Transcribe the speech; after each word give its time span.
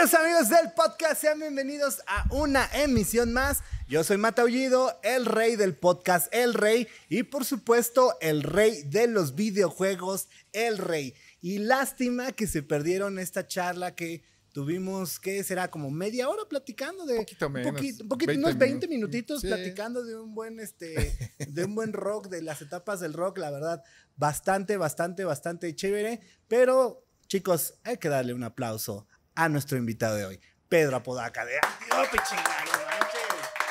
Queridos 0.00 0.14
amigos 0.18 0.48
del 0.48 0.72
podcast, 0.72 1.20
sean 1.20 1.40
bienvenidos 1.40 2.00
a 2.06 2.24
una 2.30 2.66
emisión 2.72 3.34
más. 3.34 3.58
Yo 3.86 4.02
soy 4.02 4.16
Mataullido, 4.16 4.98
el 5.02 5.26
rey 5.26 5.56
del 5.56 5.76
podcast, 5.76 6.34
el 6.34 6.54
rey, 6.54 6.88
y 7.10 7.22
por 7.24 7.44
supuesto, 7.44 8.16
el 8.22 8.42
rey 8.42 8.82
de 8.84 9.08
los 9.08 9.34
videojuegos, 9.34 10.28
el 10.54 10.78
rey. 10.78 11.12
Y 11.42 11.58
lástima 11.58 12.32
que 12.32 12.46
se 12.46 12.62
perdieron 12.62 13.18
esta 13.18 13.46
charla 13.46 13.94
que 13.94 14.22
tuvimos, 14.52 15.20
¿qué 15.20 15.44
será? 15.44 15.70
Como 15.70 15.90
media 15.90 16.30
hora 16.30 16.44
platicando 16.48 17.04
de. 17.04 17.16
Poquito 17.16 17.50
menos, 17.50 17.72
poquito- 17.72 18.02
un 18.04 18.08
poquito, 18.08 18.28
20 18.28 18.46
unos 18.46 18.58
20 18.58 18.88
minutos. 18.88 18.88
minutitos 18.88 19.40
Sí. 19.42 19.48
platicando 19.48 20.02
de 20.02 20.16
un 20.18 20.34
buen, 20.34 20.60
este, 20.60 21.14
de 21.46 21.64
un 21.66 21.74
buen 21.74 21.92
rock, 21.92 22.28
de 22.28 22.40
las 22.40 22.62
etapas 22.62 23.00
del 23.00 23.12
rock, 23.12 23.36
la 23.36 23.50
verdad, 23.50 23.82
bastante, 24.16 24.78
bastante, 24.78 25.24
bastante 25.24 25.74
chévere. 25.76 26.20
Pero, 26.48 27.04
chicos, 27.26 27.74
hay 27.84 27.98
que 27.98 28.08
darle 28.08 28.32
un 28.32 28.44
aplauso 28.44 29.06
a 29.40 29.48
nuestro 29.48 29.78
invitado 29.78 30.16
de 30.16 30.26
hoy, 30.26 30.40
Pedro 30.68 30.96
Apodaca 30.96 31.44
de 31.44 31.54
Antiope, 31.56 32.16
manches. 32.18 33.20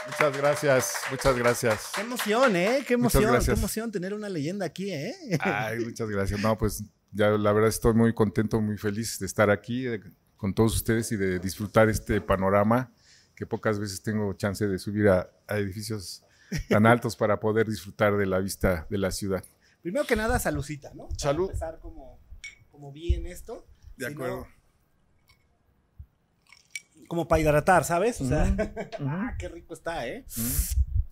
Muchas 0.07 0.37
gracias, 0.37 0.93
muchas 1.11 1.37
gracias. 1.37 1.91
Qué 1.93 2.01
emoción, 2.01 2.55
¿eh? 2.55 2.83
Qué 2.87 2.95
emoción, 2.95 3.39
qué 3.45 3.51
emoción 3.51 3.91
tener 3.91 4.13
una 4.15 4.29
leyenda 4.29 4.65
aquí, 4.65 4.91
¿eh? 4.91 5.13
Ay, 5.39 5.79
muchas 5.85 6.09
gracias. 6.09 6.39
No, 6.39 6.57
pues 6.57 6.83
ya 7.11 7.29
la 7.29 7.51
verdad 7.53 7.69
estoy 7.69 7.93
muy 7.93 8.13
contento, 8.13 8.59
muy 8.61 8.77
feliz 8.77 9.19
de 9.19 9.27
estar 9.27 9.51
aquí 9.51 9.83
de- 9.83 10.01
con 10.37 10.53
todos 10.55 10.75
ustedes 10.75 11.11
y 11.11 11.17
de 11.17 11.37
disfrutar 11.39 11.89
este 11.89 12.21
panorama 12.21 12.91
que 13.35 13.45
pocas 13.45 13.77
veces 13.77 14.01
tengo 14.01 14.33
chance 14.33 14.65
de 14.67 14.79
subir 14.79 15.09
a, 15.09 15.29
a 15.47 15.57
edificios 15.57 16.23
tan 16.69 16.85
altos 16.87 17.15
para 17.15 17.39
poder 17.39 17.67
disfrutar 17.67 18.17
de 18.17 18.25
la 18.25 18.39
vista 18.39 18.87
de 18.89 18.97
la 18.97 19.11
ciudad. 19.11 19.43
Primero 19.83 20.05
que 20.05 20.15
nada, 20.15 20.39
salucita, 20.39 20.91
¿no? 20.95 21.07
Para 21.09 21.19
Salud. 21.19 21.49
empezar 21.49 21.79
como, 21.79 22.19
como 22.71 22.91
bien 22.91 23.27
esto. 23.27 23.67
De 23.97 24.07
Si 24.07 24.15
no, 24.15 24.23
acuerdo. 24.25 24.47
Como 27.09 27.27
para 27.27 27.41
hidratar, 27.41 27.83
¿sabes? 27.83 28.21
O 28.21 28.27
sea, 28.27 28.55
ah, 29.01 29.35
qué 29.37 29.49
rico 29.49 29.73
está, 29.73 30.07
¿eh? 30.07 30.23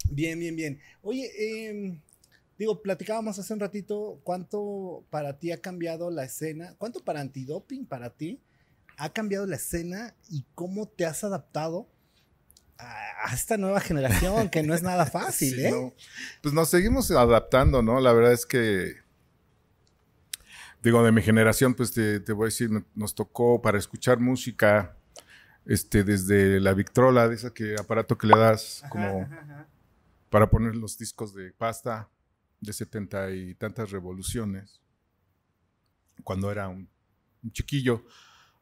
Bien, 0.10 0.40
bien, 0.40 0.56
bien. 0.56 0.80
Oye, 1.02 1.30
em, 1.70 2.00
digo, 2.58 2.82
platicábamos 2.82 3.38
hace 3.40 3.52
un 3.52 3.60
ratito 3.60 4.22
cuánto 4.24 5.04
para 5.10 5.40
ti 5.40 5.52
ha 5.52 5.60
cambiado 5.60 6.12
la 6.12 6.24
escena, 6.24 6.76
cuánto 6.78 7.04
para 7.04 7.20
antidoping 7.20 7.86
para 7.88 8.12
ti 8.12 8.40
ha 8.96 9.10
cambiado 9.10 9.46
la 9.48 9.56
escena 9.58 10.16
y 10.30 10.46
cómo 10.56 10.88
te 10.88 11.06
has 11.06 11.24
adaptado 11.24 11.88
a, 12.78 13.30
a 13.30 13.34
esta 13.34 13.58
nueva 13.58 13.80
generación, 13.80 14.50
que 14.50 14.62
no 14.64 14.76
es 14.76 14.84
nada 14.84 15.06
fácil, 15.08 15.56
Sí, 15.56 15.66
¿eh? 15.66 15.72
no. 15.72 15.94
Pues 16.44 16.54
nos 16.54 16.70
seguimos 16.70 17.10
adaptando, 17.12 17.82
¿no? 17.82 18.00
La 18.00 18.14
verdad 18.14 18.34
es 18.34 18.46
que, 18.46 18.96
digo, 20.84 21.04
de 21.04 21.12
mi 21.12 21.22
generación, 21.24 21.74
pues 21.74 21.92
te, 21.92 22.20
te 22.20 22.34
voy 22.34 22.46
a 22.46 22.50
decir, 22.50 22.70
nos 22.94 23.16
tocó 23.16 23.62
para 23.62 23.78
escuchar 23.78 24.20
música, 24.20 24.97
este, 25.68 26.04
desde 26.04 26.60
la 26.60 26.74
Victrola, 26.74 27.28
de 27.28 27.36
ese 27.36 27.54
que, 27.54 27.76
aparato 27.80 28.18
que 28.18 28.28
le 28.28 28.38
das 28.38 28.84
como 28.90 29.22
ajá, 29.22 29.40
ajá. 29.42 29.68
para 30.30 30.50
poner 30.50 30.76
los 30.76 30.98
discos 30.98 31.36
de 31.36 31.52
pasta 31.52 32.10
de 32.60 32.74
setenta 32.74 33.30
y 33.32 33.54
tantas 33.54 33.92
revoluciones, 33.92 34.82
cuando 36.24 36.52
era 36.52 36.68
un, 36.68 36.90
un 37.44 37.52
chiquillo, 37.52 38.04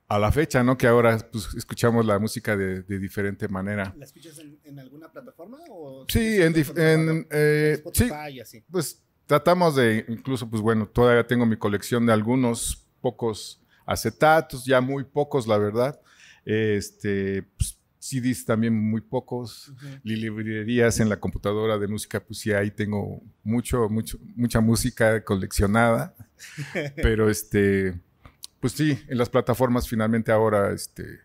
a 0.08 0.20
la 0.20 0.32
fecha, 0.32 0.64
¿no? 0.64 0.78
Que 0.78 0.86
ahora 0.88 1.18
pues, 1.32 1.54
escuchamos 1.56 2.06
la 2.06 2.20
música 2.20 2.56
de, 2.56 2.84
de 2.84 3.00
diferente 3.00 3.48
manera. 3.48 3.94
¿La 3.98 4.06
escuchas 4.06 4.38
en, 4.38 4.60
en 4.64 4.78
alguna 4.80 5.12
plataforma? 5.12 5.58
O 5.70 6.06
Sí, 6.08 6.42
en, 6.42 6.54
en, 6.76 7.28
eh, 7.32 7.82
sí, 7.92 8.04
Spotify 8.04 8.34
y 8.34 8.40
así. 8.40 8.64
Pues 8.70 9.04
tratamos 9.26 9.76
de, 9.76 10.06
incluso, 10.08 10.48
pues 10.48 10.62
bueno, 10.62 10.88
todavía 10.88 11.26
tengo 11.26 11.46
mi 11.46 11.58
colección 11.58 12.06
de 12.06 12.14
algunos 12.14 12.86
pocos 13.02 13.62
acetatos, 13.86 14.66
ya 14.66 14.80
muy 14.82 15.04
pocos, 15.06 15.48
la 15.48 15.58
verdad. 15.58 16.00
Este, 16.46 17.44
pues, 17.58 17.78
CDs 18.00 18.46
también 18.46 18.74
muy 18.74 19.02
pocos. 19.02 19.74
Librerías 20.04 21.00
en 21.00 21.10
la 21.10 21.20
computadora 21.20 21.78
de 21.80 21.88
música, 21.88 22.20
pues 22.20 22.40
sí, 22.40 22.52
ahí 22.54 22.70
tengo 22.70 23.22
mucho, 23.44 23.90
mucho, 23.90 24.20
mucha 24.36 24.62
música 24.62 25.24
coleccionada. 25.24 26.16
Pero 26.96 27.30
este, 27.30 28.00
pues 28.60 28.74
sí, 28.74 29.00
en 29.08 29.18
las 29.18 29.30
plataformas 29.30 29.88
finalmente 29.90 30.32
ahora, 30.32 30.72
este, 30.72 31.20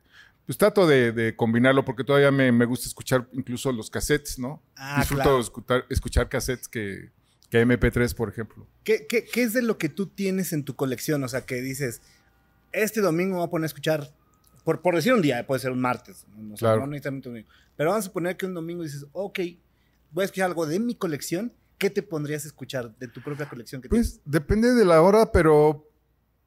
pues 0.47 0.57
trato 0.57 0.87
de, 0.87 1.13
de 1.13 1.37
combinarlo 1.37 1.85
porque 1.85 2.03
todavía 2.03 2.31
me, 2.31 2.51
me 2.51 2.65
gusta 2.65 2.89
escuchar 2.89 3.29
incluso 3.33 3.71
los 3.73 3.91
cassettes, 3.91 4.39
¿no? 4.39 4.63
Ah, 4.75 5.01
Disfruto 5.01 5.23
claro. 5.23 5.41
escuchar, 5.41 5.85
escuchar 5.91 6.29
cassettes 6.31 6.67
que, 6.67 7.11
que 7.51 7.67
MP3, 7.67 8.15
por 8.15 8.31
ejemplo. 8.31 8.67
¿Qué, 8.85 9.07
qué, 9.07 9.27
qué 9.27 9.43
es 9.43 9.53
de 9.53 9.61
lo 9.63 9.77
que 9.77 9.91
tú 9.91 10.07
tienes 10.07 10.55
en 10.55 10.65
tu 10.65 10.77
colección? 10.77 11.23
O 11.25 11.29
sea, 11.29 11.43
que 11.43 11.57
dices, 11.61 12.01
este 12.73 13.01
domingo 13.03 13.37
voy 13.37 13.47
a 13.47 13.51
poner 13.51 13.65
a 13.65 13.67
escuchar, 13.67 14.15
por, 14.71 14.83
por 14.83 14.95
decir 14.95 15.13
un 15.13 15.23
día, 15.23 15.45
puede 15.47 15.59
ser 15.61 15.73
un 15.73 15.81
martes, 15.81 16.25
no, 16.37 16.55
Claro. 16.55 16.81
no 16.83 16.87
necesariamente 16.87 17.29
un 17.29 17.35
domingo, 17.35 17.49
pero 17.77 17.91
vamos 17.91 18.05
a 18.05 18.09
suponer 18.09 18.37
que 18.37 18.47
un 18.47 18.55
domingo 18.55 18.83
dices, 18.85 19.05
ok, 19.13 19.39
voy 20.13 20.23
a 20.23 20.25
escuchar 20.27 20.47
algo 20.47 20.65
de 20.67 20.79
mi 20.79 20.95
colección, 20.95 21.53
¿qué 21.79 21.91
te 21.91 22.03
pondrías 22.03 22.45
a 22.45 22.49
escuchar 22.49 22.97
de 22.99 23.09
tu 23.09 23.21
propia 23.21 23.49
colección 23.49 23.83
que 23.83 23.89
Pues 23.89 24.21
depende 24.25 24.73
de 24.75 24.85
la 24.85 25.03
hora, 25.03 25.33
pero 25.33 25.89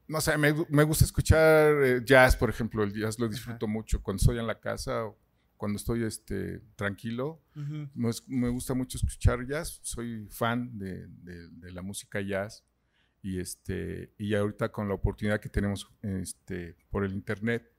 no 0.08 0.20
sé, 0.22 0.38
me, 0.38 0.54
me 0.70 0.84
gusta 0.84 1.04
escuchar 1.04 1.74
eh, 1.82 2.00
jazz, 2.04 2.36
por 2.36 2.48
ejemplo. 2.50 2.82
El 2.82 2.92
jazz 2.92 3.18
lo 3.18 3.28
disfruto 3.28 3.66
mucho 3.66 4.02
cuando 4.02 4.20
estoy 4.20 4.38
en 4.38 4.46
la 4.46 4.58
casa 4.60 5.04
o 5.06 5.18
cuando 5.56 5.76
estoy 5.76 6.04
este, 6.04 6.60
tranquilo. 6.76 7.42
tienes? 7.52 7.70
Ujú. 7.70 7.90
Me, 7.94 8.10
me 8.28 8.48
gusta 8.50 8.74
mucho 8.74 8.96
escuchar 8.98 9.46
jazz. 9.46 9.80
Soy 9.82 10.26
fan 10.30 10.78
de, 10.78 11.06
de- 11.08 11.48
de 11.48 11.72
la 11.72 11.82
música 11.82 12.20
jazz. 12.20 12.62
Y, 13.22 13.40
este, 13.40 14.12
y 14.18 14.34
ahorita 14.34 14.70
con 14.70 14.88
la 14.88 14.94
oportunidad 14.94 15.40
que 15.40 15.48
tenemos 15.48 15.90
este, 16.02 16.76
por 16.90 17.04
el 17.04 17.14
internet, 17.14 17.72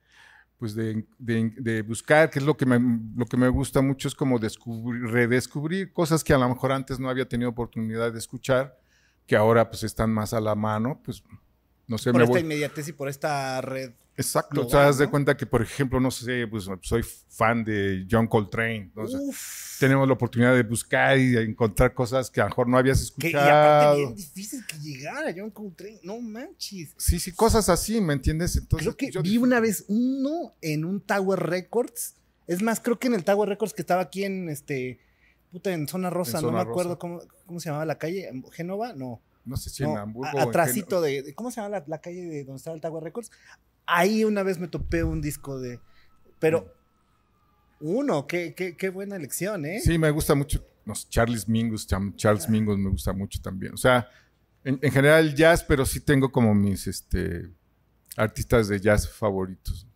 pues 0.58 0.74
de, 0.76 1.06
de- 1.20 1.54
de 1.58 1.82
buscar, 1.82 2.30
que 2.30 2.40
es 2.40 2.46
lo 2.46 2.56
que, 2.56 2.66
me, 2.66 2.80
lo 3.16 3.26
que 3.26 3.38
me 3.38 3.50
gusta 3.50 3.82
mucho, 3.82 4.08
es 4.08 4.16
como 4.16 4.40
descubrir, 4.40 5.04
redescubrir 5.04 5.92
cosas 5.92 6.24
que 6.24 6.34
a 6.34 6.38
lo 6.38 6.48
mejor 6.48 6.72
antes 6.72 7.00
no 7.00 7.10
había 7.10 7.28
tenido 7.28 7.50
oportunidad 7.50 8.12
de 8.14 8.20
escuchar, 8.20 8.78
que 9.28 9.36
ahora 9.36 9.70
pues 9.70 9.84
están 9.84 10.12
más 10.14 10.34
a 10.34 10.40
la 10.40 10.56
mano, 10.56 11.02
pues 11.04 11.24
no 11.88 11.98
sé, 11.98 12.12
Por 12.12 12.20
me 12.20 12.24
esta 12.24 12.32
voy... 12.32 12.42
inmediatez 12.42 12.88
y 12.88 12.94
por 12.94 13.10
esta 13.10 13.60
red. 13.62 13.92
Exacto, 14.18 14.66
o 14.66 14.70
sea, 14.70 14.88
haz 14.88 14.98
de 14.98 15.08
cuenta 15.10 15.36
que, 15.36 15.46
por 15.46 15.62
ejemplo, 15.62 16.00
no 16.00 16.10
sé, 16.10 16.48
pues 16.48 16.70
soy 16.82 17.04
fan 17.04 17.66
de 17.66 18.08
John 18.10 18.28
Coltrane, 18.28 18.90
Uf. 18.96 19.78
tenemos 19.80 20.08
la 20.08 20.14
oportunidad 20.14 20.56
de 20.56 20.64
buscar 20.64 21.18
y 21.18 21.32
de 21.32 21.44
encontrar 21.44 21.94
cosas 21.94 22.32
que 22.32 22.40
a 22.40 22.46
lo 22.46 22.50
mejor 22.52 22.70
no 22.70 22.78
habías 22.78 23.12
Que, 23.12 23.28
y 23.28 23.30
escuchado. 23.32 23.82
aparte 23.82 23.98
bien 24.00 24.16
difícil 24.16 24.66
que 24.66 24.78
llegara 24.80 25.34
John 25.36 25.52
Coltrane, 25.52 26.00
no 26.04 26.22
manches. 26.22 26.94
Sí, 26.98 27.20
sí, 27.20 27.34
cosas 27.34 27.68
así, 27.68 28.00
¿me 28.00 28.14
entiendes? 28.14 28.56
Entonces, 28.56 28.86
Creo 28.88 28.96
que 28.98 29.12
yo 29.12 29.22
vi 29.22 29.38
una 29.38 29.60
vez 29.60 29.84
uno 29.90 30.54
en 30.62 30.86
un 30.86 31.02
Tower 31.02 31.40
Records. 31.40 32.16
Es 32.48 32.62
más, 32.62 32.80
creo 32.80 32.98
que 32.98 33.08
en 33.08 33.16
el 33.16 33.24
Tower 33.26 33.50
Records 33.50 33.74
que 33.74 33.82
estaba 33.82 34.02
aquí 34.02 34.24
en 34.24 34.48
este. 34.50 35.00
Puta, 35.52 35.74
en 35.74 35.88
Zona 35.88 36.10
Rosa, 36.10 36.40
En 36.40 36.46
no 36.46 36.52
me 36.54 36.60
acuerdo 36.62 36.92
Rosa. 36.92 37.00
cómo, 37.00 37.22
cómo 37.46 37.60
se 37.60 37.68
llamaba 37.70 37.86
la 37.86 37.98
calle. 37.98 38.30
¿Genova? 38.54 38.94
No. 38.94 39.22
No 39.46 39.58
sé 39.58 39.70
si 39.70 39.84
no, 39.84 39.92
en 39.92 39.98
Hamburgo. 39.98 40.30
a- 40.30 40.34
o 40.40 40.44
en 40.44 40.50
atrásito 40.50 41.02
de, 41.02 41.22
de- 41.22 41.34
¿Cómo 41.36 41.52
se 41.52 41.58
llama 41.62 41.80
la, 41.80 41.84
la 41.88 42.00
calle 42.02 42.22
de 42.26 42.44
donde 42.46 42.58
estaba 42.58 42.76
el 42.76 42.82
Tower 42.82 43.04
Records? 43.04 43.30
Ahí 43.88 44.24
una 44.24 44.44
vez 44.44 44.60
me 44.60 44.68
topé 44.68 45.04
un 45.04 45.22
disco 45.22 45.60
de. 45.60 45.80
Pero. 46.40 46.74
Uno, 47.82 48.26
qué, 48.26 48.54
qué, 48.56 48.78
qué 48.78 48.90
buena 48.90 49.16
elección, 49.18 49.66
¿eh? 49.66 49.80
Sí, 49.82 49.98
me 49.98 50.10
gusta 50.10 50.34
mucho. 50.34 50.66
No 50.86 50.96
sé, 50.96 51.08
Charles 51.10 51.48
Mingus, 51.48 51.86
Charles 52.16 52.46
Ah. 52.48 52.52
Mingus 52.52 52.78
me 52.78 52.90
gusta 52.90 53.12
mucho 53.12 53.42
también. 53.42 53.74
O 53.74 53.78
sea, 53.78 54.08
en, 54.64 54.80
en 54.82 54.92
general 54.92 55.36
jazz, 55.36 55.64
pero 55.64 55.86
sí 55.86 56.00
tengo 56.00 56.32
como 56.32 56.56
mis 56.56 56.88
este, 56.88 57.52
artistas 58.16 58.68
de 58.70 58.80
jazz 58.80 59.10
favoritos. 59.10 59.88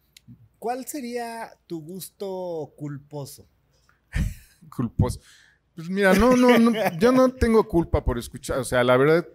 ¿Cuál 0.59 0.85
sería 0.85 1.51
tu 1.67 1.81
gusto 1.81 2.73
culposo? 2.77 3.47
Culposo. 4.75 5.21
Pues 5.73 5.89
mira, 5.89 6.13
no, 6.13 6.35
no, 6.35 6.59
no, 6.59 6.73
yo 6.99 7.13
no 7.13 7.31
tengo 7.33 7.65
culpa 7.65 8.03
por 8.03 8.17
escuchar. 8.19 8.59
O 8.59 8.65
sea, 8.65 8.83
la 8.83 8.97
verdad, 8.97 9.25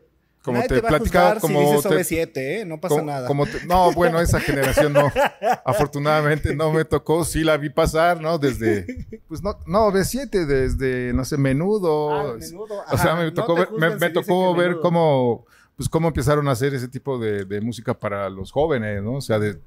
como 0.45 0.59
Nadie 0.59 0.69
te 0.69 0.83
platicaba, 0.83 1.41
como 1.41 1.59
si 1.59 1.65
dices 1.77 1.83
te- 1.83 1.89
OV7, 2.29 2.31
¿eh? 2.37 2.65
No 2.67 2.79
pasa 2.79 2.97
como- 2.97 3.07
nada. 3.11 3.27
como 3.27 3.47
te- 3.47 3.65
no, 3.67 3.93
bueno, 3.93 4.21
esa 4.21 4.39
generación 4.41 4.93
no. 4.93 5.11
Afortunadamente 5.65 6.55
no 6.55 6.71
me 6.73 6.85
tocó, 6.85 7.25
sí 7.25 7.43
la 7.45 7.57
vi 7.57 7.71
pasar, 7.71 8.21
¿no? 8.21 8.39
Desde, 8.39 9.07
pues 9.29 9.43
no, 9.43 9.59
no, 9.67 9.91
B7, 9.91 10.45
desde, 10.47 11.13
no 11.15 11.25
sé, 11.25 11.37
menudo. 11.39 12.13
Ah, 12.13 12.35
menudo, 12.39 12.83
o 12.91 12.99
sea, 12.99 13.15
me 13.17 13.25
No 13.25 13.35
tocó, 13.35 13.55
ver, 13.55 13.69
me, 13.99 14.11
tocó 14.11 14.55
ver 14.55 14.69
menudo. 14.69 14.83
cómo, 14.83 15.47
pues 15.77 15.89
cómo 15.89 16.09
empezaron 16.09 16.47
a 16.49 16.53
hacer 16.53 16.75
ese 16.75 16.89
tipo 16.89 17.19
de, 17.19 17.45
de 17.45 17.61
música 17.61 17.99
para 17.99 18.29
los 18.29 18.53
jóvenes, 18.53 19.03
¿no? 19.03 19.15
O 19.15 19.21
sea, 19.21 19.39
de, 19.39 19.59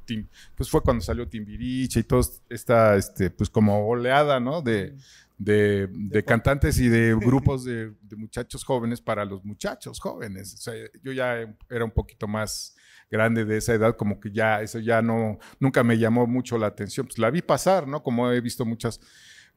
pues 0.56 0.70
fue 0.70 0.82
cuando 0.82 1.04
salió 1.04 1.28
Timbiriche 1.28 2.02
y 2.02 2.04
toda 2.04 2.22
esta, 2.50 2.96
este, 2.96 3.30
pues 3.30 3.50
como 3.50 3.88
oleada, 3.88 4.40
¿no? 4.40 4.62
De, 4.62 4.96
de, 5.38 5.88
de 5.92 6.24
cantantes 6.24 6.80
y 6.80 6.90
de 6.90 7.16
grupos 7.20 7.64
de, 7.64 7.94
de 8.02 8.16
muchachos 8.16 8.64
jóvenes 8.64 9.02
para 9.02 9.26
los 9.26 9.44
muchachos 9.46 10.00
jóvenes. 10.00 10.54
O 10.54 10.58
sea, 10.58 10.74
yo 11.04 11.12
ya 11.12 11.56
era 11.70 11.86
un 11.86 11.92
poquito 11.92 12.28
más 12.28 12.76
grande 13.10 13.46
de 13.46 13.58
esa 13.58 13.74
edad, 13.74 13.96
como 13.96 14.20
que 14.20 14.32
ya 14.32 14.62
eso 14.62 14.80
ya 14.80 15.02
no, 15.02 15.40
nunca 15.60 15.84
me 15.84 15.98
llamó 15.98 16.28
mucho 16.28 16.58
la 16.58 16.68
atención. 16.68 17.06
Pues 17.06 17.20
la 17.20 17.30
vi 17.30 17.42
pasar, 17.42 17.88
¿no? 17.88 18.04
Como 18.04 18.32
he 18.32 18.42
visto 18.42 18.66
muchas 18.66 19.00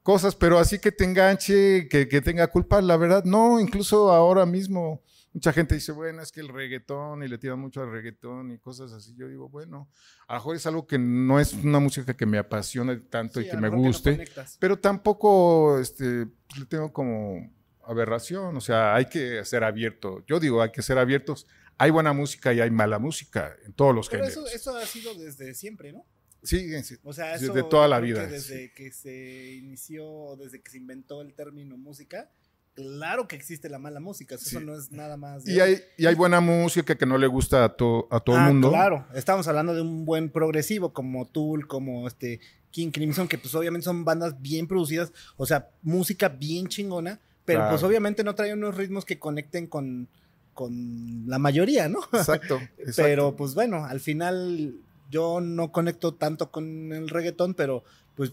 cosas, 0.03 0.35
pero 0.35 0.59
así 0.59 0.79
que 0.79 0.93
te 0.93 1.05
enganche, 1.05 1.89
que, 1.89 2.09
que 2.09 2.21
tenga 2.21 2.47
culpa, 2.47 2.81
la 2.81 2.97
verdad, 2.97 3.25
no, 3.25 3.61
incluso 3.61 4.11
ahora 4.13 4.47
mismo 4.47 5.03
mucha 5.33 5.53
gente 5.53 5.75
dice, 5.75 5.93
bueno, 5.93 6.23
es 6.23 6.33
que 6.33 6.41
el 6.41 6.49
reggaetón 6.49 7.23
y 7.23 7.29
le 7.29 7.39
tiran 7.39 7.59
mucho 7.59 7.83
al 7.83 7.91
reggaetón 7.91 8.51
y 8.51 8.59
cosas 8.59 8.93
así. 8.93 9.15
Yo 9.17 9.29
digo, 9.29 9.49
bueno, 9.49 9.89
a 10.27 10.35
lo 10.35 10.41
mejor 10.41 10.57
es 10.57 10.67
algo 10.67 10.87
que 10.87 10.99
no 10.99 11.39
es 11.39 11.53
una 11.55 11.79
música 11.79 12.17
que 12.17 12.27
me 12.27 12.39
apasione 12.39 12.97
tanto 12.97 13.41
y 13.41 13.49
que 13.49 13.57
me 13.57 13.69
guste, 13.69 14.25
pero 14.59 14.79
tampoco 14.79 15.79
este, 15.79 16.27
le 16.59 16.67
tengo 16.69 16.93
como 16.93 17.53
aberración, 17.85 18.57
o 18.57 18.61
sea, 18.61 18.95
hay 18.95 19.07
que 19.07 19.45
ser 19.45 19.65
abierto. 19.65 20.25
Yo 20.27 20.41
digo, 20.41 20.63
hay 20.63 20.71
que 20.71 20.83
ser 20.83 20.99
abiertos. 20.99 21.47
Hay 21.79 21.91
buena 21.91 22.13
música 22.13 22.53
y 22.53 22.61
hay 22.61 22.71
mala 22.71 22.99
música 22.99 23.57
en 23.65 23.73
todos 23.73 23.95
los 23.95 24.09
pero 24.11 24.25
géneros. 24.25 24.47
Eso, 24.53 24.55
eso 24.55 24.77
ha 24.77 24.85
sido 24.85 25.15
desde 25.15 25.55
siempre, 25.55 25.93
¿no? 25.93 26.05
Sí, 26.43 26.71
o 27.03 27.13
sea, 27.13 27.39
desde 27.39 27.63
toda 27.65 27.87
la 27.89 28.01
vida. 28.01 28.27
desde 28.27 28.73
que 28.73 28.93
se 28.93 29.55
inició, 29.55 30.37
desde 30.37 30.63
que 30.63 30.71
se 30.71 30.79
inventó 30.79 31.21
el 31.21 31.35
término 31.35 31.77
música, 31.77 32.31
claro 32.75 33.29
que 33.29 33.37
existe 33.37 33.69
la 33.69 33.79
mala 33.79 34.01
música, 34.01 34.37
eso 34.37 34.61
no 34.61 34.75
es 34.75 34.91
nada 34.91 35.17
más. 35.17 35.47
Y 35.47 35.61
hay, 35.61 35.81
y 35.97 36.07
hay 36.07 36.15
buena 36.15 36.41
música 36.41 36.97
que 36.97 37.07
no 37.07 37.19
le 37.19 37.27
gusta 37.27 37.65
a, 37.65 37.67
a 37.67 37.71
todo 37.75 38.37
el 38.37 38.43
ah, 38.43 38.49
mundo. 38.49 38.71
Claro, 38.71 39.07
estamos 39.15 39.47
hablando 39.49 39.75
de 39.75 39.83
un 39.83 40.05
buen 40.05 40.31
progresivo 40.31 40.93
como 40.93 41.27
Tool, 41.27 41.67
como 41.67 42.07
este 42.07 42.41
King 42.71 42.91
Crimson, 42.91 43.29
que 43.29 43.39
pues 43.39 43.55
obviamente 43.55 43.85
son 43.85 44.05
bandas 44.05 44.41
bien 44.41 44.67
producidas, 44.67 45.13
o 45.37 45.47
sea, 45.47 45.69
música 45.83 46.29
bien 46.29 46.69
chingona, 46.69 47.21
pero 47.45 47.69
pues 47.69 47.83
obviamente 47.83 48.23
no 48.23 48.35
traen 48.35 48.59
unos 48.59 48.77
ritmos 48.77 49.05
que 49.05 49.19
conecten 49.19 49.67
con, 49.67 50.09
con 50.55 51.25
la 51.27 51.39
mayoría, 51.39 51.89
¿no? 51.89 52.01
Exacto, 52.13 52.61
Pero 52.97 53.35
pues 53.35 53.55
bueno, 53.55 53.85
al 53.85 54.01
final 54.01 54.77
yo 55.11 55.41
no 55.41 55.73
conecto 55.73 56.15
tanto 56.15 56.51
con 56.51 56.93
el 56.93 57.09
reggaetón, 57.09 57.55
pero 57.55 57.83
pues 58.15 58.33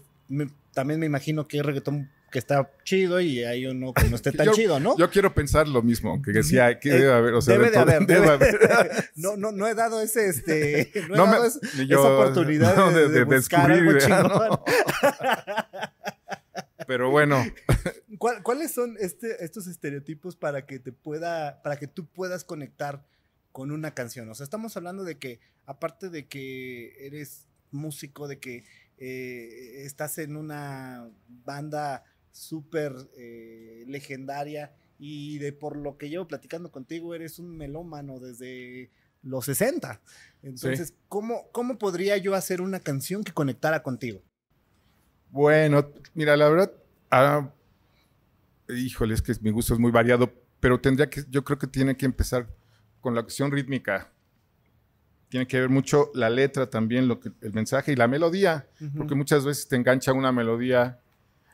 también 0.72 1.00
me 1.00 1.06
imagino 1.06 1.48
que 1.48 1.56
hay 1.56 1.62
reggaetón 1.62 2.10
que 2.30 2.38
está 2.38 2.70
chido 2.84 3.20
y 3.20 3.44
hay 3.44 3.66
uno 3.66 3.92
que 3.92 4.08
no 4.08 4.16
esté 4.16 4.32
tan 4.32 4.50
chido, 4.52 4.80
¿no? 4.80 4.96
Yo 4.96 5.10
quiero 5.10 5.34
pensar 5.34 5.68
lo 5.68 5.82
mismo, 5.82 6.20
que 6.22 6.32
decía, 6.32 6.78
que 6.78 6.90
debe 6.90 7.12
haber, 7.12 7.34
o 7.34 7.42
sea, 7.42 7.54
debe 7.54 7.70
de, 7.70 7.78
haber, 7.78 8.06
debe, 8.06 8.28
haber. 8.28 9.10
no, 9.16 9.36
no, 9.36 9.52
no 9.52 9.66
he 9.66 9.74
dado 9.74 10.00
ese, 10.00 10.28
este, 10.28 10.92
no, 11.08 11.24
he 11.24 11.30
dado 11.30 11.46
esa 11.46 12.00
oportunidad 12.00 12.92
de, 12.92 13.08
de, 13.08 13.24
buscar 13.24 13.70
algo 13.70 13.98
chingón. 13.98 14.60
Pero 16.86 17.10
bueno. 17.10 17.44
¿Cuáles 18.18 18.72
son 18.72 18.96
este, 18.98 19.44
estos 19.44 19.66
estereotipos 19.66 20.34
para 20.36 20.66
que 20.66 20.78
te 20.78 20.90
pueda, 20.90 21.62
para 21.62 21.76
que 21.76 21.86
tú 21.86 22.06
puedas 22.06 22.44
conectar 22.44 23.04
con 23.52 23.70
una 23.70 23.94
canción? 23.94 24.28
O 24.30 24.34
sea, 24.34 24.44
estamos 24.44 24.76
hablando 24.76 25.04
de 25.04 25.18
que, 25.18 25.38
aparte 25.66 26.08
de 26.08 26.26
que 26.26 27.06
eres 27.06 27.46
músico, 27.70 28.26
de 28.26 28.38
que 28.38 28.64
eh, 28.96 29.84
estás 29.84 30.18
en 30.18 30.36
una 30.36 31.08
banda 31.44 32.04
súper 32.38 32.94
eh, 33.16 33.84
legendaria 33.86 34.72
y 34.98 35.38
de 35.38 35.52
por 35.52 35.76
lo 35.76 35.96
que 35.96 36.08
llevo 36.08 36.26
platicando 36.26 36.70
contigo, 36.70 37.14
eres 37.14 37.38
un 37.38 37.56
melómano 37.56 38.18
desde 38.18 38.90
los 39.22 39.44
60. 39.44 40.00
Entonces, 40.42 40.94
¿cómo, 41.08 41.48
¿cómo 41.52 41.78
podría 41.78 42.16
yo 42.16 42.34
hacer 42.34 42.60
una 42.60 42.80
canción 42.80 43.24
que 43.24 43.32
conectara 43.32 43.82
contigo? 43.82 44.22
Bueno, 45.30 45.90
mira, 46.14 46.36
la 46.36 46.48
verdad, 46.48 46.72
ah, 47.10 47.50
híjole, 48.68 49.14
es 49.14 49.22
que 49.22 49.34
mi 49.40 49.50
gusto 49.50 49.74
es 49.74 49.80
muy 49.80 49.90
variado, 49.90 50.32
pero 50.60 50.80
tendría 50.80 51.10
que, 51.10 51.24
yo 51.28 51.44
creo 51.44 51.58
que 51.58 51.66
tiene 51.66 51.96
que 51.96 52.06
empezar 52.06 52.48
con 53.00 53.14
la 53.14 53.22
cuestión 53.22 53.50
rítmica. 53.50 54.12
Tiene 55.28 55.46
que 55.46 55.60
ver 55.60 55.68
mucho 55.68 56.10
la 56.14 56.30
letra 56.30 56.70
también, 56.70 57.06
lo 57.06 57.20
que, 57.20 57.30
el 57.42 57.52
mensaje 57.52 57.92
y 57.92 57.96
la 57.96 58.08
melodía, 58.08 58.66
porque 58.96 59.14
muchas 59.14 59.44
veces 59.44 59.68
te 59.68 59.76
engancha 59.76 60.14
una 60.14 60.32
melodía 60.32 61.00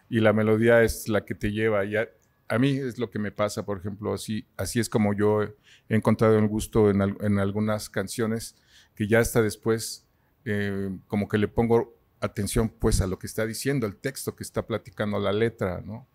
y 0.08 0.20
la 0.20 0.32
melodía 0.32 0.82
es 0.82 1.08
la 1.08 1.24
que 1.24 1.34
te 1.34 1.52
lleva. 1.52 1.84
Y 1.84 1.96
a, 1.96 2.58
mí 2.58 2.76
es 2.76 2.98
lo 2.98 3.10
que 3.10 3.18
me 3.18 3.32
pasa, 3.32 3.64
por 3.64 3.78
ejemplo, 3.78 4.14
así, 4.14 4.46
así 4.56 4.80
es 4.80 4.88
como 4.88 5.14
yo 5.14 5.42
he 5.42 5.54
encontrado 5.88 6.38
el 6.38 6.46
gusto 6.46 6.90
en, 6.90 7.38
algunas 7.38 7.88
canciones 7.90 8.56
que 8.94 9.08
ya 9.08 9.18
hasta 9.18 9.42
después 9.42 10.06
eh, 10.44 10.90
como 11.08 11.28
que 11.28 11.38
le 11.38 11.48
pongo 11.48 11.94
atención 12.20 12.68
pues 12.68 13.00
a 13.00 13.06
lo 13.06 13.18
que 13.18 13.26
está 13.26 13.46
diciendo, 13.46 13.86
el 13.86 13.96
texto 13.96 14.34
que 14.34 14.42
está 14.42 14.66
platicando 14.66 15.18
la 15.18 15.32
letra, 15.32 15.82
¿no? 15.84 16.06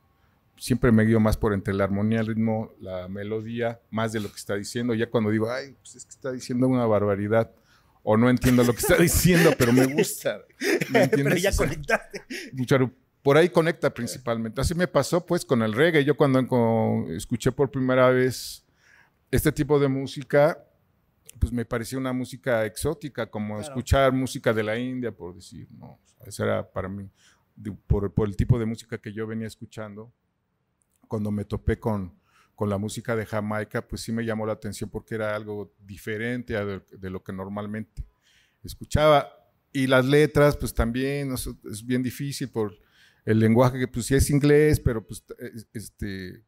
Siempre 0.57 0.91
me 0.91 1.05
guío 1.05 1.21
más 1.21 1.37
por 1.37 1.53
entre 1.53 1.73
la 1.73 1.85
armonía, 1.85 2.19
el 2.19 2.27
ritmo, 2.27 2.73
la 2.81 3.07
melodía, 3.07 3.79
más 3.91 4.11
de 4.11 4.19
lo 4.19 4.29
que 4.29 4.35
está 4.35 4.55
diciendo. 4.55 4.93
Ya 4.93 5.09
cuando 5.09 5.29
digo, 5.29 5.49
ay, 5.49 5.73
pues 5.79 5.95
es 5.95 6.03
que 6.03 6.11
está 6.11 6.33
diciendo 6.33 6.67
una 6.67 6.85
barbaridad, 6.85 7.49
o 8.03 8.17
no 8.17 8.29
entiendo 8.29 8.63
lo 8.63 8.73
que 8.73 8.79
está 8.79 8.97
diciendo, 9.01 9.53
pero 9.57 9.71
me 9.71 9.85
gusta. 9.85 10.41
pero 10.91 11.37
ya 11.37 11.55
conectaste. 11.55 12.23
Por 13.21 13.37
ahí 13.37 13.49
conecta 13.49 13.93
principalmente. 13.93 14.61
Así 14.61 14.73
me 14.73 14.87
pasó 14.87 15.25
pues 15.25 15.43
con 15.43 15.61
el 15.61 15.73
reggae. 15.73 16.05
Yo 16.05 16.15
cuando 16.15 16.39
escuché 17.09 17.51
por 17.51 17.69
primera 17.69 18.09
vez 18.09 18.65
este 19.29 19.51
tipo 19.51 19.79
de 19.79 19.87
música, 19.87 20.65
pues 21.37 21.51
me 21.51 21.65
parecía 21.65 21.97
una 21.97 22.13
música 22.13 22.65
exótica, 22.65 23.29
como 23.29 23.59
escuchar 23.59 24.13
música 24.13 24.53
de 24.53 24.63
la 24.63 24.77
India, 24.77 25.11
por 25.11 25.35
decir, 25.35 25.67
¿no? 25.71 25.99
Eso 26.25 26.43
era 26.43 26.69
para 26.69 26.89
mí, 26.89 27.09
por, 27.87 28.11
el 28.27 28.35
tipo 28.35 28.57
de 28.57 28.65
música 28.65 28.97
que 28.97 29.13
yo 29.13 29.27
venía 29.27 29.47
escuchando. 29.47 30.13
Cuando 31.07 31.31
me 31.31 31.43
topé 31.43 31.79
con, 31.79 32.13
con 32.55 32.69
la 32.69 32.77
música 32.77 33.15
de 33.15 33.25
Jamaica, 33.25 33.85
pues 33.87 34.01
sí 34.01 34.11
me 34.11 34.23
llamó 34.23 34.45
la 34.45 34.53
atención 34.53 34.89
porque 34.89 35.15
era 35.15 35.35
algo 35.35 35.73
diferente 35.79 36.53
de, 36.53 37.09
lo 37.09 37.23
que 37.23 37.33
normalmente 37.33 38.05
escuchaba. 38.63 39.27
Y 39.71 39.87
las 39.87 40.05
letras, 40.05 40.57
pues 40.57 40.73
también 40.73 41.33
es 41.33 41.85
bien 41.85 42.01
difícil 42.01 42.49
por 42.49 42.77
el 43.29 43.39
lenguaje 43.39 43.77
que 43.77 43.87
pues 43.87 44.07
sí 44.07 44.15
es 44.15 44.31
inglés, 44.31 44.79
pero 44.79 45.05
pues 45.05 45.23
este, 45.73 46.43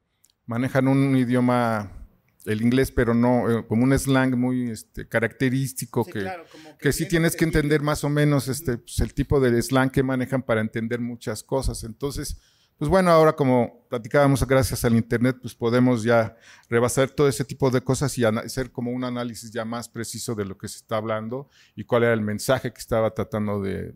manejan 0.47 0.87
un 0.87 1.15
idioma 1.15 1.91
el 2.45 2.59
inglés, 2.63 2.91
pero 2.91 3.13
no, 3.13 3.59
eh, 3.59 3.65
como 3.67 3.83
un 3.83 3.97
slang 3.97 4.35
muy 4.35 4.71
este, 4.71 5.07
característico 5.07 6.03
que, 6.03 6.27
que, 6.79 6.91
sí 6.91 7.07
tienes 7.07 7.35
que 7.35 7.45
entender 7.45 7.83
más 7.83 8.03
o 8.03 8.09
menos 8.09 8.47
este, 8.47 8.79
pues, 8.79 8.99
el 8.99 9.13
tipo 9.13 9.39
de 9.39 9.61
slang 9.61 9.91
que 9.91 10.01
manejan 10.01 10.41
para 10.41 10.59
entender 10.59 10.99
muchas 10.99 11.43
cosas. 11.43 11.83
Entonces, 11.83 12.41
pues 12.79 12.89
bueno, 12.89 13.11
ahora 13.11 13.33
como 13.33 13.85
platicábamos 13.87 14.43
gracias 14.47 14.83
al 14.83 14.95
Internet, 14.95 15.37
pues 15.39 15.53
podemos 15.53 16.01
ya 16.01 16.35
rebasar 16.67 17.11
todo 17.11 17.27
ese 17.27 17.45
tipo 17.45 17.69
de 17.69 17.81
cosas 17.81 18.17
y 18.17 18.25
hacer 18.25 18.71
como 18.71 18.89
un 18.89 19.03
análisis 19.03 19.51
ya 19.51 19.65
más 19.65 19.87
preciso 19.87 20.33
de 20.33 20.45
lo 20.45 20.57
que 20.57 20.67
se 20.67 20.77
está 20.77 20.97
hablando 20.97 21.47
y 21.75 21.83
cuál 21.83 22.05
era 22.05 22.13
el 22.13 22.21
mensaje 22.21 22.73
que 22.73 22.79
estaba 22.79 23.13
tratando 23.13 23.61
de, 23.61 23.93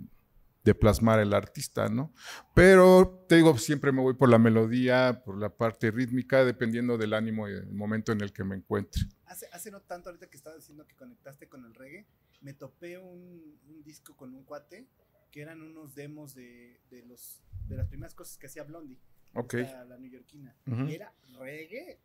de 0.66 0.74
plasmar 0.74 1.20
el 1.20 1.34
artista, 1.34 1.88
¿no? 1.90 2.12
Pero 2.56 3.24
te 3.30 3.36
digo, 3.36 3.56
siempre 3.58 3.92
me 3.92 4.02
voy 4.02 4.16
por 4.16 4.30
la 4.30 4.40
melodía, 4.40 5.22
por 5.24 5.38
la 5.38 5.50
parte 5.56 5.92
rítmica, 5.92 6.44
dependiendo 6.44 6.98
del 6.98 7.14
ánimo 7.14 7.48
y 7.48 7.54
el 7.54 7.72
momento 7.72 8.12
en 8.12 8.22
el 8.22 8.34
que 8.34 8.44
me 8.44 8.56
encuentre. 8.56 9.04
Hace, 9.28 9.48
hace 9.54 9.70
no 9.70 9.82
tanto, 9.82 10.10
ahorita 10.10 10.28
que 10.28 10.36
estaba 10.36 10.56
diciendo 10.56 10.86
que 10.88 10.96
conectaste 10.96 11.48
con 11.48 11.64
el 11.66 11.76
reggae, 11.76 12.08
me 12.42 12.54
topé 12.54 12.98
un, 12.98 13.60
disco 13.86 14.18
con 14.18 14.34
un 14.34 14.44
cuate 14.44 14.88
que 15.32 15.42
eran 15.42 15.62
unos 15.62 15.94
demos 15.94 16.34
de, 16.34 16.82
de, 16.90 17.04
los, 17.04 17.44
de 17.68 17.78
las 17.78 17.88
primeras 17.88 18.16
cosas 18.16 18.38
que 18.38 18.48
hacía 18.48 18.64
Blondie, 18.64 19.00
Ok. 19.36 19.54
la 19.54 19.98
neoyorquina. 20.00 20.56
Y 20.66 20.96
era 20.96 21.14
reggae, 21.38 22.00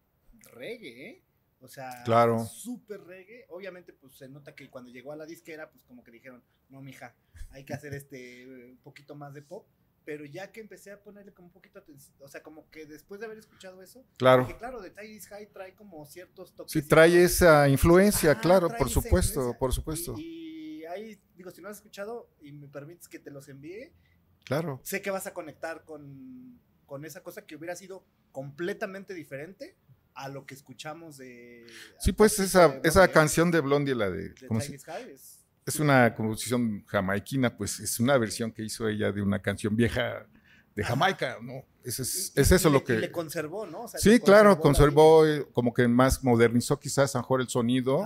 reggae, 0.52 1.08
¿eh? 1.08 1.25
O 1.61 1.69
sea, 1.69 2.02
claro. 2.05 2.45
súper 2.47 3.02
reggae. 3.02 3.45
Obviamente, 3.50 3.93
pues 3.93 4.14
se 4.14 4.29
nota 4.29 4.55
que 4.55 4.71
cuando 4.71 4.90
llegó 4.90 5.12
a 5.12 5.17
la 5.17 5.26
disquera, 5.26 5.71
pues 5.71 5.85
como 5.85 6.02
que 6.02 6.11
dijeron, 6.11 6.43
no, 6.71 6.81
mija, 6.81 7.14
hay 7.50 7.64
que 7.64 7.75
hacer 7.75 7.95
este 7.95 8.47
un 8.47 8.79
poquito 8.79 9.14
más 9.14 9.35
de 9.35 9.43
pop. 9.43 9.67
Pero 10.05 10.25
ya 10.25 10.50
que 10.50 10.61
empecé 10.61 10.90
a 10.90 11.02
ponerle 11.02 11.33
como 11.33 11.49
un 11.49 11.52
poquito 11.52 11.79
atención, 11.79 12.17
o 12.21 12.26
sea, 12.26 12.43
como 12.43 12.69
que 12.71 12.87
después 12.87 13.21
de 13.21 13.26
haber 13.26 13.38
escuchado 13.38 13.83
eso, 13.83 14.02
claro, 14.17 14.47
dije, 14.47 14.57
claro, 14.57 14.81
de 14.81 14.90
Tidy's 14.90 15.29
High 15.29 15.52
trae 15.52 15.75
como 15.75 16.07
ciertos 16.07 16.55
toques. 16.55 16.73
Sí, 16.73 16.83
trae 16.83 17.23
esa 17.23 17.69
influencia, 17.69 18.35
claro, 18.35 18.71
por 18.71 18.88
supuesto, 18.88 19.55
por 19.59 19.75
supuesto. 19.75 20.14
Y, 20.17 20.85
ahí, 20.87 21.21
digo, 21.37 21.50
si 21.50 21.61
no 21.61 21.69
has 21.69 21.76
escuchado 21.76 22.31
y 22.40 22.50
me 22.50 22.67
permites 22.67 23.09
que 23.09 23.19
te 23.19 23.31
los 23.31 23.49
envíe, 23.50 23.93
claro. 24.45 24.81
Sé 24.83 25.02
que 25.02 25.11
vas 25.11 25.26
a 25.26 25.35
conectar 25.35 25.85
con, 25.85 26.59
con 26.87 27.05
esa 27.05 27.23
cosa 27.23 27.45
que 27.45 27.55
hubiera 27.55 27.76
sido 27.76 28.02
completamente 28.33 29.12
diferente 29.12 29.76
a 30.20 30.28
lo 30.28 30.44
que 30.44 30.54
escuchamos 30.54 31.16
de... 31.16 31.66
Sí, 31.98 32.12
pues 32.12 32.38
esa, 32.38 32.78
esa 32.84 33.08
canción 33.08 33.50
de 33.50 33.60
Blondie, 33.60 33.94
la 33.94 34.10
de... 34.10 34.34
es, 34.58 35.44
es, 35.66 35.80
una 35.80 36.14
composición 36.14 36.84
jamaiquina, 36.86 37.56
pues 37.56 37.80
es 37.80 37.98
una 38.00 38.18
versión 38.18 38.52
que 38.52 38.62
hizo 38.62 38.86
ella 38.86 39.12
de 39.12 39.22
una 39.22 39.40
canción 39.40 39.74
vieja 39.74 40.26
de 40.76 40.84
Jamaica, 40.84 41.38
¿no? 41.40 41.64
Es, 41.82 41.98
es, 42.00 42.32
es 42.36 42.52
eso 42.52 42.68
lo 42.68 42.84
que... 42.84 42.98
le 42.98 43.10
conservó, 43.10 43.66
¿no? 43.66 43.88
sí, 43.88 44.20
claro, 44.20 44.60
conservó, 44.60 45.26
eh, 45.26 45.46
como 45.54 45.72
que 45.72 45.88
más 45.88 46.22
modernizó 46.22 46.78
quizás 46.78 47.14
a 47.14 47.18
lo 47.18 47.22
mejor 47.22 47.40
el 47.40 47.48
sonido, 47.48 48.04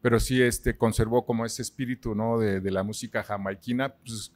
pero 0.00 0.20
sí 0.20 0.40
este, 0.40 0.76
conservó 0.76 1.26
como 1.26 1.44
ese 1.44 1.62
espíritu, 1.62 2.14
¿no? 2.14 2.38
De, 2.38 2.60
de 2.60 2.70
la 2.70 2.84
música 2.84 3.24
jamaiquina, 3.24 3.92
pues 3.92 4.32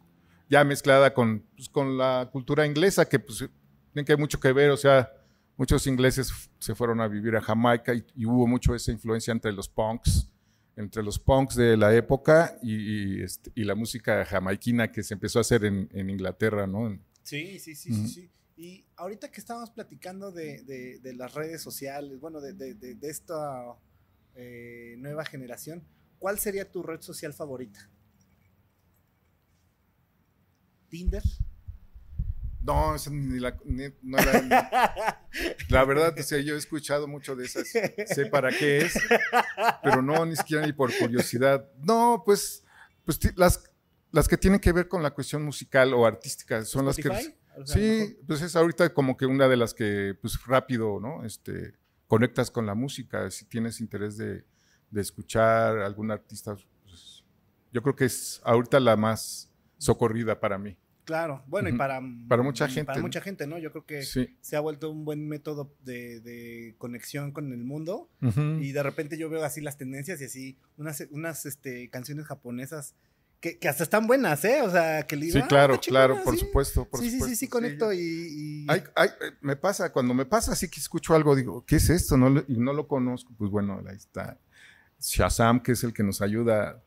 ya 0.48 0.64
mezclada 0.64 1.14
con, 1.14 1.46
pues, 1.54 1.68
con 1.68 1.96
la 1.96 2.28
cultura 2.32 2.66
inglesa, 2.66 3.08
que 3.08 3.20
pues 3.20 3.48
tiene 3.92 4.04
que 4.04 4.16
mucho 4.16 4.40
que 4.40 4.52
ver, 4.52 4.70
o 4.70 4.76
sea, 4.76 5.12
muchos 5.60 5.86
ingleses 5.86 6.32
se 6.58 6.74
fueron 6.74 7.02
a 7.02 7.06
vivir 7.06 7.36
a 7.36 7.42
Jamaica 7.42 7.92
y, 7.92 8.24
hubo 8.24 8.46
mucho 8.46 8.74
esa 8.74 8.92
influencia 8.92 9.30
entre 9.30 9.52
los 9.52 9.68
punks, 9.68 10.26
entre 10.74 11.02
los 11.02 11.18
punks 11.18 11.54
de 11.54 11.76
la 11.76 11.94
época 11.94 12.56
y, 12.62 13.22
este, 13.22 13.52
la 13.56 13.74
música 13.74 14.24
jamaiquina 14.24 14.90
que 14.90 15.02
se 15.02 15.12
empezó 15.12 15.38
a 15.38 15.42
hacer 15.42 15.66
en, 15.66 16.08
Inglaterra, 16.08 16.66
¿no? 16.66 16.98
Sí, 17.24 17.58
sí, 17.58 17.74
sí, 17.74 18.08
sí, 18.08 18.30
Y 18.56 18.86
ahorita 18.96 19.30
que 19.30 19.38
estábamos 19.38 19.70
platicando 19.70 20.32
de, 20.32 20.98
las 21.14 21.34
redes 21.34 21.60
sociales, 21.60 22.18
bueno, 22.18 22.40
de, 22.40 22.96
esta 23.02 23.76
eh, 24.36 24.94
nueva 24.96 25.26
generación, 25.26 25.84
¿cuál 26.18 26.38
sería 26.38 26.70
tu 26.70 26.82
red 26.82 27.02
social 27.02 27.34
favorita? 27.34 27.86
¿Tinder? 30.88 31.22
No, 32.62 32.94
ni 33.10 33.40
la, 33.40 33.56
no 34.02 34.18
la, 34.18 35.26
la 35.70 35.84
verdad, 35.84 36.14
o 36.18 36.22
sea, 36.22 36.38
yo 36.40 36.54
he 36.54 36.58
escuchado 36.58 37.08
mucho 37.08 37.34
de 37.34 37.46
esas, 37.46 37.68
sé 37.68 38.26
para 38.26 38.50
qué 38.50 38.78
es, 38.78 38.98
pero 39.82 40.02
no, 40.02 40.26
ni 40.26 40.36
siquiera 40.36 40.66
ni 40.66 40.72
por 40.74 40.94
curiosidad. 40.96 41.66
No, 41.82 42.22
pues, 42.24 42.62
pues 43.06 43.18
las, 43.36 43.64
las 44.12 44.28
que 44.28 44.36
tienen 44.36 44.60
que 44.60 44.72
ver 44.72 44.88
con 44.88 45.02
la 45.02 45.12
cuestión 45.12 45.42
musical 45.42 45.94
o 45.94 46.04
artística 46.04 46.62
son 46.64 46.84
las 46.84 46.96
que... 46.96 47.10
sí, 47.64 48.18
pues 48.26 48.42
es 48.42 48.54
ahorita 48.54 48.92
como 48.92 49.16
que 49.16 49.24
una 49.24 49.48
de 49.48 49.56
las 49.56 49.72
que, 49.72 50.14
pues 50.20 50.38
rápido, 50.44 51.00
¿no? 51.00 51.24
Este, 51.24 51.74
conectas 52.08 52.50
con 52.50 52.66
la 52.66 52.74
música, 52.74 53.30
si 53.30 53.46
tienes 53.46 53.80
interés 53.80 54.18
de, 54.18 54.44
de 54.90 55.00
escuchar 55.00 55.78
algún 55.78 56.10
artista, 56.10 56.56
pues, 56.82 57.24
yo 57.72 57.82
creo 57.82 57.96
que 57.96 58.04
es 58.04 58.42
ahorita 58.44 58.80
la 58.80 58.96
más 58.96 59.50
socorrida 59.78 60.38
para 60.38 60.58
mí. 60.58 60.76
Claro, 61.10 61.42
bueno, 61.48 61.68
y 61.68 61.72
para, 61.72 62.00
para 62.28 62.44
mucha 62.44 62.68
gente. 62.68 62.84
Para 62.84 63.00
mucha 63.00 63.20
gente, 63.20 63.44
¿no? 63.44 63.58
Yo 63.58 63.72
creo 63.72 63.84
que 63.84 64.04
se 64.04 64.56
ha 64.56 64.60
vuelto 64.60 64.92
un 64.92 65.04
buen 65.04 65.28
método 65.28 65.74
de, 65.82 66.76
conexión 66.78 67.32
con 67.32 67.52
el 67.52 67.64
mundo. 67.64 68.08
Y 68.60 68.70
de 68.70 68.82
repente 68.84 69.18
yo 69.18 69.28
veo 69.28 69.44
así 69.44 69.60
las 69.60 69.76
tendencias 69.76 70.20
y 70.20 70.24
así 70.26 70.56
unas, 70.76 71.04
unas 71.10 71.46
este, 71.46 71.90
canciones 71.90 72.26
japonesas 72.26 72.94
que, 73.40 73.58
hasta 73.68 73.82
están 73.82 74.06
buenas, 74.06 74.44
¿eh? 74.44 74.62
O 74.62 74.70
sea, 74.70 75.04
que 75.04 75.16
le 75.16 75.26
digo, 75.26 75.38
Sí, 75.38 75.42
ah, 75.42 75.48
claro, 75.48 75.80
claro, 75.80 76.22
por 76.22 76.38
supuesto, 76.38 76.84
por 76.84 77.00
sí, 77.00 77.06
supuesto. 77.06 77.26
Sí, 77.26 77.34
sí, 77.34 77.46
sí, 77.46 77.48
conecto 77.48 77.92
y... 77.92 78.68
me 79.40 79.56
pasa, 79.56 79.90
cuando 79.90 80.14
me 80.14 80.26
pasa 80.26 80.52
así 80.52 80.68
que 80.68 80.78
escucho 80.78 81.16
algo, 81.16 81.34
digo, 81.34 81.64
¿qué 81.66 81.76
es 81.76 81.90
esto? 81.90 82.16
No, 82.16 82.44
y 82.46 82.56
no 82.56 82.72
lo 82.72 82.86
conozco, 82.86 83.32
pues 83.36 83.50
bueno, 83.50 83.82
ahí 83.88 83.96
está 83.96 84.38
Shazam, 85.00 85.60
que 85.60 85.72
es 85.72 85.82
el 85.82 85.92
que 85.92 86.04
nos 86.04 86.22
ayuda 86.22 86.84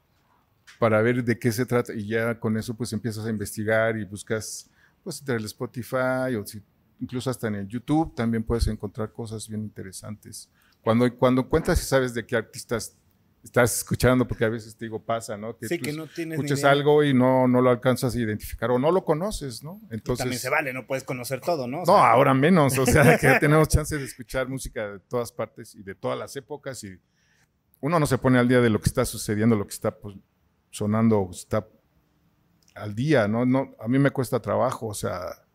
para 0.80 1.02
ver 1.02 1.24
de 1.24 1.38
qué 1.38 1.52
se 1.52 1.66
trata 1.66 1.94
y 1.94 2.08
ya 2.08 2.40
con 2.40 2.58
eso 2.58 2.76
pues 2.76 2.94
empiezas 2.94 3.26
a 3.26 3.30
investigar 3.30 3.98
y 3.98 4.06
buscas 4.06 4.70
pues 5.04 5.20
entre 5.20 5.36
el 5.36 5.46
Spotify 5.46 6.36
o 6.40 6.46
si, 6.46 6.62
incluso 7.00 7.30
hasta 7.30 7.48
en 7.48 7.56
el 7.56 7.68
YouTube 7.68 8.16
también 8.16 8.44
puedes 8.44 8.68
encontrar 8.68 9.12
cosas 9.12 9.48
bien 9.48 9.62
interesantes. 9.62 10.50
Cuando, 10.82 11.14
cuando 11.16 11.48
cuentas 11.48 11.82
y 11.82 11.86
sabes 11.86 12.14
de 12.14 12.26
qué 12.26 12.36
artistas 12.36 12.98
estás 13.44 13.78
escuchando, 13.78 14.26
porque 14.26 14.46
a 14.46 14.50
veces 14.50 14.76
te 14.76 14.86
digo 14.86 15.04
pasa, 15.04 15.38
¿no? 15.38 15.58
Que, 15.58 15.68
sí, 15.68 15.78
que 15.78 15.92
no 15.92 16.08
tienes 16.08 16.38
escuches 16.38 16.64
algo 16.64 17.04
y 17.04 17.14
no, 17.14 17.48
no 17.48 17.62
lo 17.62 17.70
alcanzas 17.70 18.16
a 18.16 18.20
identificar 18.20 18.72
o 18.72 18.80
no 18.80 18.90
lo 18.92 19.04
conoces, 19.04 19.64
¿no? 19.64 19.82
Entonces 19.92 20.24
también 20.24 20.40
se 20.40 20.50
vale, 20.50 20.74
no 20.74 20.88
puedes 20.88 21.04
conocer 21.04 21.42
todo, 21.42 21.68
¿no? 21.68 21.84
no, 21.86 21.98
ahora 21.98 22.34
menos, 22.34 22.78
o 22.78 22.86
sea, 22.86 23.18
que 23.18 23.38
tenemos 23.40 23.68
chance 23.68 23.98
de 23.98 24.06
escuchar 24.06 24.48
música 24.48 24.94
de 24.94 25.00
todas 25.00 25.32
partes 25.32 25.76
y 25.76 25.84
de 25.84 25.94
todas 25.96 26.18
las 26.18 26.36
épocas 26.36 26.84
y 26.86 26.98
uno 27.82 28.00
no 28.00 28.06
se 28.06 28.18
pone 28.18 28.40
al 28.40 28.48
día 28.48 28.62
de 28.62 28.70
lo 28.70 28.80
que 28.80 28.88
está 28.88 29.04
sucediendo, 29.04 29.58
lo 29.58 29.68
que 29.68 29.74
está 29.74 29.94
pues, 29.94 30.16
sonando, 30.74 31.30
está 31.32 31.68
al 32.74 32.96
día, 32.96 33.28
¿no? 33.28 33.46
no 33.46 33.76
a 33.80 33.88
mí 33.88 34.00
me 34.00 34.10
cuesta 34.10 34.42
trabajo, 34.42 34.88
o 34.88 34.94
sea, 34.96 35.46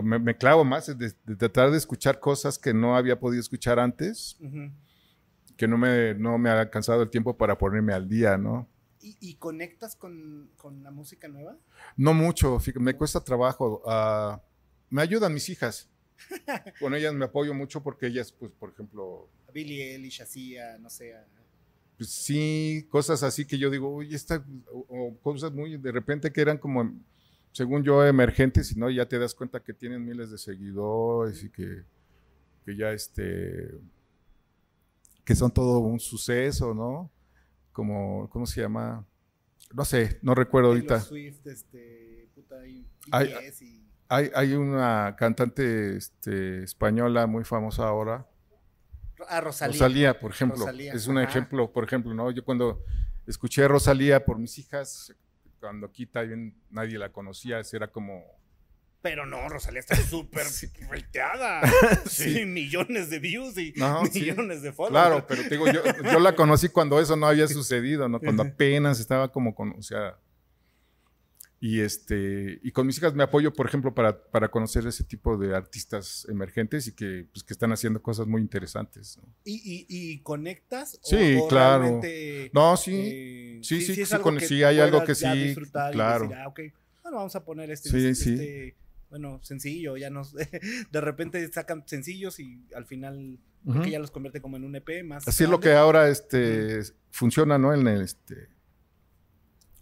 me, 0.00 0.36
clavo 0.36 0.64
más 0.64 0.96
de, 0.96 1.10
tratar 1.36 1.72
de 1.72 1.78
escuchar 1.78 2.20
cosas 2.20 2.56
que 2.56 2.72
no 2.72 2.96
había 2.96 3.18
podido 3.18 3.40
escuchar 3.40 3.80
antes, 3.80 4.38
que 5.56 5.66
no 5.66 5.76
me, 5.76 6.14
no 6.14 6.38
me 6.38 6.50
ha 6.50 6.60
alcanzado 6.60 7.02
el 7.02 7.10
tiempo 7.10 7.36
para 7.36 7.58
ponerme 7.58 7.92
al 7.92 8.08
día, 8.08 8.38
¿no? 8.38 8.68
¿Y, 9.00 9.34
conectas 9.34 9.96
con, 9.96 10.52
la 10.84 10.92
música 10.92 11.26
nueva? 11.26 11.58
No 11.96 12.14
mucho, 12.14 12.60
me 12.76 12.94
cuesta 12.94 13.24
trabajo. 13.24 13.82
Ah, 13.84 14.40
me 14.90 15.02
ayudan 15.02 15.34
mis 15.34 15.48
hijas. 15.48 15.90
con 16.78 16.94
ellas 16.94 17.12
me 17.12 17.24
apoyo 17.24 17.52
mucho 17.52 17.82
porque 17.82 18.06
ellas, 18.06 18.30
pues, 18.30 18.52
por 18.52 18.70
ejemplo... 18.70 19.28
Billy 19.52 19.82
Eilish 19.82 20.22
hacía, 20.22 20.78
no 20.78 20.88
sé, 20.88 21.16
pues 22.02 22.14
sí, 22.14 22.84
cosas 22.90 23.22
así 23.22 23.44
que 23.44 23.56
yo 23.58 23.70
digo, 23.70 23.94
oye, 23.94 24.16
esta, 24.16 24.44
o, 24.72 25.16
cosas 25.22 25.52
muy 25.52 25.76
de 25.76 25.92
repente 25.92 26.32
que 26.32 26.40
eran 26.40 26.58
como, 26.58 26.92
según 27.52 27.84
yo, 27.84 28.04
emergentes, 28.04 28.72
y 28.72 28.74
no, 28.74 28.90
ya 28.90 29.06
te 29.06 29.20
das 29.20 29.36
cuenta 29.36 29.62
que 29.62 29.72
tienen 29.72 30.04
miles 30.04 30.32
de 30.32 30.38
seguidores 30.38 31.44
y 31.44 31.50
que, 31.50 31.84
que 32.64 32.76
ya 32.76 32.90
este, 32.90 33.70
que 35.24 35.36
son 35.36 35.52
todo 35.52 35.78
un 35.78 36.00
suceso, 36.00 36.74
¿no? 36.74 37.08
Como, 37.70 38.28
¿cómo 38.30 38.46
se 38.46 38.62
llama? 38.62 39.06
No 39.72 39.84
sé, 39.84 40.18
no 40.22 40.34
recuerdo 40.34 40.70
ahorita. 40.70 41.00
Swift, 41.02 41.46
este, 41.46 42.28
puta, 42.34 42.56
hay, 42.62 42.84
hay, 44.08 44.30
hay, 44.34 44.52
una 44.54 45.14
cantante 45.16 45.96
este, 45.96 46.64
española 46.64 47.28
muy 47.28 47.44
famosa 47.44 47.84
ahora, 47.84 48.26
a 49.28 49.40
Rosalía. 49.40 49.74
Rosalía, 49.74 50.18
por 50.18 50.30
ejemplo. 50.32 50.66
es 50.70 51.06
un 51.06 51.18
ejemplo, 51.18 51.70
por 51.70 51.84
ejemplo, 51.84 52.14
¿no? 52.14 52.30
Yo 52.30 52.44
cuando 52.44 52.84
escuché 53.26 53.64
a 53.64 53.68
Rosalía 53.68 54.24
por 54.24 54.38
mis 54.38 54.58
hijas, 54.58 55.14
cuando 55.60 55.86
aquí 55.86 56.06
también 56.06 56.54
nadie 56.70 56.98
la 56.98 57.10
conocía, 57.10 57.60
era 57.72 57.88
como... 57.88 58.24
Pero 59.00 59.26
no, 59.26 59.48
Rosalía 59.48 59.80
está 59.80 59.96
súper 60.10 60.46
reiteada. 60.88 61.60
sí. 62.06 62.44
millones 62.44 63.10
de 63.10 63.18
views 63.18 63.58
y 63.58 63.74
millones 64.12 64.62
de 64.62 64.72
followers. 64.72 65.06
Claro, 65.06 65.26
pero 65.26 65.42
digo, 65.44 65.66
yo, 65.70 65.82
yo, 65.84 66.20
la 66.20 66.34
conocí 66.34 66.68
cuando 66.68 67.00
eso 67.00 67.16
no 67.16 67.26
había 67.26 67.48
sucedido, 67.48 68.08
¿no? 68.08 68.20
Cuando 68.20 68.44
apenas 68.44 69.00
estaba 69.00 69.30
como 69.30 69.54
con, 69.54 69.74
o 69.78 69.82
sea, 69.82 70.16
y, 71.64 71.78
este, 71.78 72.58
y 72.60 72.72
con 72.72 72.88
mis 72.88 72.98
hijas 72.98 73.14
me 73.14 73.22
apoyo, 73.22 73.52
por 73.52 73.68
ejemplo, 73.68 73.94
para, 73.94 74.20
para 74.20 74.50
conocer 74.50 74.84
ese 74.84 75.04
tipo 75.04 75.38
de 75.38 75.54
artistas 75.54 76.26
emergentes 76.28 76.88
y 76.88 76.92
que, 76.92 77.28
pues, 77.32 77.44
que 77.44 77.52
están 77.52 77.70
haciendo 77.70 78.02
cosas 78.02 78.26
muy 78.26 78.42
interesantes. 78.42 79.20
¿Y, 79.44 79.86
y, 79.88 80.18
conectas? 80.24 80.98
Sí, 81.04 81.38
claro. 81.48 82.00
No, 82.52 82.76
sí. 82.76 82.94
Eh, 82.96 83.60
sí, 83.62 83.80
sí, 83.80 83.94
sí, 83.94 84.04
sí, 84.40 84.64
hay 84.64 84.80
algo 84.80 85.04
que 85.04 85.14
sí. 85.14 85.54
Claro. 85.92 86.30
Ah, 86.34 86.52
bueno, 86.52 87.18
vamos 87.18 87.36
a 87.36 87.44
poner 87.44 87.70
este, 87.70 88.10
este 88.10 88.76
bueno, 89.08 89.38
sencillo, 89.44 89.96
ya 89.96 90.10
nos, 90.10 90.34
de 90.90 91.00
repente 91.00 91.46
sacan 91.52 91.84
sencillos 91.86 92.40
y 92.40 92.66
al 92.74 92.86
final 92.86 93.38
ya 93.88 94.00
los 94.00 94.10
convierte 94.10 94.40
como 94.40 94.56
en 94.56 94.64
un 94.64 94.74
EP 94.74 95.04
más. 95.04 95.28
Así 95.28 95.44
es 95.44 95.50
lo 95.50 95.60
que 95.60 95.74
ahora 95.74 96.08
este, 96.08 96.80
funciona, 97.12 97.56
¿no? 97.56 97.72
En 97.72 97.86
el, 97.86 98.02
este, 98.02 98.48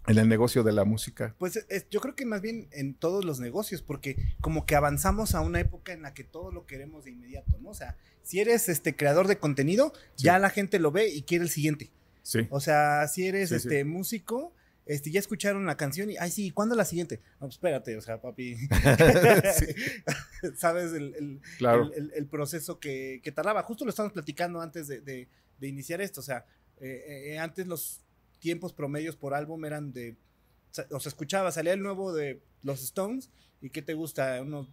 en 0.07 0.17
el 0.17 0.27
negocio 0.27 0.63
de 0.63 0.71
la 0.71 0.83
música. 0.83 1.35
Pues 1.37 1.65
yo 1.89 2.01
creo 2.01 2.15
que 2.15 2.25
más 2.25 2.41
bien 2.41 2.67
en 2.71 2.93
todos 2.93 3.23
los 3.23 3.39
negocios, 3.39 3.81
porque 3.81 4.35
como 4.41 4.65
que 4.65 4.75
avanzamos 4.75 5.35
a 5.35 5.41
una 5.41 5.59
época 5.59 5.93
en 5.93 6.01
la 6.01 6.13
que 6.13 6.23
todo 6.23 6.51
lo 6.51 6.65
queremos 6.65 7.05
de 7.05 7.11
inmediato, 7.11 7.57
¿no? 7.59 7.69
O 7.69 7.73
sea, 7.73 7.97
si 8.23 8.39
eres 8.39 8.69
este 8.69 8.95
creador 8.95 9.27
de 9.27 9.37
contenido, 9.37 9.93
ya 10.17 10.39
la 10.39 10.49
gente 10.49 10.79
lo 10.79 10.91
ve 10.91 11.09
y 11.09 11.23
quiere 11.23 11.43
el 11.43 11.49
siguiente. 11.49 11.91
Sí. 12.23 12.47
O 12.49 12.59
sea, 12.59 13.07
si 13.07 13.27
eres 13.27 13.51
este 13.51 13.83
músico, 13.83 14.53
este, 14.85 15.11
ya 15.11 15.19
escucharon 15.19 15.65
la 15.65 15.77
canción 15.77 16.09
y, 16.09 16.17
ay, 16.17 16.31
sí, 16.31 16.51
¿cuándo 16.51 16.75
la 16.75 16.85
siguiente? 16.85 17.21
No, 17.33 17.47
pues 17.47 17.53
espérate, 17.53 17.95
o 17.97 18.01
sea, 18.01 18.19
papi. 18.19 18.57
¿Sabes 20.57 20.93
el, 20.93 21.39
el, 21.59 22.25
proceso 22.27 22.79
que, 22.79 23.21
que, 23.23 23.31
tardaba? 23.31 23.63
Justo 23.63 23.85
lo 23.85 23.89
estamos 23.89 24.11
platicando 24.11 24.59
antes 24.61 24.87
de, 24.87 25.27
iniciar 25.61 26.01
esto, 26.01 26.21
o 26.21 26.23
sea, 26.23 26.45
eh, 26.79 27.33
eh, 27.33 27.39
antes 27.39 27.67
los 27.67 28.01
tiempos 28.41 28.73
promedios 28.73 29.15
por 29.15 29.33
álbum 29.33 29.63
eran 29.63 29.93
de. 29.93 30.17
O 30.89 30.99
sea, 30.99 31.09
escuchaba, 31.09 31.51
salía 31.51 31.73
el 31.73 31.81
nuevo 31.81 32.13
de 32.13 32.41
los 32.63 32.83
Stones 32.83 33.29
y 33.61 33.69
¿qué 33.69 33.81
te 33.81 33.93
gusta? 33.93 34.41
Unos 34.41 34.69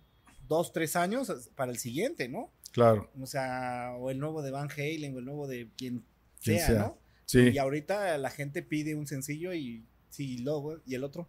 dos, 0.48 0.72
tres 0.72 0.96
años 0.96 1.50
para 1.54 1.70
el 1.70 1.78
siguiente, 1.78 2.28
¿no? 2.28 2.52
Claro. 2.72 3.10
O 3.20 3.26
sea, 3.26 3.94
o 3.98 4.10
el 4.10 4.18
nuevo 4.18 4.42
de 4.42 4.50
Van 4.50 4.70
Halen 4.70 5.14
o 5.14 5.18
el 5.18 5.24
nuevo 5.24 5.46
de 5.46 5.68
quien 5.76 6.04
sea, 6.40 6.68
¿no? 6.70 6.98
Sí. 7.26 7.50
Y 7.50 7.58
ahorita 7.58 8.16
la 8.18 8.30
gente 8.30 8.62
pide 8.62 8.94
un 8.94 9.06
sencillo 9.06 9.52
y 9.52 9.84
sí, 10.10 10.38
luego, 10.38 10.80
y 10.86 10.94
el 10.94 11.04
otro. 11.04 11.28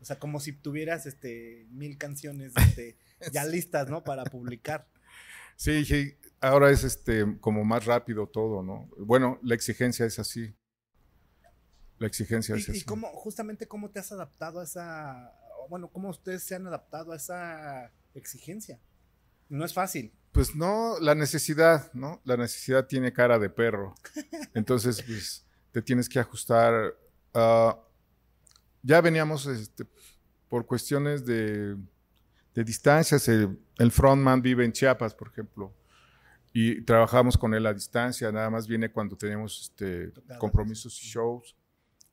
O 0.00 0.04
sea, 0.04 0.18
como 0.18 0.40
si 0.40 0.52
tuvieras 0.52 1.06
este 1.06 1.66
mil 1.70 1.96
canciones 1.98 2.52
este, 2.56 2.96
ya 3.32 3.44
listas, 3.44 3.88
¿no? 3.88 4.04
Para 4.04 4.24
publicar. 4.24 4.86
Sí, 5.56 5.84
sí, 5.84 6.14
ahora 6.40 6.70
es 6.70 6.84
este 6.84 7.24
como 7.40 7.64
más 7.64 7.86
rápido 7.86 8.28
todo, 8.28 8.62
¿no? 8.62 8.88
Bueno, 8.98 9.38
la 9.42 9.54
exigencia 9.54 10.06
es 10.06 10.18
así. 10.18 10.54
La 11.98 12.06
exigencia 12.06 12.54
es 12.54 12.68
¿Y 12.68 12.84
cómo, 12.84 13.08
justamente 13.08 13.66
cómo 13.66 13.90
te 13.90 13.98
has 13.98 14.12
adaptado 14.12 14.60
a 14.60 14.64
esa, 14.64 15.32
bueno, 15.68 15.88
cómo 15.88 16.10
ustedes 16.10 16.44
se 16.44 16.54
han 16.54 16.66
adaptado 16.66 17.12
a 17.12 17.16
esa 17.16 17.90
exigencia? 18.14 18.78
No 19.48 19.64
es 19.64 19.74
fácil. 19.74 20.12
Pues 20.32 20.54
no, 20.54 20.98
la 21.00 21.14
necesidad, 21.14 21.92
¿no? 21.94 22.20
La 22.24 22.36
necesidad 22.36 22.86
tiene 22.86 23.12
cara 23.12 23.38
de 23.38 23.50
perro. 23.50 23.94
Entonces, 24.54 25.02
pues 25.02 25.44
te 25.72 25.82
tienes 25.82 26.08
que 26.08 26.20
ajustar. 26.20 26.94
ya 28.82 29.00
veníamos 29.00 29.46
este, 29.46 29.84
por 30.48 30.66
cuestiones 30.66 31.24
de, 31.24 31.76
de 32.54 32.64
distancias. 32.64 33.26
El, 33.28 33.58
el, 33.78 33.90
frontman 33.90 34.40
vive 34.40 34.64
en 34.64 34.72
Chiapas, 34.72 35.14
por 35.14 35.28
ejemplo, 35.28 35.74
y 36.52 36.82
trabajamos 36.82 37.36
con 37.36 37.54
él 37.54 37.66
a 37.66 37.74
distancia. 37.74 38.30
Nada 38.30 38.50
más 38.50 38.68
viene 38.68 38.92
cuando 38.92 39.16
tenemos 39.16 39.62
este, 39.62 40.12
compromisos 40.38 41.02
y 41.02 41.06
shows 41.06 41.57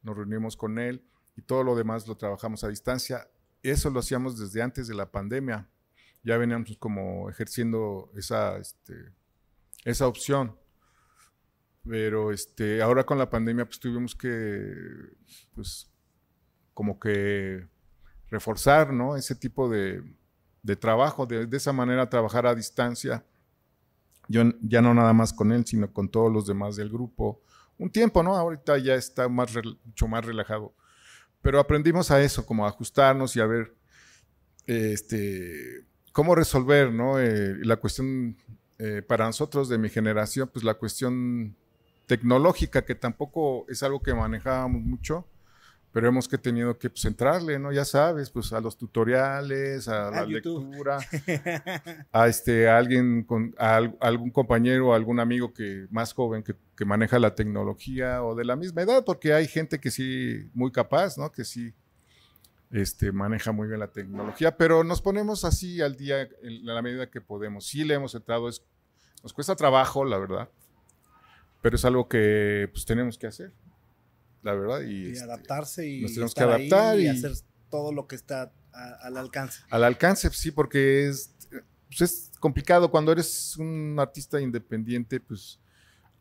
nos 0.05 0.15
reunimos 0.15 0.55
con 0.55 0.77
él 0.79 1.03
y 1.35 1.41
todo 1.41 1.63
lo 1.63 1.75
demás 1.75 2.07
lo 2.07 2.15
trabajamos 2.15 2.63
a 2.63 2.69
distancia. 2.69 3.27
Eso 3.62 3.89
lo 3.89 4.00
hacíamos 4.00 4.39
desde 4.39 4.62
antes 4.62 4.88
de 4.88 4.93
la 4.93 5.12
pandemia. 5.12 5.67
ya 6.24 6.38
veníamos 6.38 6.75
como 6.79 7.29
ejerciendo 7.29 8.12
esa, 8.15 8.57
este, 8.57 9.12
esa 9.83 10.07
opción. 10.07 10.57
Pero 11.88 12.31
este, 12.31 12.81
ahora 12.81 13.03
con 13.03 13.17
la 13.17 13.29
pandemia 13.29 13.65
pues 13.65 13.79
tuvimos 13.79 14.15
que, 14.15 14.74
pues, 15.53 15.91
como 16.74 17.00
que 17.00 17.67
reforzar, 18.29 18.91
¿no? 18.91 19.15
Ese 19.15 19.35
tipo 19.35 19.69
de, 19.69 20.03
de 20.63 20.75
trabajo, 20.75 21.27
de, 21.27 21.45
de, 21.45 21.57
esa 21.57 21.74
manera 21.74 22.09
trabajar 22.09 22.47
a 22.47 22.55
distancia. 22.55 23.24
Yo 24.27 24.41
ya 24.62 24.81
no 24.81 24.95
nada 24.95 25.13
más 25.13 25.31
con 25.31 25.51
él, 25.51 25.63
sino 25.65 25.93
con 25.93 26.09
todos 26.09 26.31
los 26.31 26.47
demás 26.47 26.75
del 26.75 26.89
grupo. 26.89 27.43
Un 27.77 27.89
tiempo, 27.89 28.24
¿no? 28.24 28.36
Ahorita 28.36 28.77
ya 28.77 28.96
está 28.96 29.27
más, 29.27 29.53
mucho 29.84 30.08
más 30.08 30.25
relajado. 30.25 30.74
Pero 31.41 31.60
aprendimos 31.60 32.10
a 32.12 32.22
eso, 32.22 32.46
como 32.46 32.65
a 32.65 32.70
ajustarnos 32.70 33.36
y 33.36 33.39
a 33.39 33.46
ver 33.46 33.74
este, 34.65 35.86
cómo 36.12 36.36
resolver, 36.36 36.91
¿no? 36.91 37.20
Eh, 37.20 37.58
la 37.63 37.75
cuestión, 37.75 38.38
eh, 38.79 39.01
para 39.01 39.25
nosotros 39.25 39.70
de 39.70 39.77
mi 39.77 39.89
generación, 39.89 40.50
pues 40.51 40.63
la 40.63 40.74
cuestión 40.75 41.55
tecnológica, 42.08 42.86
que 42.86 42.96
tampoco 42.96 43.65
es 43.70 43.84
algo 43.84 44.01
que 44.01 44.13
manejábamos 44.13 44.82
mucho, 44.82 45.27
pero 45.95 46.09
hemos 46.09 46.27
que 46.27 46.37
tenido 46.37 46.77
que 46.77 46.89
pues, 46.89 47.05
entrarle, 47.05 47.57
¿no? 47.57 47.71
Ya 47.71 47.85
sabes, 47.85 48.29
pues 48.29 48.51
a 48.51 48.59
los 48.59 48.77
tutoriales, 48.77 49.87
a, 49.87 50.11
la 50.11 50.25
lectura, 50.25 50.97
a 52.11 52.27
este, 52.27 52.67
a 52.67 52.77
alguien, 52.77 53.23
con, 53.23 53.55
a, 53.57 53.77
algún 54.01 54.29
compañero, 54.29 54.91
a 54.91 54.97
algún 54.97 55.21
amigo 55.21 55.53
que 55.53 55.87
más 55.91 56.11
joven 56.11 56.43
que, 56.43 56.53
que, 56.75 56.83
maneja 56.83 57.17
la 57.17 57.33
tecnología 57.33 58.25
o 58.25 58.35
de 58.35 58.43
la 58.43 58.57
misma 58.57 58.81
edad, 58.81 59.05
porque 59.05 59.31
hay 59.31 59.47
gente 59.47 59.79
que 59.79 59.89
sí, 59.89 60.49
muy 60.53 60.69
capaz, 60.69 61.17
¿no? 61.17 61.31
Que 61.31 61.45
sí 61.45 61.73
este, 62.71 63.13
maneja 63.13 63.53
muy 63.53 63.69
bien 63.69 63.79
la 63.79 63.93
tecnología, 63.93 64.57
pero 64.57 64.83
nos 64.83 65.01
ponemos 65.01 65.45
así 65.45 65.79
al 65.79 65.95
día 65.95 66.23
en 66.23 66.65
la 66.65 66.81
medida 66.81 67.09
que 67.09 67.21
podemos. 67.21 67.67
Sí 67.67 67.85
le 67.85 67.93
hemos 67.93 68.13
entrado, 68.15 68.49
es, 68.49 68.61
nos 69.23 69.31
cuesta 69.31 69.55
trabajo, 69.55 70.03
la 70.03 70.17
verdad, 70.17 70.49
pero 71.61 71.77
es 71.77 71.85
algo 71.85 72.09
que 72.09 72.69
pues 72.73 72.83
tenemos 72.83 73.17
que 73.17 73.27
hacer 73.27 73.53
la 74.45 74.53
verdad. 74.53 74.81
Y, 74.81 75.11
este, 75.11 75.23
adaptarse 75.23 75.87
y 75.87 76.01
nos 76.01 76.13
tenemos 76.13 76.35
que 76.35 76.43
adaptar 76.43 76.99
y, 76.99 77.07
hacer 77.07 77.31
todo 77.69 77.91
lo 77.91 78.07
que 78.07 78.15
está 78.15 78.53
al 78.71 79.17
alcance. 79.17 79.61
Al 79.69 79.83
alcance, 79.83 80.29
sí, 80.29 80.51
porque 80.51 81.07
es, 81.07 81.35
pues 81.87 82.01
es 82.01 82.31
complicado 82.39 82.91
cuando 82.91 83.11
eres 83.11 83.57
un 83.57 83.97
artista 83.99 84.39
independiente, 84.39 85.19
pues 85.19 85.59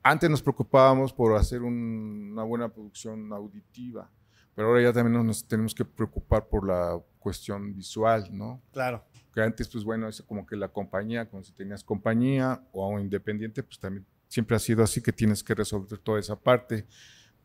antes 0.03 0.31
nos 0.31 0.43
preocupábamos 0.43 1.13
por 1.13 1.37
hacer 1.37 1.63
una 1.63 2.43
buena 2.45 2.69
producción 2.69 3.31
auditiva, 3.33 4.11
pero 4.55 4.69
ahora 4.69 4.83
ya 4.83 4.93
también 4.93 5.25
nos 5.27 5.47
tenemos 5.47 5.75
que 5.75 5.85
preocupar 5.85 6.49
por 6.49 6.67
la 6.67 6.99
cuestión 7.19 7.75
visual, 7.75 8.29
¿no? 8.31 8.63
Claro. 8.73 9.05
Que 9.35 9.43
antes, 9.43 9.69
pues 9.69 9.85
bueno, 9.85 10.09
es 10.09 10.23
como 10.23 10.47
que 10.47 10.57
la 10.57 10.69
compañía, 10.69 11.29
como 11.29 11.43
si 11.43 11.53
tenías 11.53 11.85
compañía 11.85 12.63
o 12.73 12.99
independiente, 12.99 13.63
pues 13.63 13.79
también 13.79 14.07
siempre 14.29 14.57
ha 14.57 14.61
sido 14.61 14.83
así 14.83 15.03
que 15.03 15.13
tienes 15.13 15.43
que 15.43 15.55
resolver 15.55 15.99
toda 15.99 16.21
esa 16.21 16.37
parte. 16.37 16.87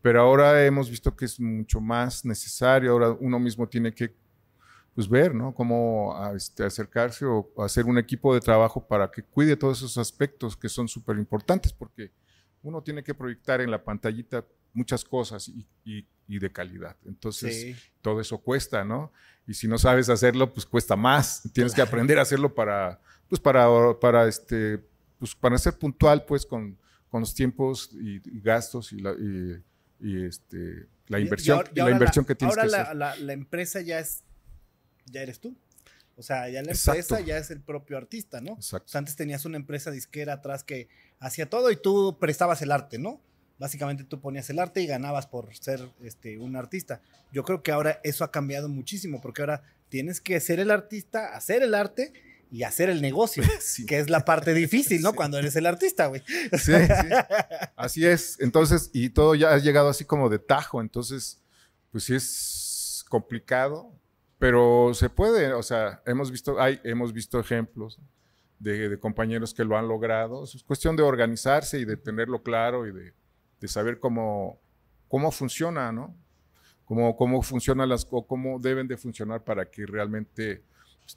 Pero 0.02 0.22
ahora 0.22 0.66
hemos 0.66 0.90
visto 0.90 1.16
que 1.16 1.26
es 1.26 1.40
mucho 1.40 1.82
más 1.82 2.24
necesario, 2.24 2.92
ahora 2.92 3.12
uno 3.20 3.40
mismo 3.40 3.68
tiene 3.68 3.94
que 3.94 4.16
pues, 5.00 5.08
ver, 5.08 5.34
¿no? 5.34 5.54
Cómo 5.54 6.14
este, 6.36 6.66
acercarse 6.66 7.26
o 7.26 7.50
hacer 7.60 7.86
un 7.86 7.98
equipo 7.98 8.34
de 8.34 8.42
trabajo 8.42 8.86
para 8.86 9.10
que 9.10 9.24
cuide 9.24 9.56
todos 9.56 9.78
esos 9.78 9.98
aspectos 9.98 10.58
que 10.58 10.68
son 10.68 10.90
súper 10.90 11.18
importantes, 11.18 11.72
porque 11.72 12.12
uno 12.62 12.82
tiene 12.84 13.02
que 13.02 13.14
proyectar 13.14 13.62
en 13.62 13.72
la 13.72 13.82
pantallita 13.82 14.46
muchas 14.74 15.06
cosas 15.06 15.48
y, 15.48 15.66
y, 16.28 16.40
de 16.40 16.52
calidad. 16.52 16.98
Entonces, 17.06 17.78
todo 18.02 18.20
eso 18.20 18.38
cuesta, 18.40 18.84
¿no? 18.84 19.14
Y 19.48 19.54
si 19.54 19.70
no 19.70 19.78
sabes 19.78 20.10
hacerlo, 20.10 20.54
pues 20.54 20.66
cuesta 20.66 20.98
más. 20.98 21.50
Tienes 21.54 21.74
que 21.74 21.82
aprender 21.82 22.20
a 22.20 22.24
hacerlo 22.24 22.54
para, 22.54 23.00
pues 23.30 23.40
para, 23.40 23.68
para, 24.02 24.28
este, 24.28 24.86
pues 25.18 25.34
para 25.34 25.58
ser 25.58 25.78
puntual, 25.78 26.26
pues, 26.26 26.46
con, 26.46 26.78
con 27.10 27.22
los 27.22 27.34
tiempos 27.34 27.90
y, 27.94 28.20
gastos 28.42 28.92
y, 28.92 29.00
la, 29.00 29.16
y 30.00 30.26
este, 30.26 30.88
la 31.08 31.20
inversión, 31.20 31.64
la 31.74 31.92
inversión 31.92 32.26
que 32.26 32.36
tienes 32.36 32.58
ahora 32.58 32.68
que 32.68 32.72
la, 32.72 32.82
hacer. 32.82 32.96
La, 32.96 33.16
la, 33.16 33.34
empresa 33.34 33.82
ya 33.82 34.00
es, 34.00 34.24
ya 35.06 35.22
eres 35.22 35.40
tú. 35.40 35.56
O 36.16 36.22
sea, 36.22 36.50
ya 36.50 36.62
la 36.62 36.72
empresa 36.72 37.20
ya 37.22 37.38
es 37.38 37.50
el 37.50 37.62
propio 37.62 37.98
artista, 37.98 38.42
¿no? 38.42 38.54
Exacto. 38.54 38.86
O 38.86 38.90
sea, 38.90 39.00
antes 39.00 39.16
tenías 39.16 39.46
una 39.46 39.58
empresa 39.58 39.90
disquera 39.90 40.34
atrás 40.34 40.64
que 40.64 40.90
hacía 41.20 41.50
todo 41.50 41.72
y 41.72 41.78
tú 41.78 42.18
prestabas 42.20 42.62
el 42.62 42.72
arte, 42.72 43.00
¿no? 43.00 43.22
Básicamente 43.58 44.04
tú 44.04 44.20
ponías 44.20 44.50
el 44.50 44.60
arte 44.60 44.82
y 44.82 44.88
ganabas 44.88 45.28
por 45.28 45.56
ser 45.56 45.82
este, 46.04 46.38
un 46.38 46.56
artista. 46.56 47.02
Yo 47.32 47.44
creo 47.44 47.64
que 47.64 47.72
ahora 47.72 48.00
eso 48.04 48.24
ha 48.24 48.32
cambiado 48.32 48.70
muchísimo 48.70 49.22
porque 49.22 49.42
ahora 49.42 49.64
tienes 49.90 50.22
que 50.22 50.40
ser 50.40 50.60
el 50.60 50.72
artista, 50.72 51.36
hacer 51.36 51.64
el 51.64 51.74
arte 51.74 52.14
y 52.52 52.64
hacer 52.64 52.90
el 52.90 53.02
negocio, 53.02 53.44
sí. 53.60 53.86
que 53.86 54.00
es 54.00 54.10
la 54.10 54.26
parte 54.26 54.54
difícil, 54.54 55.02
¿no? 55.02 55.12
Sí. 55.12 55.16
Cuando 55.16 55.38
eres 55.38 55.56
el 55.56 55.66
artista, 55.66 56.08
güey. 56.08 56.24
Sí, 56.54 56.74
sí. 56.74 57.08
Así 57.76 58.06
es. 58.06 58.38
Entonces, 58.40 58.90
y 58.94 59.10
todo 59.10 59.36
ya 59.36 59.54
ha 59.54 59.58
llegado 59.58 59.90
así 59.90 60.06
como 60.06 60.30
de 60.30 60.40
tajo, 60.40 60.82
entonces, 60.82 61.42
pues 61.92 62.06
sí 62.06 62.16
es 62.16 63.06
complicado, 63.10 63.92
pero 64.38 64.94
se 64.94 65.10
puede, 65.10 65.54
o 65.54 65.64
sea, 65.64 66.02
hemos 66.06 66.32
visto, 66.32 66.60
hay, 66.60 66.80
hemos 66.84 67.14
visto 67.14 67.40
ejemplos 67.40 68.00
de, 68.60 68.90
de 68.90 69.00
compañeros 69.00 69.54
que 69.54 69.66
lo 69.66 69.78
han 69.78 69.88
logrado. 69.88 70.44
Es 70.44 70.64
cuestión 70.64 70.96
de 70.96 71.04
organizarse 71.04 71.80
y 71.80 71.86
de 71.86 71.98
tenerlo 71.98 72.42
claro 72.42 72.88
y 72.88 72.92
de, 72.92 73.14
de 73.60 73.68
saber 73.68 74.00
cómo, 74.00 74.60
cómo 75.08 75.32
funciona, 75.32 75.92
¿no? 75.92 76.16
Cómo, 76.86 77.16
cómo 77.16 77.42
funcionan 77.42 77.90
las, 77.90 78.08
o 78.10 78.26
cómo 78.26 78.60
deben 78.60 78.88
de 78.88 78.98
funcionar 78.98 79.44
para 79.44 79.70
que 79.70 79.86
realmente 79.86 80.64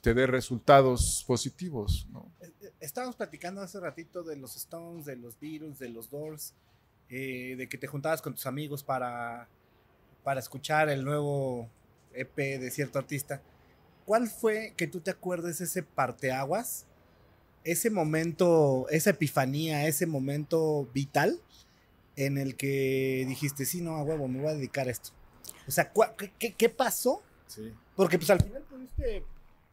te 0.01 0.13
dé 0.13 0.27
resultados 0.27 1.23
positivos. 1.27 2.07
¿no? 2.11 2.31
Estábamos 2.79 3.15
platicando 3.15 3.61
hace 3.61 3.79
ratito 3.79 4.23
de 4.23 4.35
los 4.35 4.55
Stones, 4.55 5.05
de 5.05 5.15
los 5.15 5.39
Beatles, 5.39 5.79
de 5.79 5.89
los 5.89 6.09
Doors, 6.09 6.53
eh, 7.09 7.55
de 7.57 7.69
que 7.69 7.77
te 7.77 7.87
juntabas 7.87 8.21
con 8.21 8.33
tus 8.33 8.45
amigos 8.45 8.83
para, 8.83 9.47
para 10.23 10.39
escuchar 10.39 10.89
el 10.89 11.03
nuevo 11.03 11.69
EP 12.13 12.35
de 12.35 12.71
cierto 12.71 12.99
artista. 12.99 13.41
¿Cuál 14.05 14.27
fue 14.27 14.73
que 14.75 14.87
tú 14.87 14.99
te 14.99 15.11
acuerdes 15.11 15.61
ese 15.61 15.83
parteaguas? 15.83 16.85
Ese 17.63 17.89
momento, 17.89 18.87
esa 18.89 19.11
epifanía, 19.11 19.87
ese 19.87 20.05
momento 20.05 20.89
vital 20.93 21.39
en 22.15 22.37
el 22.37 22.55
que 22.57 23.25
dijiste, 23.27 23.65
sí, 23.65 23.81
no, 23.81 23.95
a 23.95 24.03
huevo, 24.03 24.27
me 24.27 24.39
voy 24.41 24.49
a 24.49 24.55
dedicar 24.55 24.87
a 24.87 24.91
esto. 24.91 25.11
O 25.67 25.71
sea, 25.71 25.91
¿qué, 26.37 26.53
qué 26.53 26.69
pasó? 26.69 27.23
Sí. 27.47 27.73
Porque 27.95 28.17
pues 28.17 28.29
al 28.29 28.41
final 28.41 28.63
pudiste 28.63 29.23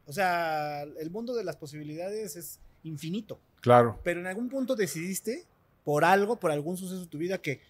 o 0.06 0.12
sea, 0.12 0.82
el 0.82 1.10
mundo 1.10 1.34
de 1.34 1.44
las 1.44 1.56
posibilidades 1.56 2.36
es 2.36 2.58
infinito. 2.82 3.40
Claro. 3.60 4.00
Pero 4.02 4.20
en 4.20 4.26
algún 4.26 4.48
punto 4.48 4.74
decidiste, 4.74 5.46
por 5.84 6.04
algo, 6.04 6.38
por 6.38 6.50
algún 6.50 6.76
suceso 6.76 7.00
de 7.00 7.06
tu 7.06 7.18
vida, 7.18 7.38
que 7.38 7.60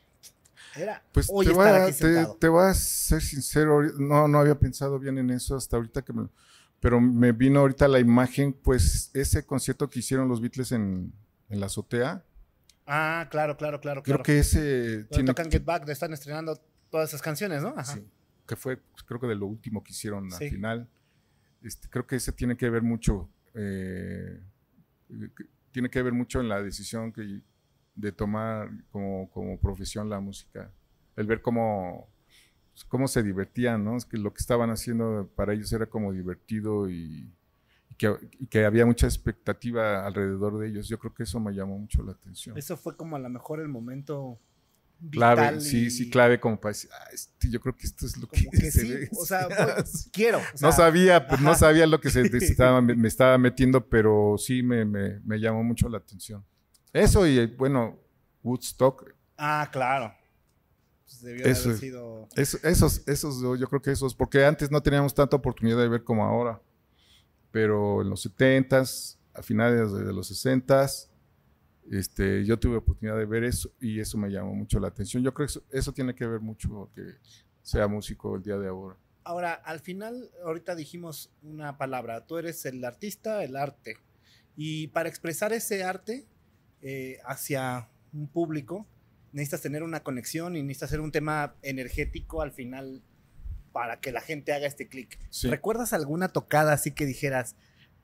era 0.77 1.03
pues 1.13 1.27
hoy 1.31 1.47
te, 1.47 1.53
estar 1.53 1.73
voy 1.73 1.81
a, 1.81 1.85
aquí 1.87 1.99
te, 1.99 2.27
te 2.39 2.49
voy 2.49 2.65
a 2.65 2.75
ser 2.75 3.23
sincero, 3.23 3.83
no, 3.99 4.29
no 4.29 4.39
había 4.39 4.59
pensado 4.59 4.99
bien 4.99 5.19
en 5.19 5.31
eso 5.31 5.57
hasta 5.57 5.77
ahorita 5.77 6.03
que 6.03 6.13
me, 6.13 6.29
pero 6.81 7.01
me 7.01 7.33
vino 7.33 7.61
ahorita 7.61 7.89
la 7.89 7.99
imagen, 7.99 8.53
pues 8.53 9.11
ese 9.15 9.45
concierto 9.45 9.89
que 9.89 9.99
hicieron 9.99 10.29
los 10.29 10.41
Beatles 10.41 10.73
en, 10.73 11.13
en 11.49 11.61
la 11.61 11.67
azotea. 11.67 12.25
Ah, 12.87 13.29
claro, 13.31 13.57
claro, 13.57 13.81
claro. 13.81 14.03
Creo 14.03 14.17
claro. 14.17 14.25
que 14.25 14.39
ese 14.39 15.05
tiene, 15.11 15.27
tocan 15.29 15.51
Get 15.51 15.65
Back, 15.65 15.89
están 15.89 16.13
estrenando 16.13 16.61
todas 16.91 17.11
esas 17.11 17.23
canciones, 17.23 17.63
¿no? 17.63 17.75
Ajá. 17.77 17.85
Sí, 17.95 18.07
que 18.47 18.57
fue, 18.57 18.81
creo 19.07 19.21
que 19.21 19.27
de 19.27 19.37
lo 19.37 19.47
último 19.47 19.85
que 19.85 19.93
hicieron 19.93 20.31
Sí. 20.31 20.45
al 20.45 20.51
final. 20.51 20.89
Este, 21.63 21.89
creo 21.89 22.07
que 22.07 22.17
ese 22.17 22.33
tiene 22.33 22.57
que 22.57 22.71
ver 22.71 22.83
mucho, 22.83 23.29
eh, 23.55 24.41
tiene 25.71 25.91
que 25.91 26.03
ver 26.03 26.13
mucho 26.13 26.41
en 26.41 26.49
la 26.49 26.63
decisión 26.63 27.13
que, 27.13 27.43
de 27.95 28.13
tomar 28.13 28.71
como, 28.91 29.31
como 29.31 29.59
profesión 29.59 30.09
la 30.09 30.21
música. 30.21 30.73
El 31.17 31.27
ver 31.27 31.43
cómo, 31.43 32.09
cómo 32.89 33.09
se 33.09 33.23
divertían, 33.23 33.85
¿no? 33.85 33.97
Es 33.97 34.05
que 34.05 34.17
lo 34.17 34.33
que 34.33 34.41
estaban 34.41 34.71
haciendo 34.71 35.31
para 35.35 35.53
ellos 35.53 35.73
era 35.73 35.87
como 35.87 36.13
divertido 36.13 36.89
y, 36.89 37.31
que, 37.99 38.17
y 38.39 38.47
que 38.47 38.65
había 38.65 38.87
mucha 38.87 39.07
expectativa 39.07 40.07
alrededor 40.07 40.59
de 40.59 40.69
ellos. 40.69 40.89
Yo 40.89 40.99
creo 40.99 41.13
que 41.13 41.25
eso 41.25 41.41
me 41.41 41.53
llamó 41.53 41.79
mucho 41.79 42.03
la 42.03 42.13
atención. 42.13 42.57
Eso 42.57 42.77
fue 42.77 42.97
como 42.97 43.17
a 43.17 43.19
lo 43.19 43.29
mejor 43.29 43.61
el 43.61 43.69
momento 43.69 44.41
clave, 45.11 45.43
vital 45.43 45.61
sí, 45.63 45.87
y- 45.87 45.91
sí, 45.91 46.11
clave 46.11 46.39
como 46.41 46.61
para 46.61 46.71
decir, 46.71 46.91
ah, 46.93 47.05
este, 47.13 47.49
yo 47.51 47.61
creo 47.61 47.77
que 47.77 47.87
esto 47.87 48.07
es 48.07 48.17
lo 48.19 48.27
que, 48.29 48.45
Como 48.45 48.51
que 48.53 48.71
se 48.71 48.81
sí, 48.81 48.93
ve. 48.93 49.09
o 49.13 49.25
sea, 49.25 49.49
pues, 49.77 50.09
quiero. 50.13 50.39
o 50.39 50.43
sea, 50.59 50.69
no 50.69 50.73
sabía, 50.73 51.27
pues, 51.29 51.41
no 51.41 51.55
sabía 51.55 51.87
lo 51.87 52.01
que 52.01 52.11
se 52.11 52.21
estaba, 52.37 52.81
me, 52.81 52.95
me 52.95 53.09
estaba 53.09 53.39
metiendo, 53.39 53.89
pero 53.89 54.37
sí 54.39 54.63
me, 54.63 54.85
me, 54.85 55.21
me 55.21 55.39
llamó 55.39 55.63
mucho 55.63 55.89
la 55.89 55.99
atención. 55.99 56.45
Eso 56.93 57.27
y 57.27 57.47
bueno, 57.47 57.99
Woodstock, 58.43 59.15
Ah, 59.37 59.69
claro. 59.73 60.13
Pues 61.07 61.23
debió 61.23 61.45
de 61.45 61.51
Eso 61.51 61.69
haber 61.71 61.81
sido. 61.81 62.29
eso- 62.37 62.59
esos, 62.63 63.03
esos, 63.09 63.41
yo 63.59 63.67
creo 63.69 63.81
que 63.83 63.91
esos, 63.93 64.15
porque 64.15 64.45
antes 64.45 64.71
no 64.71 64.83
teníamos 64.83 65.15
tanta 65.15 65.37
oportunidad 65.37 65.79
de 65.79 65.89
ver 65.89 66.05
como 66.05 66.25
ahora, 66.25 66.61
pero 67.51 68.03
en 68.03 68.11
los 68.11 68.25
70s, 68.27 69.17
a 69.35 69.43
finales 69.43 69.93
de 69.93 70.13
los 70.13 70.31
60s, 70.31 71.09
este, 71.91 72.45
yo 72.45 72.59
tuve 72.59 72.77
oportunidad 72.77 73.19
de 73.19 73.27
ver 73.27 73.43
eso 73.43 73.73
y 73.81 73.99
eso 73.99 74.17
me 74.17 74.31
llamó 74.31 74.55
mucho 74.55 74.79
la 74.79 74.89
atención. 74.89 75.23
Yo 75.25 75.35
creo 75.35 75.49
que 75.49 75.51
eso, 75.51 75.63
eso 75.71 75.93
tiene 75.93 76.15
que 76.15 76.25
ver 76.25 76.41
mucho 76.41 76.91
que 76.95 77.03
sea 77.63 77.89
músico 77.89 78.37
el 78.37 78.43
día 78.43 78.57
de 78.57 78.69
ahora. 78.69 78.97
Ahora, 79.25 79.55
al 79.55 79.81
final, 79.81 80.31
ahorita 80.45 80.75
dijimos 80.77 81.33
una 81.43 81.77
palabra, 81.77 82.27
tú 82.27 82.39
eres 82.39 82.65
el 82.65 82.85
artista, 82.85 83.43
el 83.43 83.57
arte. 83.57 83.97
Y 84.57 84.89
para 84.89 85.09
expresar 85.09 85.53
ese 85.53 85.83
arte 85.83 86.27
eh, 86.81 87.19
hacia 87.25 87.89
un 88.13 88.29
público, 88.29 88.87
necesitas 89.33 89.63
tener 89.63 89.83
una 89.83 90.03
conexión 90.03 90.57
y 90.57 90.63
necesitas 90.63 90.91
hacer 90.91 91.01
un 91.01 91.13
tema 91.13 91.57
energético 91.63 92.41
al 92.41 92.53
final 92.53 93.03
para 93.73 94.01
que 94.01 94.13
la 94.13 94.21
gente 94.21 94.53
haga 94.53 94.67
este 94.67 94.89
clic. 94.89 95.19
Sí. 95.31 95.49
¿Recuerdas 95.49 95.93
alguna 95.93 96.29
tocada 96.29 96.73
así 96.73 96.93
que 96.93 97.05
dijeras, 97.05 97.57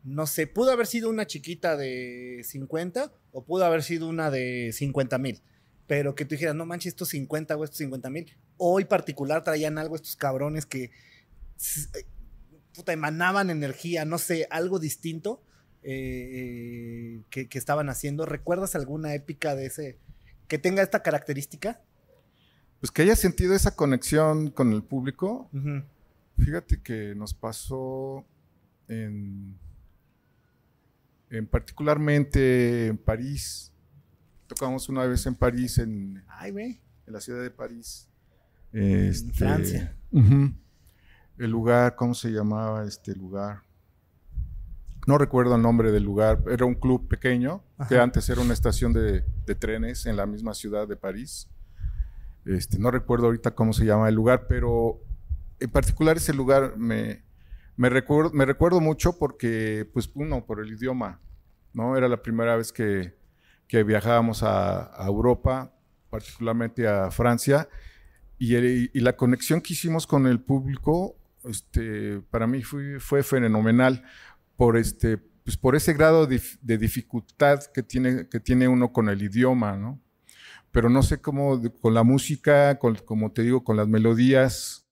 no 0.07 0.29
sé, 0.29 0.47
pudo 0.47 0.71
haber 0.71 0.87
sido 0.87 1.11
una 1.11 1.27
chiquita 1.27 1.77
de 1.77 2.43
50 2.45 3.13
o 3.33 3.45
pudo 3.45 3.65
haber 3.65 3.83
sido 3.83 4.09
una 4.09 4.31
de 4.31 4.71
50 4.73 5.19
mil? 5.19 5.43
Pero 5.89 6.15
que 6.15 6.25
tú 6.25 6.37
dijeras, 6.37 6.55
no 6.55 6.65
manches, 6.65 6.93
estos 6.93 7.09
50 7.09 7.57
o 7.57 7.65
estos 7.65 7.79
50 7.79 8.09
mil. 8.11 8.33
Hoy 8.57 8.85
particular 8.85 9.43
traían 9.43 9.79
algo 9.79 9.97
estos 9.97 10.15
cabrones 10.15 10.65
que 10.65 10.85
eh, 10.85 12.07
puta, 12.73 12.93
emanaban 12.93 13.51
energía, 13.51 14.05
no 14.05 14.19
sé, 14.19 14.47
algo 14.51 14.79
distinto 14.79 15.43
eh, 15.83 15.91
eh, 15.93 17.23
que, 17.29 17.49
que 17.49 17.59
estaban 17.59 17.89
haciendo. 17.89 18.27
¿Recuerdas 18.27 18.77
alguna 18.77 19.13
épica 19.13 19.57
de 19.57 19.67
ese 19.67 19.99
que 20.47 20.59
tenga 20.59 20.85
esta 20.85 21.03
característica? 21.03 21.81
Pues 22.79 22.93
que 22.93 23.03
haya 23.03 23.17
sentido 23.17 23.55
esa 23.55 23.75
conexión 23.75 24.51
con 24.51 24.73
el 24.73 24.85
público. 24.85 25.51
Fíjate 26.39 26.81
que 26.81 27.15
nos 27.17 27.35
pasó 27.35 28.25
en, 28.87 29.59
en 31.31 31.47
particularmente 31.47 32.89
en 32.89 32.99
París. 32.99 33.73
Tocamos 34.47 34.89
una 34.89 35.05
vez 35.05 35.27
en 35.27 35.35
París, 35.35 35.79
en, 35.79 36.23
Ay, 36.29 36.51
en 37.07 37.13
la 37.13 37.21
ciudad 37.21 37.43
de 37.43 37.51
París. 37.51 38.09
Este, 38.73 39.33
Francia. 39.33 39.97
El 40.13 41.51
lugar, 41.51 41.97
¿cómo 41.97 42.15
se 42.15 42.31
llamaba 42.31 42.85
este 42.85 43.15
lugar? 43.15 43.63
No 45.07 45.19
recuerdo 45.19 45.57
el 45.57 45.63
nombre 45.63 45.93
del 45.93 46.03
lugar. 46.03 46.43
Era 46.49 46.65
un 46.65 46.75
club 46.75 47.09
pequeño 47.09 47.63
que 47.89 47.99
antes 47.99 48.29
era 48.29 48.41
una 48.41 48.55
estación 48.55 48.93
de, 48.93 49.25
de 49.47 49.55
trenes 49.55 50.07
en 50.07 50.17
la 50.17 50.27
misma 50.27 50.55
ciudad 50.55 50.89
de 50.89 50.97
París. 50.97 51.49
Este, 52.45 52.79
no 52.79 52.91
recuerdo 52.91 53.27
ahorita 53.27 53.55
cómo 53.55 53.73
se 53.73 53.85
llama 53.85 54.09
el 54.09 54.15
lugar, 54.15 54.47
pero 54.49 55.01
en 55.59 55.71
particular 55.71 56.17
ese 56.17 56.33
lugar 56.33 56.77
me, 56.77 57.25
me, 57.77 57.91
recuerdo, 57.91 58.81
mucho 58.81 59.19
porque, 59.19 59.89
pues, 59.93 60.11
uno, 60.15 60.47
por 60.47 60.61
el 60.61 60.73
idioma, 60.73 61.21
¿no? 61.75 61.97
Era 61.97 62.09
la 62.09 62.23
primera 62.23 62.57
vez 62.57 62.73
que, 62.73 63.15
viajábamos 63.71 64.43
a, 64.43 64.93
Europa, 65.07 65.73
particularmente 66.09 66.89
a 66.89 67.11
Francia, 67.11 67.69
y, 68.39 68.99
la 69.01 69.17
conexión 69.17 69.61
que 69.61 69.75
hicimos 69.75 70.07
con 70.07 70.27
el 70.27 70.41
público, 70.41 71.17
este, 71.45 72.21
para 72.31 72.47
mí 72.47 72.63
fue, 72.63 73.23
fenomenal 73.23 74.03
por, 74.57 74.79
este, 74.79 75.19
pues, 75.19 75.59
por 75.59 75.77
ese 75.77 75.93
grado 75.93 76.27
de, 76.27 76.37
dif- 76.37 76.59
de 76.63 76.79
dificultad 76.79 77.61
que 77.75 77.83
tiene, 77.83 78.69
uno 78.69 78.93
con 78.93 79.11
el 79.11 79.23
idioma, 79.23 79.77
¿no? 79.77 80.01
Pero 80.73 80.89
no 80.89 81.03
sé 81.03 81.21
cómo, 81.21 81.61
con 81.81 81.95
la 81.95 82.03
música, 82.03 82.79
como 82.79 83.33
te 83.33 83.43
digo, 83.43 83.65
con 83.65 83.77
las 83.77 83.89
melodías, 83.89 84.86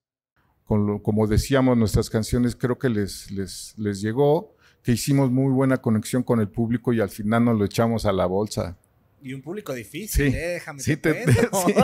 con 0.64 0.86
lo, 0.86 1.02
como 1.02 1.26
decíamos, 1.26 1.76
nuestras 1.76 2.08
canciones, 2.10 2.56
creo 2.56 2.78
que 2.78 2.88
les, 2.88 3.30
les, 3.30 3.74
les 3.76 4.00
llegó, 4.00 4.56
que 4.82 4.92
hicimos 4.92 5.30
muy 5.30 5.52
buena 5.52 5.78
conexión 5.78 6.22
con 6.22 6.40
el 6.40 6.48
público 6.48 6.92
y 6.92 7.00
al 7.00 7.10
final 7.10 7.44
nos 7.44 7.58
lo 7.58 7.64
echamos 7.64 8.06
a 8.06 8.12
la 8.12 8.26
bolsa. 8.26 8.76
Y 9.22 9.32
un 9.32 9.40
público 9.40 9.72
difícil, 9.72 10.30
Sí, 10.30 10.36
eh, 10.36 10.48
déjame 10.54 10.80
Sí, 10.80 10.98
te 10.98 11.14
te- 11.14 11.48
cuento. 11.48 11.58
sí. 11.66 11.74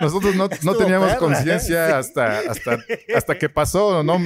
Nosotros 0.00 0.36
no, 0.36 0.48
no 0.62 0.76
teníamos 0.76 1.12
conciencia 1.16 1.88
¿eh? 1.88 1.92
Hasta, 1.92 2.38
hasta, 2.48 2.78
hasta 3.16 3.36
que 3.36 3.48
pasó, 3.48 4.04
¿no? 4.04 4.16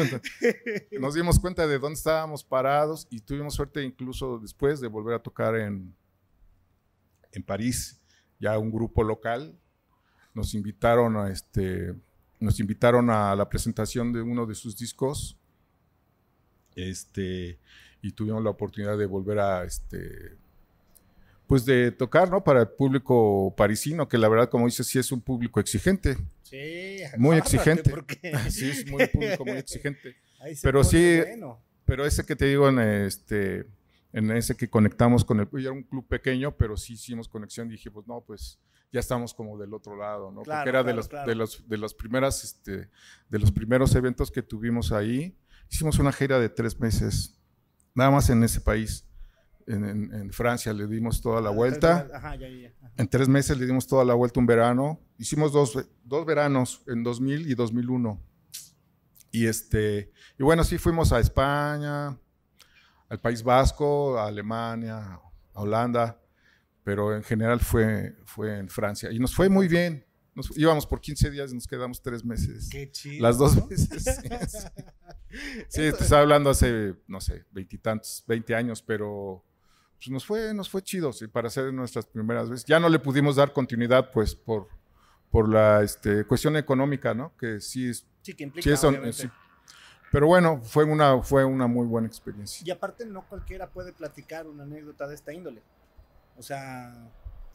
Nos 1.01 1.15
dimos 1.15 1.39
cuenta 1.39 1.67
de 1.67 1.79
dónde 1.79 1.97
estábamos 1.97 2.45
parados 2.45 3.07
y 3.11 3.21
tuvimos 3.21 3.55
suerte 3.55 3.83
incluso 3.83 4.39
después 4.39 4.81
de 4.83 4.89
volver 4.89 5.15
a 5.15 5.23
tocar 5.23 5.55
en, 5.57 5.95
en 7.33 7.43
París, 7.43 7.99
ya 8.39 8.59
un 8.59 8.71
grupo 8.71 9.03
local. 9.03 9.59
Nos 10.35 10.53
invitaron 10.53 11.17
a 11.17 11.31
este, 11.31 11.95
nos 12.43 12.61
invitaron 12.61 13.09
a 13.11 13.35
la 13.37 13.49
presentación 13.49 14.13
de 14.13 14.21
uno 14.23 14.45
de 14.47 14.55
sus 14.55 14.77
discos. 14.77 15.37
Este, 16.75 17.59
y 18.01 18.13
tuvimos 18.13 18.43
la 18.43 18.51
oportunidad 18.51 18.97
de 18.97 19.07
volver 19.07 19.39
a 19.39 19.65
este 19.65 20.37
pues 21.47 21.67
de 21.67 21.93
tocar, 21.93 22.31
¿no? 22.31 22.43
Para 22.43 22.61
el 22.63 22.69
público 22.69 23.53
parisino, 23.55 24.09
que 24.09 24.17
la 24.17 24.29
verdad, 24.29 24.49
como 24.49 24.65
dices, 24.65 24.87
sí 24.87 24.99
es 24.99 25.13
un 25.13 25.21
público 25.21 25.61
exigente. 25.61 26.17
Sí, 26.45 27.01
Muy 27.19 27.37
exigente. 27.39 27.91
porque 27.91 28.33
Sí, 28.51 28.71
es 28.71 28.91
muy 28.91 29.07
público, 29.09 29.45
muy 29.45 29.59
exigente. 29.59 30.17
Pero 30.63 30.83
sí- 30.83 31.21
bueno. 31.21 31.61
Pero 31.85 32.07
ese 32.07 32.25
que 32.25 32.37
te 32.37 32.47
digo, 32.47 32.69
en 32.71 32.79
este, 32.79 33.67
en 34.15 34.31
ese 34.31 34.57
que 34.57 34.71
conectamos 34.71 35.25
con 35.27 35.41
el, 35.41 35.49
era 35.61 35.73
un 35.73 35.83
club 35.83 36.07
pequeño, 36.09 36.57
pero 36.57 36.77
sí 36.77 36.95
hicimos 36.95 37.29
conexión. 37.29 37.69
Dije, 37.69 37.91
pues 37.91 38.07
no, 38.07 38.23
pues 38.23 38.59
ya 38.93 39.01
estamos 39.01 39.33
como 39.35 39.59
del 39.59 39.73
otro 39.75 39.97
lado, 39.97 40.31
¿no? 40.31 40.43
Claro, 40.43 40.61
Porque 40.61 40.69
era 40.71 40.79
de 40.81 40.85
claro, 40.85 40.97
los, 40.97 41.09
claro. 41.09 41.29
de 41.29 41.35
los, 41.35 41.69
de 41.69 41.79
los 41.79 41.95
primeras, 41.95 42.45
este, 42.45 42.91
de 43.29 43.39
los 43.39 43.51
primeros 43.51 43.95
eventos 43.95 44.31
que 44.31 44.43
tuvimos 44.43 44.93
ahí. 44.93 45.37
Hicimos 45.71 45.99
una 45.99 46.13
gira 46.13 46.39
de 46.39 46.49
tres 46.51 46.79
meses, 46.79 47.41
nada 47.95 48.11
más 48.11 48.29
en 48.31 48.43
ese 48.45 48.61
país. 48.61 49.07
En, 49.67 49.85
en- 49.85 50.13
en 50.13 50.33
Francia 50.33 50.73
le 50.73 50.87
dimos 50.87 51.23
toda 51.23 51.41
la 51.41 51.51
vuelta. 51.51 52.09
Ajá, 52.13 52.35
ya, 52.37 52.49
ya, 52.49 52.69
ya. 52.69 52.73
En 52.97 53.09
tres 53.09 53.29
meses 53.29 53.57
le 53.59 53.65
dimos 53.65 53.87
toda 53.87 54.05
la 54.05 54.13
vuelta 54.15 54.41
un 54.41 54.47
verano. 54.47 55.01
Hicimos 55.19 55.53
dos, 55.53 55.79
dos 56.05 56.27
veranos, 56.27 56.83
en 56.89 57.03
2000 57.03 57.49
y 57.51 57.55
2001. 57.55 58.21
Y, 59.31 59.47
este, 59.47 60.13
y 60.39 60.43
bueno, 60.43 60.63
sí 60.65 60.77
fuimos 60.79 61.13
a 61.13 61.21
España, 61.21 62.19
al 63.09 63.21
País 63.21 63.43
Vasco, 63.43 64.19
a 64.19 64.27
Alemania, 64.27 64.99
a 65.55 65.61
Holanda, 65.61 66.21
pero 66.85 67.15
en 67.17 67.23
general 67.23 67.61
fue, 67.61 68.17
fue 68.25 68.59
en 68.59 68.69
Francia. 68.69 69.11
Y 69.11 69.19
nos 69.19 69.35
fue 69.35 69.49
muy 69.49 69.69
bien. 69.69 70.05
Nos, 70.35 70.57
íbamos 70.57 70.87
por 70.87 71.01
15 71.01 71.31
días 71.31 71.53
y 71.53 71.55
nos 71.55 71.67
quedamos 71.67 72.01
tres 72.01 72.25
meses. 72.25 72.69
Qué 72.71 72.91
chido. 72.91 73.23
Las 73.23 73.37
dos 73.39 73.69
veces. 73.69 74.03
Sí, 74.05 74.29
sí. 74.49 74.59
Sí, 75.69 75.81
te 75.81 75.89
estaba 75.89 76.21
hablando 76.21 76.51
hace, 76.51 76.95
no 77.07 77.19
sé, 77.19 77.47
veintitantos, 77.53 78.23
20 78.27 78.55
años, 78.55 78.83
pero 78.83 79.43
pues 79.97 80.11
nos 80.11 80.27
fue, 80.27 80.53
nos 80.53 80.69
fue 80.69 80.83
chido, 80.83 81.11
sí, 81.11 81.27
para 81.27 81.49
hacer 81.49 81.73
nuestras 81.73 82.05
primeras 82.05 82.51
veces. 82.51 82.67
Ya 82.67 82.79
no 82.79 82.91
le 82.91 82.99
pudimos 82.99 83.37
dar 83.37 83.51
continuidad, 83.55 84.11
pues, 84.13 84.35
por, 84.35 84.69
por 85.31 85.49
la 85.49 85.83
este, 85.83 86.25
cuestión 86.27 86.57
económica, 86.59 87.15
¿no? 87.15 87.35
Que 87.39 87.61
sí 87.61 87.89
es, 87.89 88.05
Sí, 88.21 88.35
que 88.35 88.45
implica, 88.45 88.65
sí 88.65 88.71
es- 88.75 88.85
obviamente. 88.85 89.23
sí. 89.23 89.31
Pero 90.11 90.27
bueno, 90.27 90.61
fue 90.63 90.85
una, 90.85 91.23
fue 91.23 91.47
una 91.47 91.67
muy 91.67 91.87
buena 91.87 92.07
experiencia. 92.09 92.63
Y 92.67 92.71
aparte 92.71 93.07
no 93.07 93.27
cualquiera 93.27 93.71
puede 93.71 93.95
platicar 93.95 94.47
una 94.47 94.65
anécdota 94.65 95.09
de 95.09 95.15
esta 95.15 95.33
índole. 95.33 95.63
O 96.43 96.45
sea, 96.45 96.93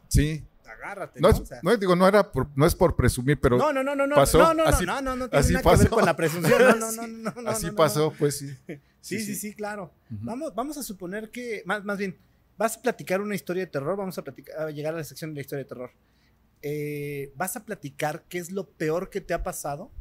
Sí. 0.08 0.45
agárrate, 0.65 1.19
No, 1.19 1.28
¿no? 1.28 1.36
es, 1.36 1.41
O 1.41 1.45
sea, 1.45 1.60
no, 1.62 1.76
digo, 1.76 1.93
no, 1.93 2.08
era 2.08 2.32
por, 2.32 2.47
no 2.58 2.65
es 2.65 2.73
por 2.73 2.95
presumir, 2.95 3.38
pero 3.38 3.58
no, 3.58 3.73
no, 3.73 3.84
no, 3.84 3.93
no, 4.08 4.15
pasó, 4.15 4.38
no, 4.38 4.54
no, 4.54 4.63
así- 4.63 4.86
no, 4.86 5.02
no, 5.02 5.17
no 5.17 5.28
tiene 5.30 5.39
así 5.41 5.52
nada 5.54 5.63
que 5.63 5.69
ver 5.71 5.78
pasó. 5.80 5.89
con 5.89 6.06
la 6.06 6.15
presunción. 6.15 6.58
No, 6.62 6.76
no, 6.76 6.91
no, 7.08 7.08
no, 7.34 7.41
no, 7.41 7.50
así 7.50 7.69
pasó, 7.71 8.13
pues 8.17 8.38
sí. 8.39 8.56
Sí, 9.02 9.19
sí, 9.19 9.36
sí, 9.36 9.54
claro. 9.54 9.93
Vamos, 10.10 10.56
vamos 10.56 10.78
a 10.78 10.84
suponer 10.84 11.32
que, 11.32 11.63
más, 11.65 11.84
más 11.84 11.97
bien, 11.97 12.17
vas 12.58 12.78
a 12.78 12.82
platicar 12.82 13.19
una 13.19 13.36
historia 13.36 13.65
de 13.65 13.71
terror, 13.71 13.97
vamos 13.97 14.17
a, 14.17 14.23
platicar, 14.23 14.58
a 14.58 14.71
llegar 14.71 14.93
a 14.93 14.97
la 15.00 15.04
sección 15.04 15.32
de 15.32 15.36
la 15.36 15.41
historia 15.41 15.63
de 15.65 15.67
terror. 15.69 15.91
Eh, 16.62 17.34
vas 17.36 17.58
a 17.58 17.65
platicar 17.65 18.23
qué 18.30 18.38
es 18.38 18.50
lo 18.52 18.69
peor 18.69 19.10
que 19.10 19.19
te 19.19 19.34
ha 19.34 19.43
pasado 19.43 19.91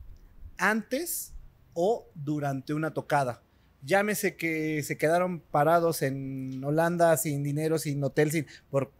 antes 0.59 1.35
o 1.75 2.09
durante 2.14 2.72
una 2.75 2.94
tocada. 2.94 3.42
Llámese 3.82 4.36
que 4.36 4.82
se 4.82 4.96
quedaron 4.96 5.40
parados 5.40 6.02
en 6.02 6.62
Holanda 6.64 7.16
sin 7.16 7.42
dinero, 7.42 7.78
sin 7.78 8.02
hotel, 8.02 8.30
sin... 8.32 8.46
Por, 8.70 8.92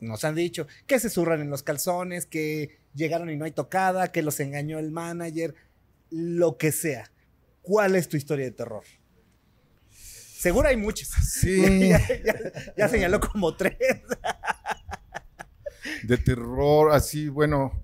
nos 0.00 0.24
han 0.24 0.34
dicho 0.34 0.66
que 0.86 0.98
se 0.98 1.08
zurran 1.10 1.40
en 1.40 1.50
los 1.50 1.62
calzones, 1.62 2.26
que 2.26 2.78
llegaron 2.94 3.30
y 3.30 3.36
no 3.36 3.44
hay 3.44 3.52
tocada, 3.52 4.10
que 4.10 4.22
los 4.22 4.40
engañó 4.40 4.78
el 4.80 4.90
manager, 4.90 5.54
lo 6.10 6.56
que 6.58 6.72
sea. 6.72 7.10
¿Cuál 7.62 7.94
es 7.94 8.08
tu 8.08 8.16
historia 8.16 8.44
de 8.46 8.50
terror? 8.50 8.82
Seguro 9.90 10.68
hay 10.68 10.76
muchas. 10.76 11.08
Sí. 11.08 11.62
ya, 11.88 12.00
ya- 12.24 12.74
ya 12.76 12.88
señaló 12.88 13.20
como 13.20 13.56
tres. 13.56 13.76
de 16.02 16.18
terror, 16.18 16.92
así, 16.92 17.28
bueno, 17.28 17.80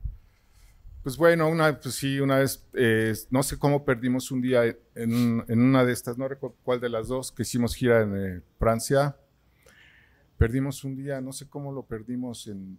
pues 1.08 1.16
bueno, 1.16 1.48
una, 1.48 1.80
pues 1.80 1.94
sí, 1.94 2.20
una 2.20 2.36
vez, 2.36 2.62
eh, 2.74 3.14
no 3.30 3.42
sé 3.42 3.58
cómo 3.58 3.82
perdimos 3.82 4.30
un 4.30 4.42
día 4.42 4.66
en, 4.94 5.42
en 5.48 5.58
una 5.62 5.82
de 5.82 5.94
estas, 5.94 6.18
no 6.18 6.28
recuerdo 6.28 6.54
cuál 6.62 6.80
de 6.80 6.90
las 6.90 7.08
dos, 7.08 7.32
que 7.32 7.44
hicimos 7.44 7.74
gira 7.74 8.02
en 8.02 8.14
eh, 8.14 8.42
Francia, 8.58 9.16
perdimos 10.36 10.84
un 10.84 10.96
día, 10.96 11.22
no 11.22 11.32
sé 11.32 11.48
cómo 11.48 11.72
lo 11.72 11.82
perdimos 11.82 12.46
en, 12.46 12.78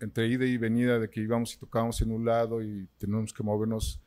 entre 0.00 0.26
ida 0.26 0.44
y 0.44 0.56
venida, 0.56 0.98
de 0.98 1.08
que 1.08 1.20
íbamos 1.20 1.54
y 1.54 1.58
tocábamos 1.58 2.00
en 2.00 2.10
un 2.10 2.24
lado 2.24 2.60
y 2.60 2.88
teníamos 2.98 3.32
que 3.32 3.44
movernos 3.44 4.00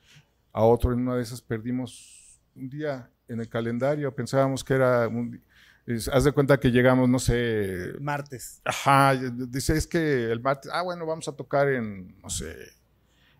a 0.51 0.63
otro, 0.65 0.91
en 0.91 0.99
una 0.99 1.15
de 1.15 1.21
esas 1.23 1.41
perdimos 1.41 2.37
un 2.53 2.69
día 2.69 3.09
en 3.29 3.39
el 3.39 3.47
calendario, 3.47 4.13
pensábamos 4.13 4.61
que 4.61 4.73
era 4.73 5.07
un 5.07 5.41
es- 5.85 6.07
haz 6.07 6.23
de 6.23 6.31
cuenta 6.31 6.59
que 6.59 6.71
llegamos, 6.71 7.07
no 7.07 7.19
sé, 7.19 7.93
Martes. 7.99 8.61
Ajá, 8.65 9.15
dice, 9.15 9.77
es 9.77 9.85
que 9.87 10.31
el 10.31 10.41
martes, 10.41 10.71
ah, 10.73 10.81
bueno, 10.81 11.05
vamos 11.05 11.27
a 11.27 11.35
tocar 11.35 11.69
en, 11.69 12.19
no 12.21 12.29
sé, 12.29 12.55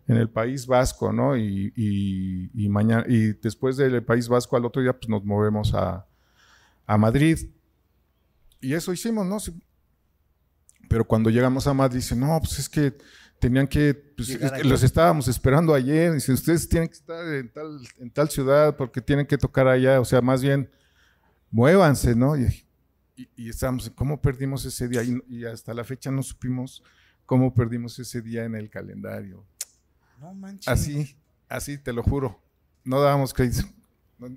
en 0.08 0.16
el 0.16 0.30
País 0.30 0.66
Vasco, 0.66 1.12
¿no? 1.12 1.36
Y, 1.36 1.72
y, 1.74 2.50
y 2.54 2.68
mañana, 2.68 3.04
y 3.08 3.32
después 3.32 3.76
del 3.76 4.04
País 4.04 4.28
Vasco 4.28 4.56
al 4.56 4.64
otro 4.64 4.80
día, 4.80 4.92
pues 4.92 5.08
nos 5.08 5.24
movemos 5.24 5.74
a, 5.74 6.06
a 6.86 6.96
Madrid. 6.96 7.50
Y 8.60 8.74
eso 8.74 8.92
hicimos, 8.92 9.26
¿no? 9.26 9.38
Pero 10.88 11.04
cuando 11.04 11.30
llegamos 11.30 11.66
a 11.66 11.74
Madrid, 11.74 11.96
dice, 11.96 12.14
no, 12.14 12.38
pues 12.40 12.58
es 12.58 12.68
que 12.68 12.96
tenían 13.40 13.66
que, 13.66 13.94
pues, 13.94 14.30
es 14.30 14.52
que 14.52 14.64
los 14.64 14.82
estábamos 14.82 15.26
esperando 15.26 15.74
ayer. 15.74 16.12
Dice, 16.12 16.32
ustedes 16.32 16.68
tienen 16.68 16.88
que 16.88 16.94
estar 16.94 17.26
en 17.34 17.52
tal, 17.52 17.80
en 17.98 18.10
tal 18.10 18.30
ciudad 18.30 18.76
porque 18.76 19.00
tienen 19.00 19.26
que 19.26 19.36
tocar 19.36 19.66
allá. 19.66 20.00
O 20.00 20.04
sea, 20.04 20.20
más 20.20 20.40
bien, 20.40 20.70
muévanse, 21.50 22.14
¿no? 22.14 22.36
Y, 22.36 22.44
y, 23.16 23.28
y 23.36 23.48
estábamos, 23.48 23.90
¿cómo 23.90 24.22
perdimos 24.22 24.64
ese 24.64 24.86
día? 24.86 25.02
Y, 25.02 25.20
y 25.28 25.44
hasta 25.44 25.74
la 25.74 25.82
fecha 25.82 26.12
no 26.12 26.22
supimos 26.22 26.84
cómo 27.26 27.52
perdimos 27.52 27.98
ese 27.98 28.22
día 28.22 28.44
en 28.44 28.54
el 28.54 28.70
calendario. 28.70 29.44
No 30.20 30.34
manches. 30.34 30.68
Así, 30.68 31.16
así, 31.48 31.78
te 31.78 31.92
lo 31.92 32.02
juro. 32.02 32.40
No 32.84 33.00
dábamos 33.00 33.32
crédito. 33.34 33.62
No, 34.18 34.28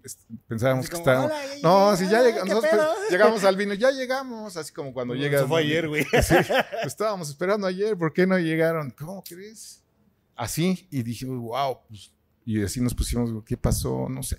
Pensábamos 0.48 0.86
Así 0.86 0.90
que 0.92 0.98
como, 0.98 1.10
estábamos. 1.10 1.32
"Hola, 1.32 1.56
ya 1.56 1.62
No, 1.64 1.96
si 1.96 2.10
ya 2.10 2.22
llegamos, 2.22 2.44
¿qué 2.44 2.50
nosotros 2.50 2.72
pedo?" 2.72 2.94
llegamos 3.12 3.44
al 3.46 3.56
vino, 3.56 3.74
ya 3.76 3.92
llegamos, 3.92 4.58
así 4.58 4.74
como 4.74 4.92
cuando 4.94 5.14
Eso 5.14 5.24
llegas. 5.24 5.42
fue 5.44 5.50
¿no? 5.50 5.56
ayer, 5.68 5.88
güey. 5.88 6.06
Estábamos 6.84 7.30
esperando 7.30 7.66
ayer, 7.66 7.98
¿por 7.98 8.12
qué 8.12 8.28
no 8.28 8.38
llegaron? 8.38 8.92
¿Cómo 8.92 9.24
crees? 9.24 9.82
Así, 10.36 10.88
y 10.92 11.02
dije, 11.04 11.26
wow, 11.26 11.80
pues, 11.88 12.12
y 12.46 12.62
así 12.62 12.82
nos 12.82 12.94
pusimos, 12.94 13.32
¿qué 13.46 13.56
pasó? 13.56 14.08
No 14.10 14.22
sé. 14.22 14.38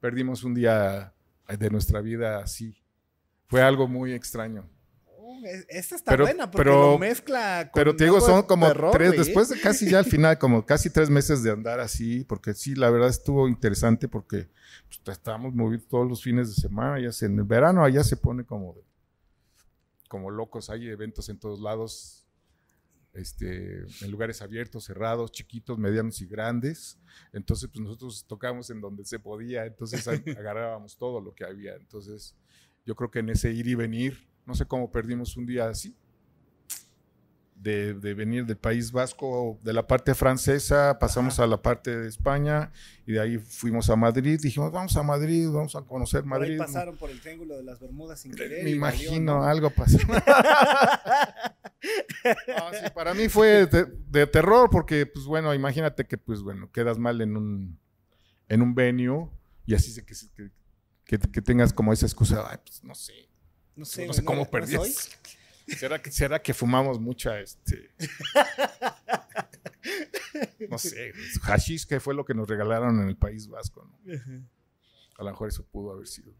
Perdimos 0.00 0.44
un 0.44 0.54
día 0.54 1.14
de 1.48 1.70
nuestra 1.70 2.00
vida 2.02 2.38
así. 2.42 2.76
Fue 3.46 3.62
algo 3.62 3.88
muy 3.88 4.12
extraño. 4.12 4.68
Es- 5.44 5.66
Esta 5.68 5.96
está 5.96 6.10
Pero- 6.12 6.24
buena 6.24 6.50
porque 6.50 6.64
pero- 6.70 6.92
lo 6.92 6.98
mezcla 6.98 7.70
con 7.72 7.80
Pero 7.80 7.96
te 7.96 8.04
digo, 8.04 8.20
son 8.20 8.42
como 8.44 8.66
terror, 8.68 8.90
tres, 8.92 9.08
güey. 9.08 9.18
después 9.18 9.48
de 9.48 9.60
casi 9.60 9.88
ya 9.90 9.98
al 9.98 10.04
final, 10.20 10.38
como 10.38 10.64
casi 10.66 10.90
tres 10.90 11.10
meses 11.10 11.42
de 11.42 11.50
andar 11.50 11.80
así, 11.80 12.24
porque 12.24 12.54
sí, 12.54 12.74
la 12.74 12.90
verdad 12.90 13.08
estuvo 13.08 13.48
interesante 13.48 14.08
porque 14.08 14.48
pues, 14.88 15.16
estábamos 15.16 15.54
movidos 15.54 15.86
todos 15.88 16.08
los 16.08 16.22
fines 16.22 16.48
de 16.54 16.60
semana, 16.60 17.00
ya 17.00 17.10
en 17.26 17.38
el 17.38 17.44
verano 17.44 17.84
allá 17.84 18.02
se 18.04 18.16
pone 18.16 18.44
como, 18.44 18.76
como 20.08 20.30
locos, 20.30 20.70
hay 20.70 20.88
eventos 20.88 21.28
en 21.28 21.38
todos 21.38 21.60
lados, 21.60 22.22
este, 23.12 23.78
en 24.02 24.10
lugares 24.10 24.42
abiertos, 24.42 24.84
cerrados, 24.84 25.32
chiquitos, 25.32 25.78
medianos 25.78 26.20
y 26.20 26.26
grandes, 26.26 26.98
entonces 27.32 27.68
pues 27.72 27.80
nosotros 27.82 28.24
tocábamos 28.26 28.68
en 28.70 28.80
donde 28.80 29.04
se 29.04 29.18
podía, 29.18 29.64
entonces 29.64 30.06
agarrábamos 30.38 30.96
todo 30.98 31.20
lo 31.20 31.34
que 31.34 31.44
había, 31.44 31.74
entonces 31.76 32.36
yo 32.84 32.94
creo 32.94 33.10
que 33.10 33.20
en 33.20 33.30
ese 33.30 33.50
ir 33.52 33.66
y 33.66 33.74
venir, 33.74 34.28
no 34.46 34.54
sé 34.54 34.64
cómo 34.66 34.90
perdimos 34.90 35.36
un 35.36 35.44
día 35.46 35.68
así, 35.68 35.94
de, 37.56 37.94
de 37.94 38.14
venir 38.14 38.44
del 38.46 38.58
País 38.58 38.92
Vasco, 38.92 39.58
de 39.62 39.72
la 39.72 39.86
parte 39.86 40.14
francesa, 40.14 40.98
pasamos 41.00 41.40
a 41.40 41.46
la 41.46 41.60
parte 41.60 41.96
de 41.96 42.06
España 42.08 42.70
y 43.06 43.12
de 43.12 43.20
ahí 43.20 43.38
fuimos 43.38 43.88
a 43.90 43.96
Madrid. 43.96 44.38
Dijimos, 44.40 44.70
vamos 44.70 44.94
a 44.96 45.02
Madrid, 45.02 45.48
vamos 45.50 45.74
a 45.74 45.82
conocer 45.82 46.22
Por 46.22 46.34
ahí 46.34 46.38
Madrid. 46.50 46.58
pasaron 46.58 46.96
por 46.96 47.10
el 47.10 47.20
triángulo 47.20 47.56
de 47.56 47.64
las 47.64 47.80
Bermudas 47.80 48.20
sin 48.20 48.32
querer. 48.34 48.62
Me 48.62 48.70
imagino, 48.70 49.38
¿no? 49.38 49.44
algo 49.44 49.70
pasó. 49.70 49.98
No, 52.48 52.72
sí, 52.72 52.90
para 52.94 53.14
mí 53.14 53.28
fue 53.28 53.66
de, 53.66 53.84
de 54.08 54.26
terror 54.26 54.68
porque, 54.70 55.06
pues 55.06 55.24
bueno, 55.26 55.54
imagínate 55.54 56.04
que, 56.06 56.18
pues 56.18 56.42
bueno, 56.42 56.70
quedas 56.72 56.98
mal 56.98 57.20
en 57.20 57.36
un, 57.36 57.78
en 58.48 58.62
un 58.62 58.74
venue 58.74 59.28
y 59.66 59.74
así 59.74 59.92
se- 59.92 60.04
que, 60.04 60.14
que, 60.34 60.50
que, 61.04 61.30
que 61.30 61.42
tengas 61.42 61.72
como 61.72 61.92
esa 61.92 62.06
excusa, 62.06 62.44
ay, 62.50 62.58
pues 62.64 62.82
no 62.82 62.94
sé, 62.94 63.12
No 63.76 63.84
sé, 63.84 64.06
no 64.06 64.12
sé 64.12 64.24
cómo 64.24 64.44
¿no 64.44 64.50
perdí. 64.50 64.76
¿Será 65.78 66.00
que, 66.00 66.12
¿Será 66.12 66.40
que 66.42 66.54
fumamos 66.54 67.00
mucha, 67.00 67.40
este... 67.40 67.90
No 70.68 70.78
sé, 70.78 71.12
hashish 71.42 71.86
que 71.86 72.00
fue 72.00 72.14
lo 72.14 72.24
que 72.24 72.34
nos 72.34 72.48
regalaron 72.48 73.00
en 73.00 73.08
el 73.08 73.16
País 73.16 73.48
Vasco, 73.48 73.84
¿no? 73.84 73.98
A 75.18 75.24
lo 75.24 75.30
mejor 75.30 75.48
eso 75.48 75.64
pudo 75.64 75.92
haber 75.92 76.06
sido. 76.06 76.32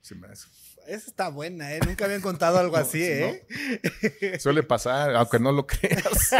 Se 0.00 0.14
me 0.14 0.28
hace. 0.28 0.46
Esa 0.86 1.10
está 1.10 1.28
buena, 1.28 1.74
¿eh? 1.74 1.80
Nunca 1.84 2.04
habían 2.04 2.20
contado 2.20 2.58
algo 2.58 2.72
No, 2.76 2.82
así, 2.82 2.98
sí, 2.98 3.04
¿eh? 3.10 4.38
Suele 4.38 4.62
pasar, 4.62 5.14
aunque 5.16 5.38
no 5.38 5.52
lo 5.52 5.66
creas. 5.66 6.30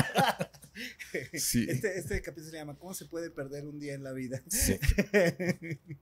Sí. 1.34 1.66
Este, 1.68 1.98
este 1.98 2.22
capítulo 2.22 2.50
se 2.50 2.56
llama 2.56 2.76
¿Cómo 2.76 2.94
se 2.94 3.06
puede 3.06 3.30
perder 3.30 3.66
un 3.66 3.78
día 3.78 3.94
en 3.94 4.04
la 4.04 4.12
vida? 4.12 4.42
Sí, 4.48 4.78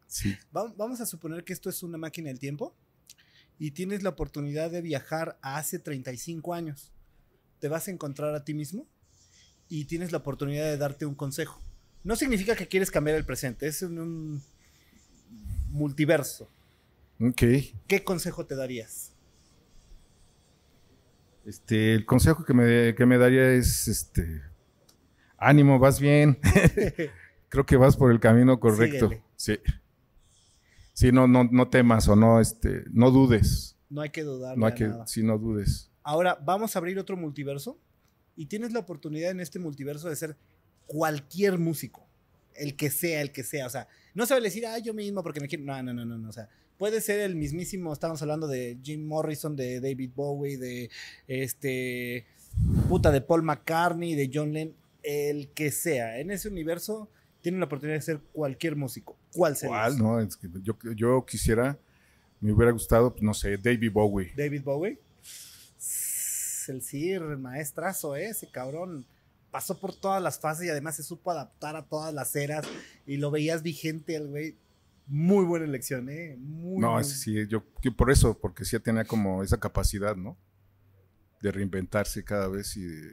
sí. 0.07 0.37
Va- 0.55 0.73
Vamos 0.77 1.01
a 1.01 1.07
suponer 1.07 1.45
que 1.45 1.53
esto 1.53 1.71
es 1.71 1.83
una 1.83 1.99
máquina 1.99 2.29
del 2.29 2.39
tiempo 2.39 2.77
y 3.59 3.73
tienes 3.73 4.03
la 4.03 4.11
oportunidad 4.11 4.71
de 4.71 4.83
viajar 4.83 5.39
a 5.43 5.57
hace 5.57 5.79
35 5.79 6.55
años. 6.55 6.93
Te 7.61 7.69
vas 7.69 7.89
a 7.89 7.91
encontrar 7.91 8.35
a 8.35 8.45
ti 8.45 8.55
mismo 8.55 8.87
y 9.69 9.85
tienes 9.85 10.13
la 10.13 10.19
oportunidad 10.19 10.65
de 10.65 10.77
darte 10.77 11.07
un 11.07 11.15
consejo. 11.15 11.61
No 12.03 12.17
significa 12.17 12.55
que 12.55 12.69
quieres 12.69 12.91
cambiar 12.91 13.17
el 13.17 13.25
presente, 13.25 13.67
es 13.67 13.83
un, 13.83 14.43
multiverso. 15.71 16.51
Ok. 17.21 17.43
¿Qué 17.87 18.05
consejo 18.05 18.45
te 18.47 18.57
darías? 18.57 19.13
Este, 21.47 21.95
el 21.95 22.07
consejo 22.07 22.45
que 22.45 22.55
me, 22.55 22.95
que 22.95 23.07
me 23.07 23.19
daría 23.19 23.51
es, 23.53 23.89
este, 23.89 24.43
ánimo, 25.39 25.79
vas 25.79 26.01
bien. 26.01 26.39
Creo 27.49 27.67
que 27.67 27.77
vas 27.77 27.97
por 27.97 28.11
el 28.11 28.21
camino 28.21 28.59
correcto. 28.59 29.09
Síguele. 29.09 29.23
Sí. 29.37 29.59
Sí, 30.95 31.11
no, 31.11 31.27
no, 31.27 31.45
no 31.45 31.69
temas 31.69 32.09
o 32.09 32.15
no, 32.15 32.41
este, 32.41 32.85
no 32.93 33.11
dudes. 33.11 33.77
No 33.91 34.01
hay 34.01 34.11
que 34.11 34.23
dudar. 34.23 34.57
No 34.57 34.67
hay 34.67 34.75
que, 34.75 34.87
nada. 34.87 35.07
sí, 35.07 35.23
no 35.23 35.39
dudes. 35.39 35.91
Ahora 36.05 36.39
vamos 36.43 36.75
a 36.75 36.79
abrir 36.79 36.99
otro 36.99 37.17
multiverso 37.17 37.79
y 38.37 38.47
tienes 38.47 38.73
la 38.73 38.79
oportunidad 38.79 39.33
en 39.33 39.41
este 39.41 39.59
multiverso 39.59 40.09
de 40.09 40.15
ser 40.15 40.37
cualquier 40.87 41.59
músico, 41.59 42.07
el 42.55 42.77
que 42.77 42.91
sea, 42.91 43.23
el 43.23 43.33
que 43.33 43.43
sea. 43.43 43.67
O 43.67 43.71
sea, 43.71 43.89
no 44.15 44.25
se 44.25 44.41
decir, 44.41 44.67
ah, 44.67 44.79
yo 44.79 44.95
mismo 44.95 45.23
porque 45.23 45.41
me 45.41 45.49
quiero. 45.49 45.65
No, 45.65 45.83
no, 45.83 45.93
no, 45.93 46.05
no, 46.05 46.17
no. 46.17 46.29
O 46.29 46.33
sea, 46.33 46.49
puede 46.79 47.01
ser 47.01 47.21
el 47.21 47.35
mismísimo. 47.35 47.93
Estamos 47.93 48.23
hablando 48.23 48.47
de 48.47 48.79
Jim 48.81 49.05
Morrison, 49.05 49.57
de 49.57 49.81
David 49.81 50.11
Bowie, 50.15 50.59
de 50.59 50.91
este. 51.27 52.25
Puta, 52.89 53.11
de 53.11 53.21
Paul 53.21 53.43
McCartney, 53.43 54.15
de 54.15 54.31
John 54.33 54.53
Lennon, 54.53 54.77
el 55.03 55.49
que 55.49 55.73
sea. 55.73 56.21
En 56.21 56.31
ese 56.31 56.49
universo 56.49 57.11
tienen 57.45 57.61
la 57.61 57.67
oportunidad 57.67 57.99
de 57.99 58.03
ser 58.03 58.21
cualquier 58.33 58.75
músico. 58.75 59.19
¿Cuál 59.35 59.55
sería? 59.55 59.77
¿Cuál? 59.77 59.99
No, 59.99 60.19
es 60.19 60.35
que 60.35 60.49
yo, 60.63 60.75
yo 60.97 61.27
quisiera, 61.27 61.79
me 62.41 62.51
hubiera 62.51 62.73
gustado, 62.73 63.13
pues, 63.13 63.23
no 63.23 63.35
sé, 63.35 63.59
David 63.59 63.93
Bowie. 63.93 64.33
David 64.35 64.63
Bowie. 64.63 64.99
El 66.69 66.81
Sir, 66.81 67.21
el 67.21 67.37
maestrazo, 67.37 68.17
¿eh? 68.17 68.31
ese 68.31 68.51
cabrón. 68.51 69.05
Pasó 69.51 69.79
por 69.79 69.95
todas 69.95 70.23
las 70.23 70.41
fases 70.41 70.67
y 70.67 70.71
además 70.71 70.97
se 70.97 71.03
supo 71.03 71.31
adaptar 71.31 71.77
a 71.77 71.85
todas 71.85 72.15
las 72.15 72.35
eras 72.35 72.67
y 73.07 73.19
lo 73.19 73.31
veías 73.31 73.63
vigente 73.63 74.17
el 74.17 74.29
güey. 74.29 74.57
Muy 75.07 75.45
buena 75.45 75.67
elección, 75.67 76.09
¿eh? 76.09 76.39
Muy, 76.39 76.81
No, 76.81 77.05
sí, 77.05 77.47
yo, 77.47 77.63
yo 77.83 77.95
por 77.95 78.11
eso, 78.11 78.39
porque 78.39 78.65
sí 78.65 78.81
tenía 78.81 79.05
como 79.05 79.43
esa 79.43 79.61
capacidad, 79.61 80.17
¿no? 80.17 80.39
De 81.43 81.53
reinventarse 81.53 82.25
cada 82.25 82.49
vez 82.49 82.75
y 82.79 82.85
de 82.85 83.13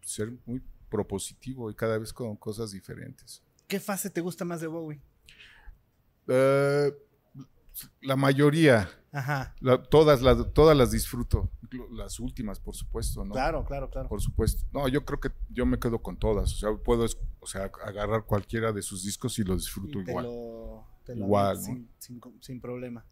ser 0.00 0.32
muy 0.44 0.60
propositivo 0.98 1.70
y 1.70 1.74
cada 1.74 1.98
vez 1.98 2.12
con 2.12 2.36
cosas 2.36 2.70
diferentes. 2.70 3.42
¿Qué 3.66 3.80
fase 3.80 4.10
te 4.10 4.20
gusta 4.20 4.44
más 4.44 4.60
de 4.60 4.68
Bowie? 4.68 5.00
Eh, 6.28 6.92
la 8.00 8.14
mayoría, 8.14 8.88
Ajá. 9.10 9.56
la- 9.60 9.82
todas, 9.82 10.22
las, 10.22 10.52
todas 10.54 10.76
las 10.76 10.92
disfruto, 10.92 11.50
las 11.90 12.20
últimas, 12.20 12.60
por 12.60 12.76
supuesto, 12.76 13.24
¿no? 13.24 13.32
Claro, 13.32 13.64
claro, 13.64 13.90
claro. 13.90 14.08
Por 14.08 14.20
supuesto. 14.22 14.62
No, 14.72 14.86
yo 14.86 15.04
creo 15.04 15.18
que 15.18 15.30
yo 15.50 15.66
me 15.66 15.78
quedo 15.80 15.98
con 16.00 16.16
todas. 16.16 16.52
O 16.52 16.56
sea, 16.56 16.76
puedo 16.76 17.04
o 17.40 17.46
sea, 17.46 17.64
agarrar 17.84 18.24
cualquiera 18.24 18.70
de 18.72 18.80
sus 18.82 19.02
discos 19.04 19.36
y 19.40 19.42
los 19.44 19.58
disfruto 19.62 20.00
Y 20.00 20.04
te 20.04 20.10
igual. 20.12 20.26
lo- 20.26 20.86
te 21.04 21.16
lo 21.16 21.24
Igual, 21.24 21.56
avientas 21.56 21.68
¿no? 21.68 21.88
sin, 21.98 22.20
sin 22.22 22.42
sin 22.42 22.60
problema. 22.60 23.04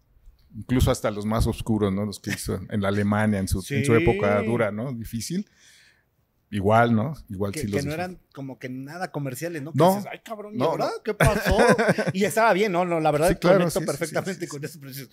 Incluso 0.55 0.91
hasta 0.93 1.11
los 1.11 1.25
más 1.27 1.47
oscuros, 1.49 1.93
¿no? 1.93 2.05
Los 2.07 2.21
que 2.21 2.31
hizo 2.39 2.55
en 2.69 2.81
la 2.81 2.89
Alemania 2.89 3.41
en 3.41 3.49
su, 3.49 3.59
en 3.71 3.85
su 3.85 3.95
época 3.95 4.41
dura, 4.43 4.71
¿no? 4.71 4.93
Difícil. 4.93 5.49
Igual, 6.53 6.95
¿no? 6.95 7.15
Igual 7.31 7.51
Que, 7.51 7.61
sí 7.61 7.67
que 7.67 7.73
los 7.73 7.85
no 7.87 7.91
disfruto. 7.93 7.95
eran 8.13 8.21
como 8.35 8.59
que 8.59 8.69
nada 8.69 9.11
comerciales, 9.11 9.63
¿no? 9.63 9.73
Que 9.73 9.79
No. 9.79 9.97
dices, 9.97 10.09
Ay, 10.13 10.21
cabrón, 10.23 10.55
¿y 10.55 10.59
No, 10.59 10.77
no. 10.77 10.87
qué 11.03 11.15
pasó? 11.15 11.57
y 12.13 12.25
estaba 12.25 12.53
bien, 12.53 12.71
¿no? 12.73 12.85
no 12.85 13.01
la 13.01 13.11
verdad 13.11 13.31
Sí, 13.31 13.37
claro, 13.37 13.59
conecto 13.61 13.81
sí, 13.81 13.87
perfectamente 13.87 14.41
sí, 14.43 14.47
con 14.47 14.63
eso. 14.65 14.79
Pero 14.79 14.93
dices, 14.93 15.09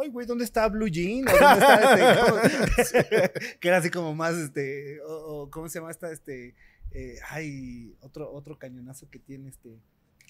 ay, 0.00 0.08
güey, 0.10 0.26
¿dónde 0.26 0.44
está 0.44 0.68
Blue 0.68 0.86
Jean? 0.88 1.24
¿O 1.26 1.32
¿Dónde 1.32 1.58
está 1.58 2.82
este? 2.82 3.32
que 3.60 3.68
era 3.68 3.78
así 3.78 3.90
como 3.90 4.14
más, 4.14 4.34
este, 4.34 5.00
o, 5.00 5.14
o, 5.42 5.50
¿cómo 5.50 5.68
se 5.70 5.78
llama 5.78 5.90
esta, 5.90 6.12
este, 6.12 6.54
eh, 6.92 7.16
ay, 7.30 7.96
otro, 8.02 8.30
otro 8.30 8.58
cañonazo 8.58 9.08
que 9.10 9.18
tiene, 9.18 9.48
este, 9.48 9.70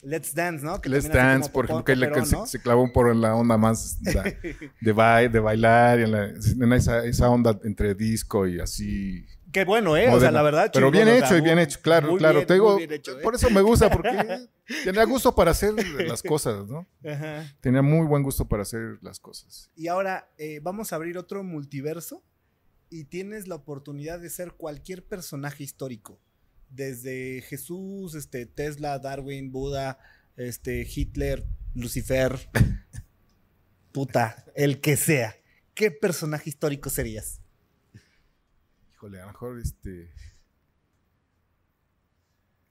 Let's 0.03 0.35
Dance, 0.35 0.65
¿no? 0.65 0.81
Que 0.81 0.89
Let's 0.89 1.09
Dance, 1.09 1.51
por 1.51 1.65
ejemplo, 1.65 1.85
que, 1.85 1.95
que 2.13 2.27
se, 2.27 2.37
¿no? 2.37 2.47
se 2.47 2.61
clavó 2.61 2.93
por 2.93 3.15
la 3.17 3.35
onda 3.35 3.57
más 3.57 3.99
la- 4.03 4.23
de, 4.81 4.93
baile, 4.93 5.31
de 5.31 5.41
bailar, 5.41 5.99
y 5.99 6.03
en, 6.05 6.13
la- 6.13 6.29
en 6.29 6.73
esa, 6.75 7.05
esa 7.05 7.29
onda 7.29 7.59
entre 7.65 7.95
disco 7.95 8.47
y 8.47 8.61
así. 8.61 9.27
Qué 9.55 9.65
bueno, 9.65 9.97
¿eh? 9.97 10.09
O 10.09 10.19
sea, 10.19 10.33
la 10.33 10.43
verdad, 10.43 10.69
Pero 10.75 10.91
bien 10.91 11.07
hecho 11.07 11.37
y 11.37 11.41
bien 11.41 11.61
hecho, 11.61 11.79
claro, 11.81 12.17
claro. 12.17 12.39
bien, 12.39 12.47
te 12.49 12.55
digo, 12.55 12.77
hecho, 12.77 13.17
¿eh? 13.17 13.23
por 13.23 13.37
eso 13.37 13.49
me 13.51 13.63
gusta, 13.63 13.89
porque 13.89 14.11
tenía 14.85 15.05
gusto 15.05 15.33
para 15.33 15.53
hacer 15.53 15.75
las 16.03 16.25
cosas, 16.25 16.67
¿no? 16.67 16.89
Ajá. 17.09 17.47
Tenía 17.61 17.81
muy 17.81 18.05
buen 18.05 18.25
gusto 18.25 18.49
para 18.49 18.63
hacer 18.63 18.99
las 19.01 19.21
cosas. 19.21 19.71
Y 19.77 19.87
ahora 19.87 20.29
eh, 20.39 20.59
vamos 20.61 20.93
a 20.93 20.97
abrir 20.97 21.17
otro 21.19 21.45
multiverso 21.45 22.25
y 22.91 23.05
tienes 23.05 23.47
la 23.47 23.55
oportunidad 23.55 24.19
de 24.19 24.29
ser 24.29 24.55
cualquier 24.55 25.07
personaje 25.07 25.63
histórico 25.63 26.19
desde 26.69 27.41
Jesús, 27.43 28.17
este, 28.17 28.47
Tesla, 28.47 28.99
Darwin, 28.99 29.53
Buda, 29.53 30.01
este, 30.37 30.85
Hitler, 30.85 31.47
Lucifer, 31.77 32.51
puta, 33.93 34.45
el 34.57 34.81
que 34.81 34.97
sea. 34.97 35.37
¿Qué 35.75 35.93
personaje 35.93 36.51
histórico 36.51 36.91
serías? 36.91 37.41
Híjole, 39.05 39.21
a 39.21 39.27
lo 39.27 39.33
mejor 39.33 39.59
este. 39.61 40.11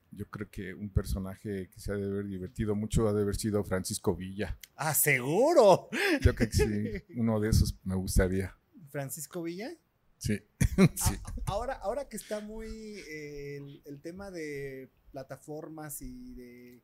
Yo 0.09 0.27
creo 0.31 0.49
que 0.49 0.73
un 0.73 0.89
personaje 0.89 1.69
que 1.69 1.79
se 1.79 1.91
ha 1.91 1.95
de 1.95 2.05
haber 2.07 2.25
divertido 2.25 2.73
mucho 2.75 3.07
ha 3.07 3.13
de 3.13 3.21
haber 3.21 3.35
sido 3.35 3.63
Francisco 3.63 4.15
Villa. 4.15 4.57
¡Ah, 4.75 4.95
seguro! 4.95 5.89
Yo 6.21 6.33
creo 6.33 6.49
que 6.49 6.55
sí, 6.55 6.65
uno 7.19 7.39
de 7.39 7.49
esos 7.49 7.77
me 7.83 7.93
gustaría. 7.95 8.57
¿Francisco 8.89 9.43
Villa? 9.43 9.69
Sí. 10.17 10.39
sí. 10.95 11.13
ahora, 11.45 11.73
ahora 11.73 12.09
que 12.09 12.17
está 12.17 12.39
muy 12.39 12.67
eh, 12.67 13.57
el, 13.57 13.81
el 13.85 14.01
tema 14.01 14.31
de 14.31 14.89
plataformas 15.11 16.01
y 16.01 16.33
de 16.33 16.81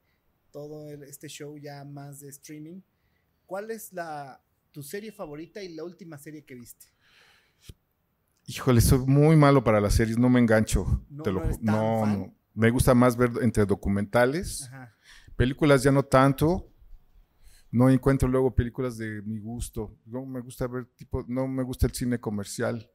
todo 0.52 0.92
el- 0.92 1.04
este 1.04 1.28
show 1.28 1.58
ya 1.58 1.84
más 1.86 2.20
de 2.20 2.30
streaming, 2.30 2.82
¿cuál 3.48 3.72
es 3.72 3.94
la 3.94 4.44
tu 4.72 4.84
serie 4.84 5.12
favorita 5.12 5.64
y 5.64 5.70
la 5.70 5.84
última 5.84 6.20
serie 6.20 6.46
que 6.46 6.54
viste? 6.54 6.86
Híjole, 8.50 8.82
soy 8.82 9.00
muy 9.06 9.36
malo 9.36 9.64
para 9.64 9.80
las 9.80 9.94
series, 9.94 10.18
no 10.18 10.28
me 10.28 10.40
engancho. 10.40 11.06
¿No- 11.08 11.22
te 11.22 11.32
lo 11.32 11.42
no 11.62 12.06
no. 12.08 12.36
Me 12.56 12.72
gusta 12.72 12.96
más 12.96 13.16
ver 13.16 13.30
entre 13.42 13.64
documentales. 13.68 14.64
Ajá. 14.74 14.96
Películas 15.36 15.84
ya 15.84 15.92
no 15.92 16.02
tanto. 16.04 16.66
No 17.72 17.92
encuentro 17.92 18.28
luego 18.28 18.56
películas 18.56 18.98
de 18.98 19.22
mi 19.22 19.38
gusto. 19.38 19.96
No 20.06 20.26
me 20.26 20.42
gusta 20.42 20.66
ver 20.66 20.86
tipo, 20.96 21.24
no 21.28 21.48
me 21.48 21.62
gusta 21.62 21.86
el 21.86 21.94
cine 21.94 22.20
comercial. 22.20 22.90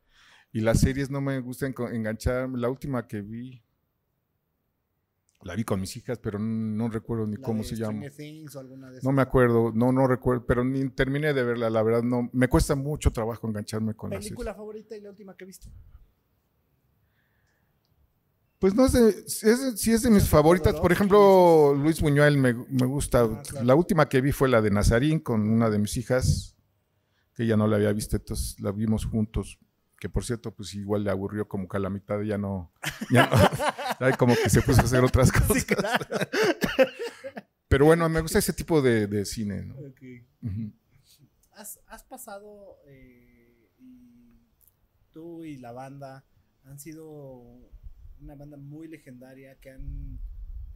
Y 0.53 0.61
las 0.61 0.81
series 0.81 1.09
no 1.09 1.21
me 1.21 1.39
gustan 1.39 1.73
enco- 1.73 1.89
enganchar. 1.95 2.49
La 2.51 2.69
última 2.69 3.07
que 3.07 3.23
vi, 3.23 3.63
la 5.45 5.55
vi 5.55 5.63
con 5.65 5.81
mis 5.81 5.97
hijas, 5.97 6.19
pero 6.19 6.39
no, 6.39 6.45
no 6.47 6.89
recuerdo 6.89 7.27
ni 7.27 7.37
La 7.37 7.43
cómo 7.43 7.63
de 7.63 7.69
se 7.69 7.77
llama. 7.77 7.93
Stranger 8.09 8.13
Things 8.17 8.57
o 8.57 8.61
alguna 8.61 8.91
de 8.91 9.01
No 9.03 9.13
me 9.13 9.23
acuerdo, 9.23 9.71
no, 9.75 9.93
no 9.93 10.07
recuerdo, 10.07 10.45
pero 10.47 10.65
ni 10.65 10.89
terminé 10.91 11.33
de 11.33 11.45
verla, 11.45 11.71
la 11.71 11.83
verdad 11.83 12.03
no. 12.03 12.29
Me 12.33 12.49
cuesta 12.49 12.75
mucho 12.75 13.13
trabajo 13.13 13.47
engancharme 13.47 13.95
con 13.95 14.11
series. 14.11 14.25
¿Película 14.31 14.55
favorita 14.55 14.97
y 14.97 15.01
la 15.01 15.11
última 15.11 15.37
que 15.37 15.45
viste? 15.45 15.69
Pues 18.59 18.75
no 18.75 18.89
sé, 18.89 19.29
si 19.29 19.49
es, 19.49 19.61
de- 19.63 19.77
si 19.77 19.93
es 19.93 20.03
de 20.03 20.11
mis 20.11 20.29
favoritas. 20.29 20.75
Por 20.81 20.91
ejemplo, 20.93 21.75
Luis 21.75 22.01
Buñuel 22.01 22.39
me, 22.39 22.55
me 22.55 22.87
gusta. 22.87 23.23
Ah, 23.25 23.43
claro. 23.47 23.67
La 23.67 23.75
última 23.75 24.09
que 24.09 24.21
vi 24.23 24.33
fue 24.33 24.49
la 24.49 24.63
de 24.63 24.71
Nazarín 24.71 25.21
con 25.21 25.49
una 25.51 25.69
de 25.69 25.79
mis 25.79 25.97
hijas, 25.99 26.57
que 27.35 27.43
ella 27.43 27.57
no 27.59 27.67
la 27.67 27.77
había 27.77 27.93
visto, 27.93 28.17
entonces 28.17 28.59
la 28.61 28.73
vimos 28.73 29.05
juntos. 29.05 29.59
Que 29.99 30.09
por 30.09 30.25
cierto, 30.25 30.51
pues 30.55 30.75
igual 30.75 31.05
le 31.05 31.11
aburrió 31.11 31.47
como 31.47 31.69
que 31.69 31.77
a 31.77 31.81
la 31.81 31.91
mitad 31.91 32.21
ya 32.23 32.39
no. 32.39 32.73
Ya 33.11 33.27
no 33.27 33.37
como 34.19 34.35
que 34.35 34.51
se 34.51 34.63
puso 34.63 34.81
a 34.81 34.85
hacer 34.85 35.03
otras 35.05 35.31
cosas. 35.33 35.63
Sí, 35.63 35.65
claro. 35.65 36.07
Pero 37.69 37.87
bueno, 37.87 38.09
me 38.09 38.21
gusta 38.21 38.39
ese 38.39 38.53
tipo 38.53 38.81
de, 38.83 39.07
de 39.07 39.25
cine, 39.25 39.63
¿no? 39.65 39.75
Ok. 39.75 40.03
Ujú. 40.43 40.73
¿Has, 41.53 41.81
has 41.87 42.05
pasado 42.05 42.79
eh, 42.87 43.69
y 43.79 44.39
tú 45.13 45.45
y 45.45 45.57
la 45.57 45.73
banda 45.73 46.25
han 46.65 46.79
sido 46.79 47.05
una 48.21 48.35
banda 48.35 48.57
muy 48.57 48.89
legendaria 48.89 49.59
que 49.61 49.71
han 49.71 50.19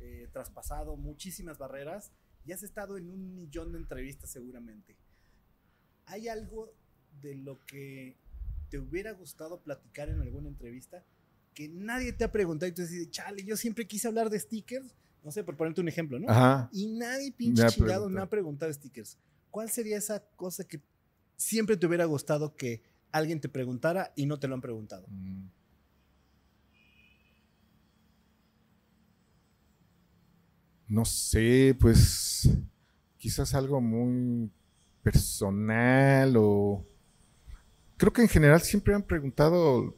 eh, 0.00 0.28
traspasado 0.32 0.96
muchísimas 0.96 1.58
barreras 1.58 2.12
y 2.44 2.52
has 2.52 2.62
estado 2.62 2.96
en 2.96 3.10
un 3.10 3.34
millón 3.34 3.72
de 3.72 3.78
entrevistas 3.78 4.30
seguramente. 4.30 4.96
¿Hay 6.06 6.28
algo 6.28 6.72
de 7.20 7.34
lo 7.34 7.58
que 7.66 8.16
te 8.70 8.78
hubiera 8.78 9.12
gustado 9.12 9.60
platicar 9.60 10.08
en 10.08 10.20
alguna 10.20 10.48
entrevista 10.48 11.04
que 11.58 11.68
nadie 11.68 12.12
te 12.12 12.22
ha 12.22 12.30
preguntado 12.30 12.70
y 12.70 12.72
tú 12.72 12.82
dices, 12.82 13.10
chale, 13.10 13.42
yo 13.42 13.56
siempre 13.56 13.84
quise 13.84 14.06
hablar 14.06 14.30
de 14.30 14.38
stickers? 14.38 14.94
No 15.24 15.32
sé, 15.32 15.42
por 15.42 15.56
ponerte 15.56 15.80
un 15.80 15.88
ejemplo, 15.88 16.16
¿no? 16.20 16.30
Ajá. 16.30 16.70
Y 16.72 16.86
nadie 16.86 17.32
pinche 17.32 17.64
Me 17.64 17.68
chingado 17.68 18.08
me 18.08 18.20
ha 18.20 18.30
preguntado 18.30 18.72
stickers. 18.72 19.18
¿Cuál 19.50 19.68
sería 19.68 19.98
esa 19.98 20.24
cosa 20.36 20.62
que 20.62 20.80
siempre 21.36 21.76
te 21.76 21.84
hubiera 21.88 22.04
gustado 22.04 22.54
que 22.54 22.84
alguien 23.10 23.40
te 23.40 23.48
preguntara 23.48 24.12
y 24.14 24.26
no 24.26 24.38
te 24.38 24.46
lo 24.46 24.54
han 24.54 24.60
preguntado? 24.60 25.08
Mm. 25.08 25.48
No 30.86 31.04
sé, 31.04 31.76
pues 31.80 32.48
quizás 33.16 33.52
algo 33.52 33.80
muy 33.80 34.48
personal 35.02 36.36
o 36.36 36.86
creo 37.96 38.12
que 38.12 38.22
en 38.22 38.28
general 38.28 38.60
siempre 38.60 38.94
han 38.94 39.02
preguntado, 39.02 39.96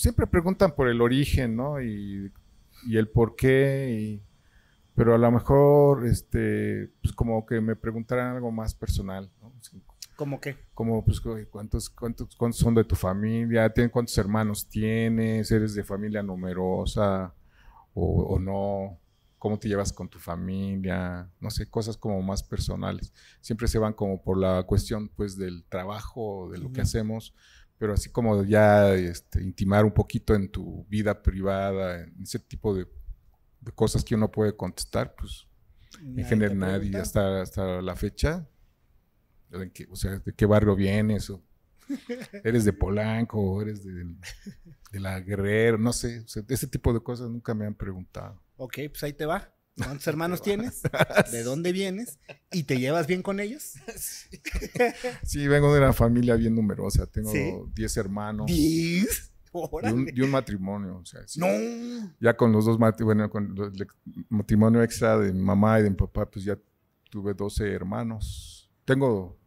siempre 0.00 0.26
preguntan 0.26 0.74
por 0.74 0.88
el 0.88 1.00
origen, 1.00 1.56
¿no? 1.56 1.80
Y, 1.82 2.32
y 2.86 2.96
el 2.96 3.08
por 3.08 3.36
qué, 3.36 3.90
y- 4.00 4.22
pero 4.94 5.14
a 5.14 5.18
lo 5.18 5.30
mejor, 5.30 6.06
este, 6.06 6.90
pues 7.02 7.14
como 7.14 7.46
que 7.46 7.60
me 7.60 7.76
preguntaran 7.76 8.34
algo 8.36 8.50
más 8.52 8.74
personal, 8.74 9.30
¿no? 9.40 9.52
¿Cómo 10.16 10.40
que? 10.40 10.56
como 10.74 11.04
pues 11.04 11.20
cu- 11.20 11.36
cuántos, 11.50 11.88
cuántos, 11.90 12.36
cuántos 12.36 12.60
son 12.60 12.74
de 12.74 12.84
tu 12.84 12.94
familia, 12.94 13.72
¿Tien- 13.72 13.90
cuántos 13.90 14.16
hermanos 14.18 14.68
tienes, 14.68 15.50
eres 15.50 15.74
de 15.74 15.84
familia 15.84 16.22
numerosa 16.22 17.34
o, 17.94 18.22
o 18.34 18.38
no, 18.38 18.98
cómo 19.38 19.58
te 19.58 19.68
llevas 19.68 19.92
con 19.92 20.08
tu 20.08 20.18
familia, 20.18 21.28
no 21.40 21.50
sé, 21.50 21.68
cosas 21.68 21.96
como 21.96 22.22
más 22.22 22.42
personales. 22.42 23.12
Siempre 23.40 23.68
se 23.68 23.78
van 23.78 23.92
como 23.92 24.22
por 24.22 24.38
la 24.38 24.62
cuestión 24.64 25.08
pues 25.08 25.36
del 25.36 25.64
trabajo, 25.64 26.50
de 26.50 26.58
lo 26.58 26.72
que 26.72 26.80
Ujú. 26.80 26.82
hacemos, 26.82 27.34
pero 27.82 27.94
así 27.94 28.10
como 28.10 28.44
ya 28.44 28.94
este, 28.94 29.42
intimar 29.42 29.84
un 29.84 29.90
poquito 29.92 30.36
en 30.36 30.48
tu 30.48 30.86
vida 30.88 31.20
privada, 31.20 32.00
en 32.02 32.22
ese 32.22 32.38
tipo 32.38 32.72
de, 32.76 32.86
de 33.60 33.72
cosas 33.72 34.04
que 34.04 34.14
uno 34.14 34.30
puede 34.30 34.54
contestar, 34.56 35.16
pues 35.16 35.48
en 36.00 36.14
Nadie 36.14 36.24
general 36.28 36.50
te 36.50 36.54
nadie 36.54 36.96
hasta, 36.96 37.42
hasta 37.42 37.82
la 37.82 37.96
fecha. 37.96 38.48
¿de 39.50 39.72
qué- 39.72 39.88
o 39.90 39.96
sea, 39.96 40.20
¿de 40.20 40.32
qué 40.32 40.46
barrio 40.46 40.76
vienes? 40.76 41.28
O, 41.30 41.42
¿Eres 42.44 42.64
de 42.64 42.72
Polanco? 42.72 43.40
¿O 43.40 43.60
eres 43.62 43.82
de, 43.82 44.04
de 44.92 45.00
la 45.00 45.18
Guerrero? 45.18 45.76
No 45.76 45.92
sé. 45.92 46.20
o 46.20 46.28
sea, 46.28 46.44
ese 46.48 46.68
tipo 46.68 46.92
de 46.94 47.00
cosas 47.02 47.30
nunca 47.30 47.52
me 47.52 47.66
han 47.66 47.74
preguntado. 47.74 48.40
Ok, 48.58 48.74
pues 48.92 49.02
ahí 49.02 49.12
te 49.12 49.26
va. 49.26 49.52
¿Cuántos 49.76 50.06
hermanos 50.06 50.42
tienes? 50.42 50.82
¿De 51.32 51.42
dónde 51.42 51.72
vienes? 51.72 52.18
¿Y 52.50 52.64
te 52.64 52.78
llevas 52.78 53.06
bien 53.06 53.22
con 53.22 53.40
ellos? 53.40 53.74
Sí, 55.24 55.46
vengo 55.48 55.72
de 55.72 55.80
una 55.80 55.92
familia 55.92 56.36
bien 56.36 56.54
numerosa. 56.54 57.06
Tengo 57.06 57.32
¿Sí? 57.32 57.52
10 57.74 57.96
hermanos. 57.96 58.46
Diez. 58.46 59.32
Y 60.14 60.20
un, 60.22 60.30
matrimonio. 60.30 60.98
O 60.98 61.04
sea, 61.06 61.20
sí. 61.26 61.38
No. 61.40 61.46
Ya 62.20 62.36
con 62.36 62.52
los 62.52 62.64
dos 62.64 62.78
matri- 62.78 63.04
bueno, 63.04 63.28
con 63.30 63.54
el 63.58 63.86
matrimonio 64.30 64.82
extra 64.82 65.18
de 65.18 65.32
mi 65.32 65.40
mamá 65.42 65.78
y 65.78 65.82
de 65.82 65.90
mi 65.90 65.96
papá, 65.96 66.30
pues 66.30 66.44
ya 66.44 66.58
tuve 67.10 67.34
12 67.34 67.70
hermanos. 67.70 68.70
Tengo, 68.84 69.38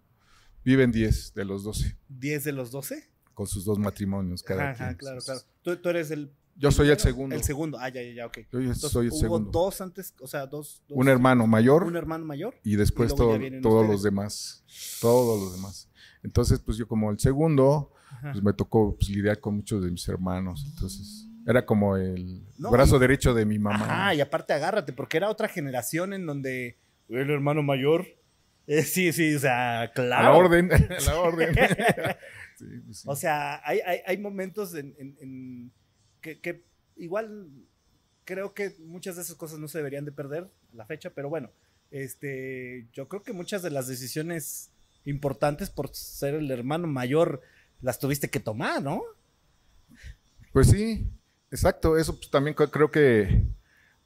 viven 0.63 0.91
10 0.91 1.33
de 1.33 1.45
los 1.45 1.63
12, 1.63 1.97
¿Diez 2.07 2.43
de 2.43 2.51
los 2.51 2.71
doce? 2.71 3.09
con 3.33 3.47
sus 3.47 3.65
dos 3.65 3.79
matrimonios 3.79 4.43
cada 4.43 4.69
Ajá, 4.71 4.85
quien. 4.89 4.97
claro, 4.97 5.17
Entonces, 5.19 5.43
claro. 5.43 5.59
Tú, 5.77 5.81
tú 5.81 5.89
eres 5.89 6.11
el. 6.11 6.31
Yo 6.57 6.71
soy 6.71 6.89
el 6.89 6.97
segundo. 6.99 7.35
El 7.35 7.43
segundo. 7.43 7.77
Ah, 7.79 7.89
ya, 7.89 8.01
ya, 8.01 8.11
ya, 8.13 8.25
ok. 8.27 8.37
Yo 8.51 8.59
Entonces, 8.59 8.89
soy 8.91 9.07
el 9.07 9.11
hubo 9.11 9.19
segundo. 9.19 9.51
dos 9.51 9.81
antes, 9.81 10.13
o 10.21 10.27
sea, 10.27 10.45
dos. 10.47 10.83
dos- 10.87 10.97
un 10.97 11.09
hermano 11.09 11.45
mayor 11.47 11.83
Un 11.83 11.97
hermano 11.97 12.23
mayor. 12.25 12.55
y 12.63 12.75
después 12.77 13.11
y 13.11 13.15
todo- 13.15 13.37
todos 13.61 13.81
ustedes. 13.83 13.87
los 13.89 14.03
demás. 14.03 14.63
Todos 15.01 15.41
los 15.43 15.55
demás. 15.55 15.89
Entonces, 16.23 16.59
pues 16.59 16.77
yo 16.77 16.87
como 16.87 17.11
el 17.11 17.19
segundo, 17.19 17.91
Ajá. 18.09 18.31
pues 18.31 18.43
me 18.43 18.53
tocó 18.53 18.95
pues, 18.95 19.09
lidiar 19.09 19.39
con 19.39 19.57
muchos 19.57 19.83
de 19.83 19.91
mis 19.91 20.07
hermanos. 20.07 20.65
Entonces, 20.73 21.27
era 21.45 21.65
como 21.65 21.97
el 21.97 22.41
No, 22.57 22.71
brazo 22.71 22.95
y- 22.95 22.99
derecho 22.99 23.33
de 23.33 23.45
mi 23.45 23.59
mamá. 23.59 23.83
Ajá, 23.85 24.15
y 24.15 24.21
aparte 24.21 24.53
agárrate, 24.53 24.93
porque 24.93 25.17
era 25.17 25.29
otra 25.29 25.47
generación 25.49 26.13
en 26.13 26.25
donde 26.25 26.77
el 27.09 27.29
hermano 27.29 27.61
mayor. 27.63 28.05
eh, 28.67 28.81
sí, 28.81 29.11
sí, 29.13 29.35
o 29.35 29.39
sea, 29.39 29.91
claro. 29.93 30.27
A 30.27 30.31
la 30.31 30.37
orden, 30.37 30.69
a 30.99 31.01
la 31.05 31.19
orden. 31.19 31.53
Sí, 32.57 32.65
sí. 32.93 33.03
O 33.05 33.15
sea, 33.17 33.61
hay, 33.67 33.79
hay, 33.85 33.99
hay 34.07 34.17
momentos 34.17 34.73
en, 34.75 34.95
en- 34.97 35.17
en 35.19 35.71
que, 36.25 36.63
igual 36.95 37.49
creo 38.23 38.53
que 38.53 38.75
muchas 38.79 39.15
de 39.15 39.21
esas 39.21 39.35
cosas 39.35 39.59
no 39.59 39.67
se 39.67 39.77
deberían 39.77 40.05
de 40.05 40.11
perder 40.11 40.49
la 40.73 40.85
fecha, 40.85 41.11
pero 41.11 41.29
bueno, 41.29 41.51
este, 41.91 42.87
yo 42.91 43.07
creo 43.07 43.23
que 43.23 43.33
muchas 43.33 43.61
de 43.61 43.69
las 43.69 43.87
decisiones 43.87 44.71
importantes 45.05 45.69
por 45.69 45.89
ser 45.93 46.33
el 46.33 46.49
hermano 46.49 46.87
mayor 46.87 47.41
las 47.81 47.99
tuviste 47.99 48.29
que 48.29 48.39
tomar, 48.39 48.81
¿no? 48.81 49.03
Pues 50.51 50.67
sí, 50.67 51.07
exacto. 51.51 51.97
Eso 51.97 52.15
pues, 52.15 52.31
también 52.31 52.55
creo 52.55 52.89
que 52.89 53.45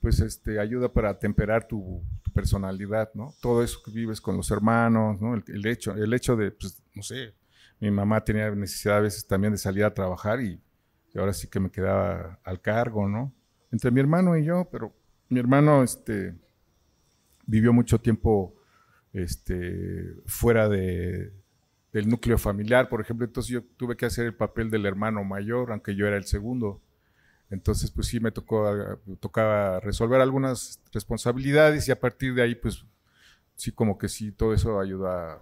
pues 0.02 0.20
este 0.20 0.60
ayuda 0.60 0.91
para 0.91 1.18
temperar 1.20 1.68
tu, 1.68 2.02
tu 2.22 2.32
personalidad, 2.32 3.12
¿no? 3.14 3.34
Todo 3.41 3.64
eso 3.64 3.82
que 3.84 3.91
vives 3.91 4.20
con 4.20 4.36
los 4.38 4.52
hermanos, 4.52 5.22
¿no? 5.22 5.36
El, 5.36 5.44
el 5.48 5.66
hecho, 5.66 5.94
el 5.94 6.14
hecho 6.14 6.36
de, 6.36 6.52
pues, 6.52 6.82
no 6.94 7.04
sé, 7.04 7.34
mi 7.80 7.91
mamá 7.91 8.24
tenía 8.24 8.50
necesidad 8.52 8.98
a 8.98 9.02
veces 9.02 9.26
también 9.26 9.54
de 9.54 9.58
salir 9.58 9.84
a 9.84 9.94
trabajar 9.94 10.41
y, 10.41 10.60
y 11.14 11.20
ahora 11.20 11.34
sí 11.34 11.47
que 11.47 11.60
me 11.60 11.72
quedaba 11.72 12.39
al 12.43 12.62
cargo, 12.62 13.07
¿no? 13.07 13.34
Entre 13.72 13.91
mi 13.91 13.99
hermano 13.99 14.38
y 14.38 14.45
yo, 14.45 14.68
pero 14.72 14.93
mi 15.30 15.39
hermano, 15.39 15.84
este, 15.84 16.36
vivió 17.45 17.74
mucho 17.74 17.99
tiempo, 17.99 18.55
este, 19.14 20.16
fuera 20.26 20.70
de, 20.70 21.34
del 21.91 22.10
núcleo 22.10 22.38
familiar, 22.38 22.89
por 22.89 23.01
ejemplo, 23.01 23.26
entonces 23.26 23.51
yo 23.51 23.64
tuve 23.78 23.95
que 23.95 24.05
hacer 24.05 24.26
el 24.26 24.36
papel 24.36 24.70
del 24.70 24.86
hermano 24.86 25.24
mayor, 25.24 25.72
aunque 25.72 25.95
yo 25.95 26.07
era 26.07 26.18
el 26.18 26.26
segundo. 26.26 26.82
Entonces, 27.49 27.89
pues 27.89 28.07
sí, 28.07 28.20
me 28.20 28.32
tocó, 28.32 28.99
tocaba 29.20 29.80
resolver 29.80 30.22
algunas 30.22 30.80
responsabilidades 30.93 31.88
y 31.88 31.91
a 31.91 31.99
partir 31.99 32.36
de 32.36 32.43
ahí, 32.43 32.55
pues 32.55 32.86
sí, 33.55 33.72
como 33.72 33.97
que 33.97 34.07
sí, 34.07 34.32
todo 34.32 34.53
eso 34.53 34.80
ayuda 34.80 35.41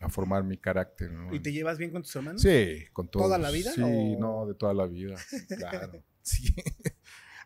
a, 0.00 0.08
formar 0.08 0.42
mi 0.44 0.56
carácter. 0.56 1.10
¿no? 1.10 1.34
¿Y 1.34 1.40
te 1.40 1.52
llevas 1.52 1.78
bien 1.78 1.90
con 1.90 2.02
tus 2.02 2.14
hermanos? 2.16 2.42
Sí, 2.42 2.84
con 2.92 3.08
todos. 3.08 3.26
¿Toda 3.26 3.38
la 3.38 3.50
vida? 3.50 3.72
Sí, 3.72 4.16
no, 4.16 4.46
de 4.46 4.54
toda 4.54 4.74
la 4.74 4.86
vida, 4.86 5.16
claro. 5.58 6.02
sí. 6.22 6.54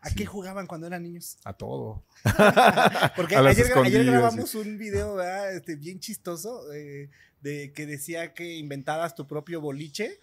¿A 0.05 0.11
qué 0.11 0.25
jugaban 0.27 0.67
cuando 0.67 0.85
eran 0.85 1.01
niños? 1.01 1.39
A 1.45 1.53
todo. 1.53 2.05
Porque 3.15 3.35
ayer, 3.35 4.05
grabamos 4.05 4.53
un 4.53 4.77
video 4.77 5.19
este, 5.49 5.75
bien 5.77 5.99
chistoso 5.99 6.71
eh, 6.73 7.09
de 7.41 7.73
que 7.73 7.87
decía 7.87 8.35
que 8.35 8.55
inventabas 8.55 9.15
tu 9.15 9.25
propio 9.25 9.61
boliche. 9.61 10.19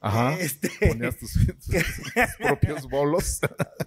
Ajá. 0.00 0.38
Este... 0.40 0.70
Ponías 0.80 1.18
tus, 1.18 1.32
propios 2.38 2.88
bolos. 2.88 3.40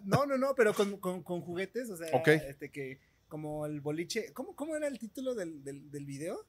no, 0.04 0.28
no, 0.28 0.38
no, 0.38 0.54
pero 0.54 0.76
con, 0.76 0.98
con, 0.98 1.42
juguetes. 1.42 1.90
O 1.90 1.98
sea, 1.98 2.08
este, 2.08 2.70
que 2.70 3.00
como 3.28 3.66
el 3.66 3.82
boliche. 3.82 4.32
¿Cómo, 4.34 4.56
cómo 4.56 4.76
era 4.76 4.88
el 4.88 5.00
título 5.00 5.34
del, 5.34 5.64
del, 5.64 5.90
del 5.90 6.06
video? 6.06 6.46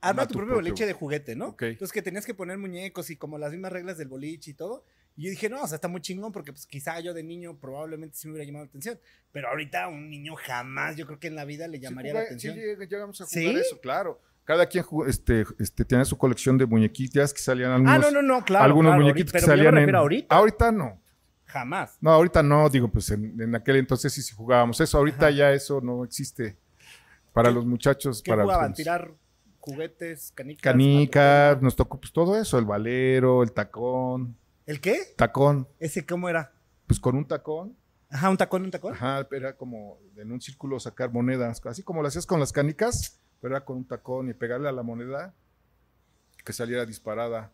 Arma 0.00 0.26
tu, 0.26 0.34
propio, 0.34 0.54
boliche 0.54 0.86
de 0.86 0.92
juguete, 0.92 1.36
¿no? 1.36 1.56
Entonces 1.60 1.92
que 1.92 2.00
tenías 2.02 2.24
que 2.24 2.34
poner 2.34 2.56
muñecos 2.56 3.10
y 3.10 3.16
como 3.16 3.36
las 3.38 3.52
mismas 3.52 3.72
reglas 3.72 3.98
del 3.98 4.08
boliche 4.08 4.52
y 4.52 4.54
todo. 4.54 4.84
Y 5.16 5.24
yo 5.24 5.30
dije, 5.30 5.50
no, 5.50 5.62
o 5.62 5.66
sea, 5.66 5.74
está 5.74 5.88
muy 5.88 6.00
chingón 6.00 6.32
porque 6.32 6.52
pues 6.52 6.66
quizá 6.66 6.98
yo 7.00 7.12
de 7.12 7.22
niño 7.22 7.58
probablemente 7.58 8.16
sí 8.16 8.26
me 8.26 8.32
hubiera 8.32 8.46
llamado 8.46 8.64
la 8.64 8.68
atención. 8.70 8.98
Pero 9.32 9.48
ahorita 9.48 9.88
un 9.88 10.08
niño 10.08 10.34
jamás, 10.36 10.96
yo 10.96 11.06
creo 11.06 11.18
que 11.18 11.26
en 11.26 11.34
la 11.34 11.44
vida 11.44 11.68
le 11.68 11.80
llamaría 11.80 12.14
la 12.14 12.20
atención. 12.20 12.54
Sí, 12.54 12.60
llegamos 12.88 13.20
a 13.20 13.26
jugar 13.26 13.56
eso, 13.56 13.80
claro. 13.80 14.20
Cada 14.44 14.66
quien 14.66 14.84
este, 15.06 15.44
este, 15.58 15.84
tiene 15.84 16.04
su 16.04 16.16
colección 16.16 16.56
de 16.56 16.66
muñequitas 16.66 17.32
que 17.34 17.40
salían 17.40 17.72
algunos. 17.72 17.94
Ah, 17.94 17.98
no, 17.98 18.10
no, 18.10 18.22
no, 18.22 18.44
claro. 18.44 18.64
Algunos 18.64 18.96
muñequitos 18.96 19.32
que 19.32 19.40
salían 19.40 19.76
en. 19.78 19.94
Ahorita. 19.94 20.34
ahorita 20.34 20.72
no. 20.72 21.00
Jamás. 21.44 21.98
No, 22.00 22.10
ahorita 22.10 22.42
no, 22.42 22.68
digo, 22.68 22.88
pues 22.88 23.10
en, 23.10 23.54
aquel 23.54 23.76
entonces 23.76 24.12
sí, 24.12 24.22
sí 24.22 24.34
jugábamos 24.34 24.80
eso. 24.80 24.98
Ahorita 24.98 25.30
ya 25.30 25.52
eso 25.52 25.80
no 25.80 26.04
existe. 26.04 26.56
Para 27.32 27.50
los 27.50 27.66
muchachos. 27.66 28.22
¿Qué 28.22 28.30
para 28.30 28.42
jugaban? 28.42 28.72
¿Tirar 28.72 29.12
juguetes, 29.60 30.32
canicas? 30.34 30.62
Canicas, 30.62 31.62
nos 31.62 31.76
tocó 31.76 32.00
pues 32.00 32.12
todo 32.12 32.36
eso, 32.40 32.58
el 32.58 32.64
valero, 32.64 33.42
el 33.42 33.52
tacón. 33.52 34.36
¿El 34.66 34.80
qué? 34.80 34.98
Tacón. 35.16 35.68
¿Ese 35.78 36.04
cómo 36.04 36.28
era? 36.28 36.52
Pues 36.86 36.98
con 36.98 37.16
un 37.16 37.26
tacón. 37.26 37.76
Ajá, 38.08 38.30
un 38.30 38.36
tacón, 38.36 38.64
un 38.64 38.70
tacón. 38.70 38.94
Ajá, 38.94 39.26
era 39.30 39.56
como 39.56 39.98
en 40.16 40.32
un 40.32 40.40
círculo 40.40 40.80
sacar 40.80 41.12
monedas, 41.12 41.64
así 41.64 41.82
como 41.82 42.02
lo 42.02 42.08
hacías 42.08 42.26
con 42.26 42.40
las 42.40 42.52
canicas, 42.52 43.20
pero 43.40 43.54
era 43.56 43.64
con 43.64 43.76
un 43.76 43.86
tacón 43.86 44.28
y 44.28 44.34
pegarle 44.34 44.68
a 44.68 44.72
la 44.72 44.82
moneda 44.82 45.34
que 46.44 46.52
saliera 46.52 46.86
disparada. 46.86 47.52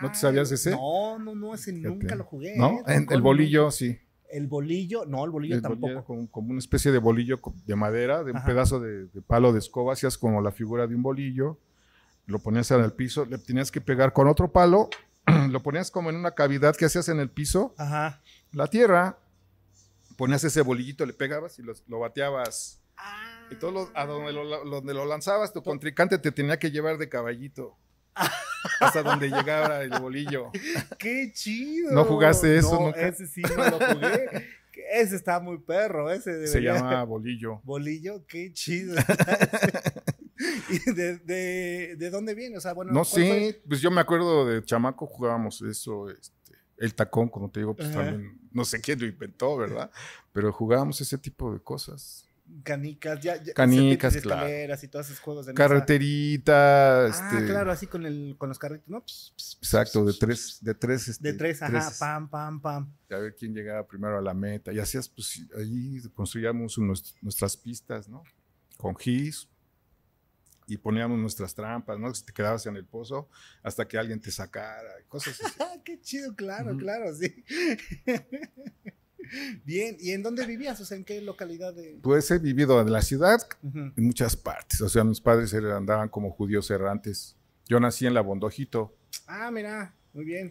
¿No 0.00 0.10
te 0.10 0.18
sabías 0.18 0.50
ese? 0.50 0.70
No, 0.70 1.18
no, 1.18 1.34
no, 1.34 1.54
ese 1.54 1.72
nunca 1.72 2.14
lo 2.14 2.24
jugué. 2.24 2.56
¿No? 2.56 2.80
¿eh? 2.86 3.06
el 3.10 3.20
bolillo, 3.20 3.70
sí. 3.70 3.98
El 4.32 4.46
bolillo, 4.46 5.04
no, 5.06 5.24
el 5.24 5.30
bolillo 5.30 5.60
tampoco. 5.60 6.28
como, 6.30 6.50
una 6.50 6.58
especie 6.58 6.90
de 6.90 6.98
bolillo 6.98 7.40
de 7.66 7.76
madera, 7.76 8.24
de 8.24 8.32
un 8.32 8.42
pedazo 8.44 8.80
de, 8.80 9.06
de, 9.06 9.22
palo 9.22 9.52
de 9.52 9.58
escoba, 9.58 9.92
hacías 9.92 10.18
como 10.18 10.40
la 10.40 10.50
figura 10.50 10.86
de 10.86 10.94
un 10.94 11.02
bolillo, 11.02 11.58
lo 12.26 12.38
ponías 12.38 12.70
en 12.70 12.80
el 12.80 12.92
piso, 12.92 13.26
le 13.26 13.38
tenías 13.38 13.70
que 13.70 13.80
pegar 13.80 14.12
con 14.12 14.28
otro 14.28 14.50
palo 14.50 14.88
lo 15.50 15.62
ponías 15.62 15.90
como 15.90 16.10
en 16.10 16.16
una 16.16 16.32
cavidad 16.32 16.76
que 16.76 16.86
hacías 16.86 17.08
en 17.08 17.20
el 17.20 17.30
piso, 17.30 17.74
Ajá. 17.78 18.22
la 18.52 18.66
tierra, 18.66 19.18
ponías 20.16 20.42
ese 20.44 20.62
bolillito, 20.62 21.06
le 21.06 21.12
pegabas 21.12 21.58
y 21.58 21.62
lo, 21.62 21.98
bateabas. 21.98 22.80
Ah. 22.96 23.48
Y 23.50 23.56
todo 23.56 23.90
a 23.94 24.06
donde 24.06 24.32
lo, 24.32 24.64
donde 24.64 24.94
lo 24.94 25.04
lanzabas, 25.04 25.52
tu 25.52 25.62
contrincante 25.62 26.18
te 26.18 26.32
tenía 26.32 26.58
que 26.58 26.70
llevar 26.70 26.98
de 26.98 27.08
caballito. 27.08 27.76
Hasta 28.80 29.02
donde 29.02 29.28
llegara 29.28 29.82
el 29.82 29.90
bolillo. 29.90 30.50
¡Qué 30.98 31.30
chido! 31.32 31.92
¿No 31.92 32.04
jugaste 32.04 32.56
eso? 32.56 32.78
No, 32.78 32.94
ese 32.94 33.26
sí 33.26 33.42
no 33.42 33.56
lo 33.56 33.78
jugué. 33.78 34.46
Ese 34.92 35.16
está 35.16 35.40
muy 35.40 35.58
perro, 35.58 36.10
ese 36.10 36.46
Se 36.46 36.60
llama 36.60 37.04
bolillo. 37.04 37.60
Bolillo, 37.64 38.24
qué 38.26 38.52
chido. 38.52 38.94
de, 40.96 41.96
de, 41.96 42.10
dónde 42.10 42.34
viene? 42.34 42.56
O 42.56 42.60
sea, 42.60 42.72
bueno, 42.72 42.92
no 42.92 43.04
sé, 43.04 43.62
pues 43.68 43.80
yo 43.80 43.90
me 43.90 44.00
acuerdo 44.00 44.46
de 44.46 44.64
chamaco 44.64 45.06
jugábamos 45.06 45.62
eso, 45.62 46.10
este, 46.10 46.54
el 46.78 46.94
tacón, 46.94 47.28
como 47.28 47.50
te 47.50 47.60
digo, 47.60 47.76
pues 47.76 47.92
también, 47.92 48.38
no 48.50 48.64
sé 48.64 48.80
quién 48.80 49.00
lo 49.00 49.06
inventó, 49.06 49.56
¿verdad? 49.56 49.90
Pero 50.32 50.52
jugábamos 50.52 51.00
ese 51.00 51.18
tipo 51.18 51.52
de 51.52 51.60
cosas. 51.60 52.28
Canicas, 52.62 53.20
ya, 53.20 53.42
canicas, 53.54 54.16
claro. 54.18 54.48
y 54.48 54.88
todos 54.88 55.06
esos 55.06 55.20
juegos 55.20 55.46
de 55.46 55.54
Carreterita, 55.54 57.06
Ah, 57.06 57.08
este 57.08 57.46
claro, 57.46 57.72
así 57.72 57.86
con 57.86 58.04
el 58.04 58.36
con 58.38 58.48
los 58.48 58.58
carritos, 58.58 58.88
¿no? 58.88 58.98
Exacto, 58.98 60.04
de 60.04 60.12
tres, 60.14 60.58
de 60.60 60.74
tres, 60.74 61.08
este, 61.08 61.32
de 61.32 61.38
tres, 61.38 61.62
ajá, 61.62 61.92
pam, 61.98 62.28
pam, 62.28 62.60
pam. 62.60 62.92
A 63.10 63.16
ver 63.16 63.34
quién 63.34 63.54
llegaba 63.54 63.86
primero 63.86 64.18
a 64.18 64.22
la 64.22 64.34
meta. 64.34 64.72
Y 64.72 64.78
hacías, 64.78 65.08
pues, 65.08 65.42
ahí 65.56 66.00
construíamos 66.14 66.78
nuestras 66.78 67.56
pistas, 67.56 68.08
¿no? 68.08 68.22
Con 68.76 68.96
gis, 68.96 69.48
y 70.66 70.76
poníamos 70.76 71.18
nuestras 71.18 71.54
trampas, 71.54 71.98
¿no? 71.98 72.14
Si 72.14 72.24
te 72.24 72.32
quedabas 72.32 72.64
en 72.66 72.76
el 72.76 72.86
pozo 72.86 73.28
hasta 73.62 73.86
que 73.86 73.98
alguien 73.98 74.20
te 74.20 74.30
sacara, 74.30 74.90
cosas 75.08 75.40
así. 75.42 75.54
Qué 75.84 76.00
chido, 76.00 76.34
claro, 76.34 76.76
claro, 76.76 77.14
sí. 77.14 77.44
Bien, 79.64 79.96
¿y 80.00 80.10
en 80.10 80.22
dónde 80.22 80.46
vivías? 80.46 80.80
O 80.80 80.84
sea, 80.84 80.96
¿en 80.96 81.04
qué 81.04 81.20
localidad 81.20 81.74
de...? 81.74 81.98
Pues 82.02 82.30
he 82.30 82.38
vivido 82.38 82.80
en 82.80 82.92
la 82.92 83.02
ciudad, 83.02 83.40
en 83.62 83.92
muchas 83.96 84.36
partes. 84.36 84.80
O 84.80 84.88
sea, 84.88 85.04
mis 85.04 85.20
padres 85.20 85.54
andaban 85.54 86.08
como 86.08 86.30
judíos 86.30 86.70
errantes. 86.70 87.36
Yo 87.66 87.80
nací 87.80 88.06
en 88.06 88.14
La 88.14 88.20
Bondojito. 88.20 88.94
Ah, 89.26 89.50
mira, 89.50 89.94
muy 90.12 90.24
bien. 90.24 90.50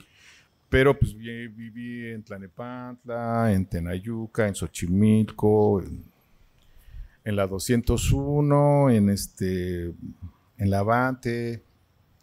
Pero 0.69 0.97
pues 0.97 1.13
viví 1.15 2.09
en 2.09 2.23
Tlanepantla, 2.23 3.51
en 3.51 3.65
Tenayuca, 3.65 4.47
en 4.47 4.55
Xochimilco, 4.55 5.81
en 5.81 6.11
en 7.23 7.35
la 7.35 7.47
201, 7.47 8.89
en 8.91 9.09
este, 9.09 9.85
en 10.57 10.69
la 10.69 10.79
Avante. 10.79 11.63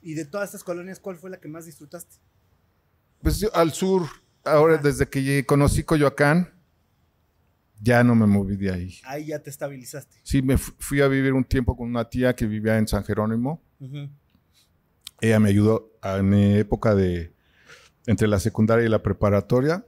¿Y 0.02 0.14
de 0.14 0.24
todas 0.24 0.48
estas 0.48 0.64
colonias, 0.64 1.00
cuál 1.00 1.16
fue 1.16 1.30
la 1.30 1.40
que 1.40 1.48
más 1.48 1.66
disfrutaste? 1.66 2.16
Pues 3.22 3.38
yo, 3.38 3.54
al 3.54 3.72
sur, 3.72 4.06
ahora 4.44 4.78
desde 4.78 5.08
que 5.08 5.44
conocí 5.46 5.82
Coyoacán, 5.82 6.52
ya 7.80 8.02
no 8.02 8.14
me 8.14 8.26
moví 8.26 8.56
de 8.56 8.72
ahí. 8.72 8.98
Ahí 9.04 9.26
ya 9.26 9.38
te 9.38 9.50
estabilizaste. 9.50 10.16
Sí, 10.22 10.42
me 10.42 10.58
fui 10.58 11.00
a 11.00 11.08
vivir 11.08 11.32
un 11.32 11.44
tiempo 11.44 11.76
con 11.76 11.88
una 11.88 12.08
tía 12.08 12.34
que 12.34 12.46
vivía 12.46 12.76
en 12.78 12.88
San 12.88 13.04
Jerónimo. 13.04 13.62
Ella 15.20 15.40
me 15.40 15.50
ayudó 15.50 15.92
en 16.02 16.28
mi 16.28 16.56
época 16.56 16.94
de 16.94 17.32
entre 18.06 18.26
la 18.26 18.40
secundaria 18.40 18.84
y 18.84 18.88
la 18.88 19.02
preparatoria. 19.02 19.84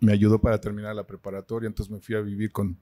Me 0.00 0.12
ayudó 0.12 0.40
para 0.40 0.60
terminar 0.60 0.94
la 0.94 1.06
preparatoria, 1.06 1.66
entonces 1.66 1.92
me 1.92 2.00
fui 2.00 2.14
a 2.14 2.20
vivir 2.20 2.50
con, 2.50 2.78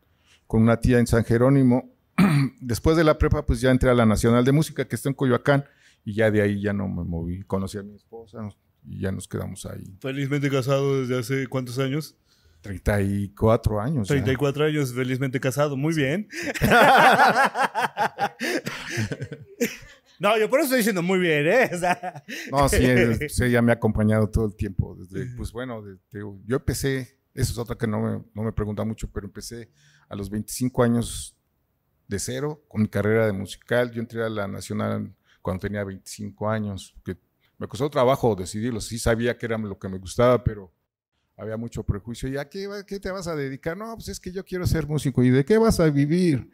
con 0.47 0.62
una 0.62 0.80
tía 0.80 0.99
en 0.99 1.07
San 1.07 1.24
Jerónimo. 1.24 1.90
Después 2.61 2.97
de 2.97 3.05
la 3.05 3.18
prepa, 3.18 3.45
pues 3.45 3.61
ya 3.61 3.70
entré 3.70 3.90
a 3.90 3.95
la 3.95 4.07
Nacional 4.07 4.45
de 4.45 4.53
Música, 4.53 4.86
que 4.86 4.97
está 4.97 5.09
en 5.09 5.14
Coyoacán, 5.14 5.64
y 6.05 6.14
ya 6.14 6.30
de 6.30 6.43
ahí 6.43 6.61
ya 6.61 6.72
no 6.72 6.88
me 6.88 7.05
moví. 7.05 7.43
Conocí 7.43 7.78
a 7.78 7.82
mi 7.82 7.95
esposa 7.95 8.49
y 8.85 9.01
ya 9.01 9.12
nos 9.12 9.28
quedamos 9.28 9.66
ahí. 9.66 9.97
Felizmente 10.01 10.51
casado 10.51 11.01
desde 11.01 11.18
hace 11.18 11.47
cuántos 11.47 11.78
años? 11.78 12.16
34 12.62 13.80
años. 13.80 14.09
34 14.09 14.64
años, 14.64 14.93
felizmente 14.95 15.39
casado. 15.41 15.76
Muy 15.76 15.95
bien. 15.95 16.28
no, 20.20 20.39
yo 20.39 20.49
por 20.49 20.61
eso 20.61 20.66
estoy 20.66 20.78
diciendo 20.78 21.03
muy 21.03 21.18
bien, 21.18 21.49
¿eh? 21.49 21.68
no, 22.51 22.68
sí, 22.68 22.85
ella 23.43 23.62
me 23.62 23.72
ha 23.72 23.74
acompañado 23.74 24.30
todo 24.30 24.47
el 24.47 24.55
tiempo. 24.55 24.97
Desde, 24.97 25.35
pues 25.37 25.51
bueno, 25.53 25.83
yo 26.12 26.57
empecé, 26.57 27.18
eso 27.35 27.53
es 27.53 27.59
otra 27.59 27.76
que 27.76 27.89
no 27.89 28.01
me, 28.01 28.22
no 28.33 28.45
me 28.45 28.53
pregunta 28.53 28.85
mucho, 28.85 29.11
pero 29.12 29.26
empecé 29.26 29.72
a 30.09 30.14
los 30.14 30.30
25 30.30 30.85
años 30.85 31.37
de 32.07 32.20
cero 32.20 32.64
con 32.68 32.83
mi 32.83 32.89
carrera 32.89 33.26
de 33.26 33.33
musical. 33.33 33.91
Yo 33.91 34.01
entré 34.01 34.22
a 34.22 34.28
la 34.28 34.47
Nacional 34.47 35.12
cuando 35.41 35.62
tenía 35.62 35.83
25 35.83 36.49
años, 36.49 36.95
que 37.05 37.16
me 37.62 37.68
costó 37.68 37.88
trabajo 37.88 38.34
decidirlo. 38.34 38.80
Sí 38.80 38.98
sabía 38.98 39.38
que 39.38 39.46
era 39.46 39.56
lo 39.56 39.78
que 39.78 39.88
me 39.88 39.96
gustaba, 39.96 40.42
pero 40.42 40.72
había 41.36 41.56
mucho 41.56 41.84
prejuicio. 41.84 42.28
¿Y 42.28 42.36
a 42.36 42.48
qué, 42.48 42.98
te 43.00 43.10
vas 43.12 43.28
a 43.28 43.36
dedicar? 43.36 43.76
No, 43.76 43.94
pues 43.94 44.08
es 44.08 44.18
que 44.18 44.32
yo 44.32 44.44
quiero 44.44 44.66
ser 44.66 44.88
músico. 44.88 45.22
¿Y 45.22 45.30
de 45.30 45.44
qué 45.44 45.58
vas 45.58 45.78
a 45.78 45.88
vivir? 45.88 46.50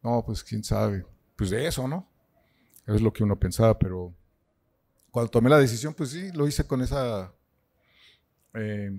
No, 0.00 0.24
pues 0.24 0.44
quién 0.44 0.62
sabe. 0.62 1.04
Pues 1.34 1.50
de 1.50 1.66
eso, 1.66 1.88
¿no? 1.88 2.08
Es 2.86 3.02
lo 3.02 3.12
que 3.12 3.24
uno 3.24 3.36
pensaba, 3.36 3.76
pero 3.76 4.14
cuando 5.10 5.28
tomé 5.28 5.50
la 5.50 5.58
decisión, 5.58 5.92
pues 5.92 6.10
sí, 6.10 6.30
lo 6.30 6.46
hice 6.46 6.64
con 6.68 6.82
esa... 6.82 7.34
Eh, 8.54 8.96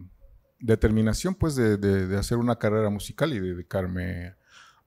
determinación 0.60 1.36
pues 1.36 1.56
de, 1.56 2.18
hacer 2.18 2.38
una 2.38 2.58
carrera 2.58 2.90
musical 2.90 3.32
y 3.32 3.40
dedicarme 3.40 4.36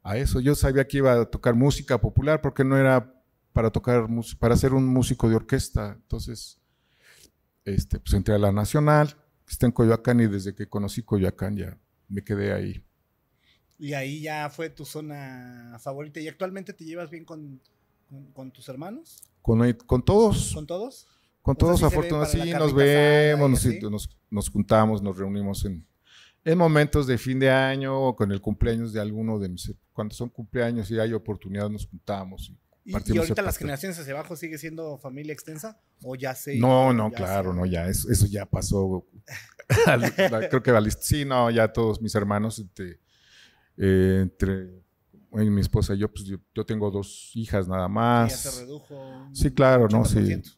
a 0.02 0.18
eso. 0.18 0.38
Yo 0.38 0.54
sabía 0.54 0.86
que 0.86 0.98
iba 0.98 1.14
a 1.14 1.24
tocar 1.24 1.54
música 1.54 1.98
popular 1.98 2.42
porque 2.42 2.62
no 2.62 2.76
era 2.76 3.21
para 3.52 3.70
tocar 3.70 4.06
para 4.38 4.56
ser 4.56 4.72
un 4.74 4.86
músico 4.86 5.28
de 5.28 5.36
orquesta. 5.36 5.92
Entonces, 6.00 6.58
este, 7.64 7.98
pues 7.98 8.14
entré 8.14 8.34
a 8.34 8.38
la 8.38 8.52
Nacional, 8.52 9.16
está 9.48 9.66
en 9.66 9.72
Coyoacán 9.72 10.20
y 10.20 10.26
desde 10.26 10.54
que 10.54 10.68
conocí 10.68 11.02
Coyoacán 11.02 11.56
ya 11.56 11.78
me 12.08 12.22
quedé 12.24 12.52
ahí. 12.52 12.84
Y 13.78 13.94
ahí 13.94 14.20
ya 14.22 14.48
fue 14.50 14.70
tu 14.70 14.84
zona 14.84 15.76
favorita. 15.80 16.20
¿Y 16.20 16.28
actualmente 16.28 16.72
te 16.72 16.84
llevas 16.84 17.10
bien 17.10 17.24
con, 17.24 17.60
con, 18.32 18.50
tus 18.52 18.68
hermanos? 18.68 19.22
Con, 19.40 19.72
con 19.86 20.04
todos. 20.04 20.52
¿Con 20.54 20.66
todos? 20.66 21.08
Con 21.42 21.56
todos, 21.56 21.82
afortunadamente, 21.82 22.52
sí, 22.52 22.52
nos 22.56 22.72
vemos, 22.72 23.50
nos, 23.50 23.64
nos- 23.90 24.10
nos 24.30 24.48
juntamos, 24.48 25.02
nos 25.02 25.16
reunimos 25.18 25.64
en, 25.64 25.84
en 26.44 26.56
momentos 26.56 27.08
de 27.08 27.18
fin 27.18 27.40
de 27.40 27.50
año 27.50 28.00
o 28.00 28.14
con 28.14 28.30
el 28.30 28.40
cumpleaños 28.40 28.92
de 28.92 29.00
alguno 29.00 29.40
de 29.40 29.48
mis... 29.48 29.74
Cuando 29.92 30.14
son 30.14 30.28
cumpleaños 30.28 30.88
y 30.92 31.00
hay 31.00 31.12
oportunidad, 31.12 31.68
nos 31.68 31.86
juntamos. 31.88 32.48
y 32.50 32.56
¿Y, 32.84 32.96
y 33.12 33.18
ahorita 33.18 33.42
las 33.42 33.56
generaciones 33.58 33.98
hacia 33.98 34.12
abajo 34.12 34.34
sigue 34.36 34.58
siendo 34.58 34.98
familia 34.98 35.32
extensa? 35.32 35.80
¿O 36.02 36.16
ya 36.16 36.34
se.? 36.34 36.58
No, 36.58 36.92
no, 36.92 37.10
claro, 37.12 37.52
se- 37.52 37.56
no, 37.58 37.66
ya, 37.66 37.86
eso, 37.88 38.10
eso 38.10 38.26
ya 38.26 38.44
pasó. 38.46 39.06
Creo 40.50 40.62
que 40.62 40.90
sí, 41.00 41.24
no, 41.24 41.50
ya 41.50 41.72
todos 41.72 42.00
mis 42.02 42.14
hermanos, 42.14 42.58
este, 42.58 43.00
eh, 43.76 44.18
entre 44.22 44.82
mi 45.32 45.60
esposa 45.60 45.94
y 45.94 45.98
yo, 45.98 46.12
pues 46.12 46.24
yo, 46.24 46.36
yo 46.54 46.64
tengo 46.66 46.90
dos 46.90 47.30
hijas 47.34 47.68
nada 47.68 47.82
Ya 48.28 48.36
se 48.36 48.48
más. 48.48 48.60
redujo. 48.60 48.94
un 49.26 49.34
Sí, 49.34 49.50
claro, 49.50 49.88
no, 49.88 50.04
sí. 50.04 50.18
80%. 50.18 50.56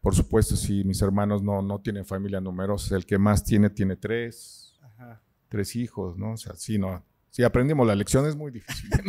Por 0.00 0.14
supuesto, 0.14 0.56
sí, 0.56 0.82
mis 0.84 1.02
hermanos 1.02 1.42
no, 1.42 1.60
no 1.60 1.78
tienen 1.80 2.06
familia 2.06 2.40
numerosa. 2.40 2.96
El 2.96 3.04
que 3.04 3.18
más 3.18 3.44
tiene, 3.44 3.68
tiene 3.68 3.96
tres, 3.96 4.78
Ajá. 4.80 5.22
tres 5.48 5.76
hijos, 5.76 6.16
¿no? 6.16 6.32
O 6.32 6.36
sea, 6.38 6.54
sí, 6.56 6.78
no. 6.78 7.04
Sí, 7.30 7.42
aprendimos 7.44 7.86
la 7.86 7.94
lección, 7.94 8.26
es 8.26 8.36
muy 8.36 8.50
difícil. 8.50 8.90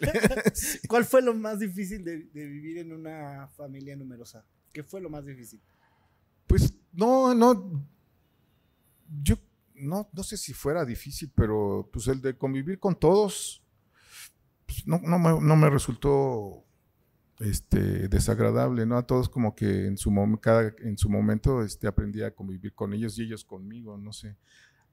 ¿Cuál 0.88 1.04
fue 1.04 1.22
lo 1.22 1.34
más 1.34 1.58
difícil 1.58 2.04
de, 2.04 2.24
de 2.32 2.46
vivir 2.46 2.78
en 2.78 2.92
una 2.92 3.48
familia 3.48 3.96
numerosa? 3.96 4.44
¿Qué 4.72 4.82
fue 4.82 5.00
lo 5.00 5.10
más 5.10 5.24
difícil? 5.24 5.60
Pues 6.46 6.72
no, 6.92 7.34
no. 7.34 7.84
Yo 9.22 9.36
no, 9.74 10.08
no 10.12 10.22
sé 10.22 10.36
si 10.36 10.52
fuera 10.52 10.84
difícil, 10.84 11.32
pero 11.34 11.88
pues 11.92 12.06
el 12.08 12.20
de 12.20 12.36
convivir 12.36 12.78
con 12.78 12.94
todos 12.98 13.62
pues, 14.66 14.86
no, 14.86 14.98
no, 14.98 15.18
me, 15.18 15.40
no 15.40 15.56
me 15.56 15.70
resultó 15.70 16.64
este, 17.40 18.08
desagradable, 18.08 18.86
¿no? 18.86 18.96
A 18.98 19.06
todos 19.06 19.28
como 19.28 19.54
que 19.54 19.86
en 19.86 19.96
su, 19.96 20.10
mom- 20.10 20.38
cada, 20.38 20.72
en 20.80 20.96
su 20.98 21.08
momento 21.10 21.62
este, 21.64 21.86
aprendí 21.88 22.22
a 22.22 22.32
convivir 22.34 22.74
con 22.74 22.92
ellos 22.92 23.18
y 23.18 23.22
ellos 23.22 23.44
conmigo, 23.44 23.96
no 23.98 24.12
sé. 24.12 24.36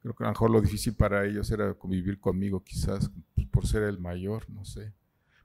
Creo 0.01 0.15
que 0.15 0.23
a 0.23 0.27
lo 0.27 0.31
mejor 0.31 0.51
lo 0.51 0.61
difícil 0.61 0.93
para 0.95 1.25
ellos 1.25 1.49
era 1.51 1.73
convivir 1.73 2.19
conmigo, 2.19 2.63
quizás 2.63 3.09
pues, 3.35 3.47
por 3.47 3.65
ser 3.67 3.83
el 3.83 3.99
mayor, 3.99 4.49
no 4.49 4.63
sé. 4.65 4.93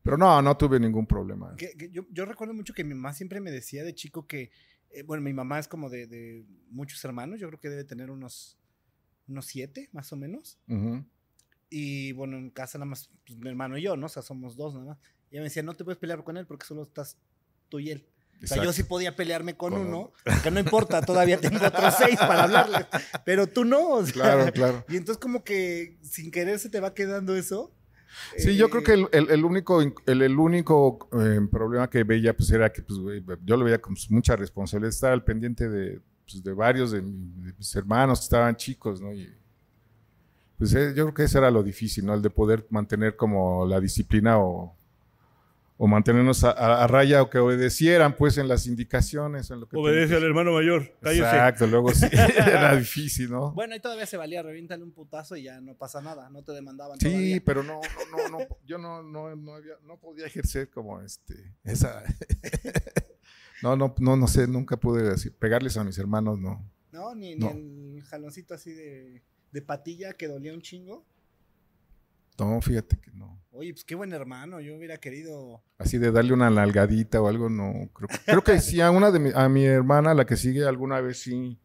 Pero 0.03 0.17
no, 0.19 0.41
no 0.43 0.57
tuve 0.57 0.79
ningún 0.81 1.07
problema. 1.07 1.55
Que- 1.57 1.77
que 1.77 1.91
yo, 1.91 2.05
yo 2.11 2.25
recuerdo 2.25 2.55
mucho 2.55 2.75
que 2.75 2.85
mi 2.85 2.95
mamá 2.95 3.13
siempre 3.15 3.41
me 3.41 3.51
decía 3.51 3.85
de 3.85 3.95
chico 3.95 4.27
que, 4.27 4.51
eh, 4.91 5.03
bueno, 5.05 5.23
mi 5.23 5.33
mamá 5.33 5.59
es 5.59 5.69
como 5.69 5.89
de, 5.89 6.07
de 6.07 6.45
muchos 6.71 7.03
hermanos, 7.05 7.41
yo 7.41 7.49
creo 7.49 7.61
que 7.61 7.71
debe 7.71 7.85
tener 7.85 8.11
unos, 8.11 8.59
unos 9.29 9.47
siete, 9.47 9.89
más 9.93 10.13
o 10.13 10.17
menos. 10.17 10.59
Ujú. 10.69 11.05
Y 11.71 12.13
bueno, 12.13 12.37
en 12.37 12.51
casa 12.51 12.79
nada 12.79 12.91
más 12.91 13.11
pues, 13.27 13.39
mi 13.39 13.49
hermano 13.49 13.79
y 13.79 13.83
yo, 13.83 13.97
¿no? 13.97 14.07
O 14.07 14.09
sea, 14.09 14.23
somos 14.23 14.57
dos 14.57 14.75
nada 14.75 14.87
más. 14.87 14.99
Y 15.31 15.37
ella 15.37 15.41
me 15.41 15.45
decía, 15.45 15.63
no 15.63 15.73
te 15.75 15.85
puedes 15.85 15.99
pelear 15.99 16.23
con 16.25 16.37
él 16.37 16.47
porque 16.47 16.67
solo 16.67 16.83
estás 16.83 17.17
tú 17.71 17.81
y 17.81 17.91
él. 17.91 18.07
O 18.43 18.47
sea, 18.47 18.62
yo 18.62 18.72
sí 18.72 18.83
podía 18.83 19.14
pelearme 19.14 19.57
con, 19.57 19.72
Con 19.72 19.87
uno, 19.87 20.12
que 20.43 20.51
no 20.51 20.59
importa, 20.61 21.01
todavía 21.03 21.39
tengo 21.41 21.64
otros 21.64 21.95
seis 21.99 22.18
para 22.18 22.45
hablarle. 22.45 22.87
Pero 23.24 23.47
tú 23.47 23.64
no. 23.64 23.89
o 23.91 24.05
sea, 24.05 24.12
Claro, 24.12 24.53
claro. 24.53 24.85
Y 24.89 24.97
entonces 24.97 25.20
como 25.22 25.45
que 25.45 25.99
sin 26.03 26.30
querer 26.30 26.59
se 26.59 26.68
te 26.68 26.80
va 26.80 26.93
quedando 26.95 27.37
eso. 27.37 27.72
Sí, 28.37 28.57
yo 28.57 28.66
Eh, 28.66 28.70
creo 28.70 28.83
que 28.83 28.93
el, 28.95 29.09
el- 29.12 29.30
el 29.30 29.45
único, 29.45 29.80
el, 29.80 29.93
el 30.22 30.39
único 30.39 31.09
eh, 31.18 31.41
problema 31.51 31.89
que 31.89 32.05
veía 32.05 32.37
pues 32.37 32.51
era 32.51 32.70
que 32.72 32.83
pues, 32.83 32.99
yo 33.45 33.57
lo 33.57 33.64
veía 33.64 33.80
con 33.80 33.95
pues, 33.95 34.11
mucha 34.11 34.35
responsabilidad, 34.37 34.91
estar 34.91 35.12
al 35.12 35.24
pendiente 35.24 35.68
de, 35.68 36.01
pues, 36.28 36.43
de 36.43 36.53
varios 36.53 36.91
de 36.91 37.01
mis 37.01 37.74
hermanos 37.76 38.18
que 38.20 38.24
estaban 38.24 38.55
chicos, 38.57 39.01
¿no? 39.01 39.12
Y, 39.14 39.33
pues 40.59 40.74
eh, 40.74 40.93
yo 40.95 41.05
creo 41.07 41.14
que 41.14 41.22
eso 41.24 41.39
era 41.39 41.51
lo 41.51 41.62
difícil, 41.62 42.05
¿no? 42.07 42.14
El 42.14 42.22
de 42.22 42.30
poder 42.30 42.66
mantener 42.70 43.16
como 43.16 43.66
la 43.66 43.80
disciplina 43.80 44.39
o, 44.39 44.76
o 45.85 45.89
mantenernos 45.89 46.45
a, 46.45 46.53
a- 46.53 46.85
a 46.85 46.87
raya 46.87 47.22
o 47.22 47.28
que 47.28 47.39
obedecieran 47.39 48.14
pues 48.14 48.39
en 48.39 48.47
las 48.47 48.68
indicaciones. 48.68 49.51
En 49.51 49.59
lo 49.59 49.68
que 49.68 49.76
Obedece 49.76 50.14
al 50.14 50.22
hermano 50.22 50.53
mayor. 50.53 50.93
Cállese. 51.01 51.24
Exacto, 51.24 51.66
luego 51.66 51.93
sí, 51.93 52.07
era 52.12 52.76
difícil, 52.76 53.30
¿no? 53.33 53.51
Bueno, 53.53 53.74
y 53.74 53.80
todavía 53.80 54.07
se 54.07 54.16
valía, 54.16 54.45
reviéntale 54.45 54.85
un 54.85 54.93
putazo 54.93 55.35
y 55.37 55.43
ya 55.43 55.61
no 55.61 55.74
pasa 55.74 56.01
nada, 56.01 56.30
no 56.30 56.45
te 56.45 56.53
demandaban 56.53 57.01
Sí, 57.01 57.07
todavía. 57.09 57.43
pero 57.45 57.62
no, 57.64 57.80
no, 58.12 58.28
no, 58.28 58.39
no, 58.39 58.47
yo 58.64 58.78
no, 58.78 59.03
no, 59.03 59.35
no, 59.35 59.55
había- 59.57 59.74
no 59.85 59.97
podía 59.99 60.24
ejercer 60.26 60.70
como 60.70 61.01
este, 61.01 61.53
esa. 61.64 62.05
no, 63.64 63.74
no, 63.76 63.93
no, 63.99 64.16
no 64.16 64.28
sé, 64.28 64.47
nunca 64.47 64.76
pude 64.76 65.03
decir, 65.03 65.35
pegarles 65.37 65.76
a 65.76 65.83
mis 65.83 65.99
hermanos, 65.99 66.39
no. 66.39 66.64
No, 66.93 67.12
ni, 67.16 67.35
No. 67.35 67.53
ni 67.55 67.97
el 67.97 68.03
jaloncito 68.05 68.55
así 68.55 68.70
de, 68.70 69.20
de 69.51 69.62
patilla 69.62 70.12
que 70.12 70.28
dolía 70.28 70.55
un 70.55 70.62
chingo. 70.62 71.05
No, 72.39 72.61
fíjate 72.61 72.99
que 73.01 73.11
no. 73.11 73.41
Oye, 73.55 73.73
pues 73.75 73.85
qué 73.85 73.95
buen 73.95 74.13
hermano, 74.15 74.61
yo 74.61 74.75
hubiera 74.77 74.97
querido... 74.97 75.63
Así 75.77 75.99
de 75.99 76.11
darle 76.11 76.33
una 76.33 76.49
nalgadita 76.49 77.21
o 77.21 77.29
algo, 77.29 77.51
no. 77.51 77.91
Creo, 77.93 78.09
creo 78.25 78.43
que 78.45 78.59
sí, 78.61 78.81
a 78.81 78.91
una 78.91 79.11
de 79.11 79.19
mi, 79.19 79.31
a 79.35 79.47
mi 79.51 79.67
hermana, 79.67 80.15
la 80.15 80.25
que 80.25 80.37
sigue 80.37 80.65
alguna 80.67 81.01
vez 81.03 81.21
sí, 81.23 81.59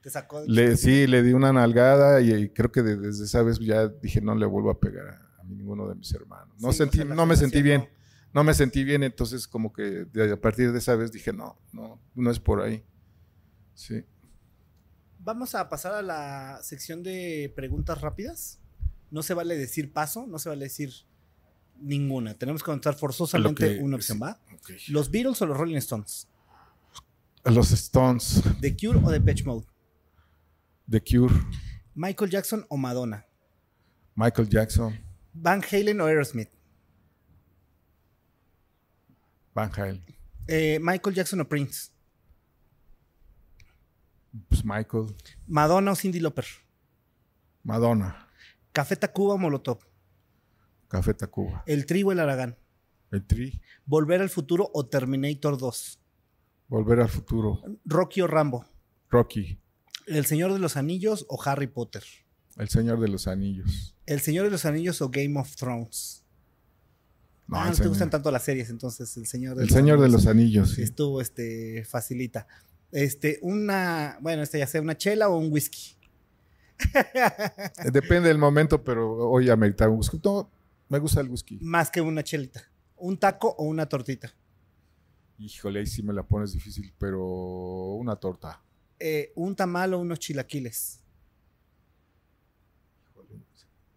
Te 0.00 0.08
sacó 0.08 0.40
de 0.40 0.48
le, 0.48 0.76
sí, 0.78 1.06
le 1.06 1.22
di 1.22 1.34
una 1.34 1.52
nalgada 1.52 2.22
y, 2.22 2.32
y 2.32 2.48
creo 2.48 2.72
que 2.72 2.82
de- 2.82 2.96
desde 2.96 3.24
esa 3.24 3.42
vez 3.42 3.58
ya 3.58 3.88
dije 3.88 4.22
no 4.22 4.34
le 4.34 4.46
vuelvo 4.46 4.70
a 4.70 4.80
pegar 4.80 5.06
a, 5.08 5.40
a 5.40 5.44
ninguno 5.44 5.86
de 5.86 5.96
mis 5.96 6.12
hermanos. 6.14 6.58
No 6.62 6.72
Sí, 6.72 6.78
sentí, 6.78 6.98
o 6.98 7.02
sea, 7.02 7.08
la 7.10 7.14
no 7.14 7.26
me 7.26 7.36
sentí 7.36 7.60
bien. 7.60 7.88
No 8.32 8.42
me 8.42 8.54
sentí 8.54 8.82
bien, 8.82 9.02
entonces 9.02 9.46
como 9.46 9.70
que 9.72 10.06
de- 10.06 10.32
a 10.32 10.40
partir 10.40 10.72
de 10.72 10.78
esa 10.78 10.96
vez 10.96 11.12
dije 11.12 11.32
no, 11.34 11.58
no, 11.72 12.00
no 12.14 12.30
es 12.30 12.40
por 12.40 12.62
ahí. 12.62 12.82
Sí. 13.74 14.02
Vamos 15.18 15.54
a 15.54 15.68
pasar 15.68 15.92
a 15.94 16.02
la 16.02 16.58
sección 16.62 17.02
de 17.02 17.52
preguntas 17.54 18.00
rápidas. 18.00 18.60
No 19.10 19.22
se 19.22 19.34
vale 19.34 19.56
decir 19.58 19.92
paso, 19.92 20.26
no 20.26 20.38
se 20.38 20.48
vale 20.48 20.64
decir 20.64 20.90
ninguna. 21.84 22.34
Tenemos 22.34 22.62
que 22.62 22.66
contestar 22.66 22.94
forzosamente 22.98 23.76
que- 23.76 23.82
una 23.82 23.96
opción. 23.96 24.18
¿va? 24.22 24.38
¿Los 24.88 25.10
Beatles 25.10 25.40
o 25.42 25.46
los 25.46 25.56
Rolling 25.56 25.76
Stones? 25.76 26.28
Los 27.44 27.70
Stones, 27.72 28.42
¿The 28.60 28.74
Cure 28.76 28.98
o 29.04 29.10
Depeche 29.10 29.44
Mode? 29.44 29.66
The 30.90 31.00
Cure, 31.02 31.34
¿Michael 31.94 32.30
Jackson 32.30 32.64
o 32.68 32.76
Madonna? 32.76 33.26
Michael 34.14 34.48
Jackson, 34.48 34.98
¿Van 35.34 35.62
Halen 35.70 36.00
o 36.00 36.06
Aerosmith? 36.06 36.48
Van 39.54 39.70
Halen, 39.76 40.02
Eh, 40.46 40.78
¿Michael 40.80 41.14
Jackson 41.16 41.40
o 41.40 41.48
Prince? 41.48 41.90
pues 44.48 44.64
Michael, 44.64 45.14
¿Madonna 45.46 45.92
o 45.92 45.96
Cindy 45.96 46.20
Lauper? 46.20 46.46
Madonna, 47.62 48.28
¿Café 48.72 48.96
Tacuba 48.96 49.34
o 49.34 49.38
Molotov? 49.38 49.78
Café 50.94 51.12
Tacuba, 51.12 51.64
¿El 51.66 51.86
Tri 51.86 52.04
o 52.04 52.12
el 52.12 52.20
Aragán? 52.20 52.56
El 53.10 53.26
Tri, 53.26 53.60
¿Volver 53.84 54.22
al 54.22 54.30
futuro 54.30 54.70
o 54.72 54.86
Terminator 54.86 55.58
2? 55.58 55.98
Volver 56.68 57.00
al 57.00 57.08
Futuro, 57.08 57.60
¿Rocky 57.84 58.20
o 58.20 58.28
Rambo? 58.28 58.64
Rocky, 59.10 59.58
¿El 60.06 60.24
Señor 60.24 60.52
de 60.52 60.60
los 60.60 60.76
Anillos 60.76 61.26
o 61.28 61.42
Harry 61.44 61.66
Potter? 61.66 62.04
El 62.56 62.68
Señor 62.68 63.00
de 63.00 63.08
los 63.08 63.26
Anillos. 63.26 63.96
¿El 64.06 64.20
Señor 64.20 64.44
de 64.44 64.52
los 64.52 64.64
Anillos 64.66 65.02
o 65.02 65.10
Game 65.10 65.36
of 65.36 65.56
Thrones? 65.56 66.22
No, 67.48 67.56
ah, 67.56 67.70
no 67.70 67.74
te 67.74 67.88
gustan 67.88 68.08
tanto 68.08 68.30
las 68.30 68.44
series, 68.44 68.70
entonces 68.70 69.16
El 69.16 69.26
Señor 69.26 69.56
de 69.56 69.62
el 69.62 69.68
los 69.70 69.76
Señor 69.76 69.98
de 69.98 70.04
Anillos 70.04 70.24
los 70.24 70.30
Anillos, 70.30 70.70
sí. 70.70 70.82
Estuvo, 70.82 71.20
este, 71.20 71.84
facilita. 71.84 72.46
Este, 72.92 73.40
una, 73.42 74.16
bueno, 74.20 74.44
este 74.44 74.60
ya 74.60 74.68
sea 74.68 74.80
una 74.80 74.96
chela 74.96 75.28
o 75.28 75.38
un 75.38 75.50
whisky. 75.50 75.96
Depende 77.92 78.28
del 78.28 78.38
momento, 78.38 78.84
pero 78.84 79.28
hoy 79.28 79.50
amerita 79.50 79.88
un 79.88 79.98
whisky. 79.98 80.20
No, 80.22 80.48
me 80.94 81.00
gusta 81.00 81.20
el 81.20 81.28
whisky. 81.28 81.58
Más 81.60 81.90
que 81.90 82.00
una 82.00 82.22
chelita. 82.22 82.62
¿Un 82.94 83.18
taco 83.18 83.48
o 83.58 83.64
una 83.64 83.88
tortita? 83.88 84.32
Híjole, 85.38 85.80
ahí 85.80 85.86
sí 85.86 86.04
me 86.04 86.12
la 86.12 86.22
pones 86.22 86.52
difícil, 86.52 86.94
pero 86.96 87.94
una 87.94 88.14
torta. 88.14 88.62
Eh, 89.00 89.32
¿Un 89.34 89.56
tamal 89.56 89.94
o 89.94 89.98
unos 89.98 90.20
chilaquiles? 90.20 91.02
Híjole, 93.10 93.40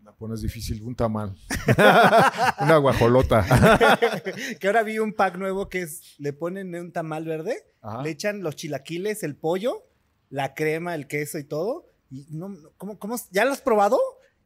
La 0.04 0.12
pones 0.12 0.41
difícil, 0.41 0.82
un 0.82 0.95
tamal. 0.95 1.38
una 2.62 2.78
guajolota. 2.78 3.45
que 4.60 4.66
ahora 4.66 4.82
vi 4.82 4.98
un 4.98 5.14
pack 5.14 5.38
nuevo 5.38 5.70
que 5.70 5.84
es, 5.84 6.16
le 6.18 6.34
ponen 6.34 6.74
un 6.74 6.91
tamal 6.91 7.26
verde, 7.26 7.64
Ajá. 7.84 8.02
le 8.02 8.10
echan 8.10 8.41
los 8.41 8.56
chilaquiles, 8.56 9.22
el 9.22 9.36
pollo, 9.36 9.84
la 10.32 10.56
crema, 10.56 10.95
el 10.95 11.06
queso 11.06 11.38
y 11.38 11.43
todo. 11.43 11.91
Y 12.10 12.26
no, 12.32 12.50
no, 12.50 12.72
¿cómo, 12.78 12.98
cómo, 12.98 13.18
¿Ya 13.30 13.45
lo 13.45 13.52
has 13.52 13.62
probado? 13.62 14.00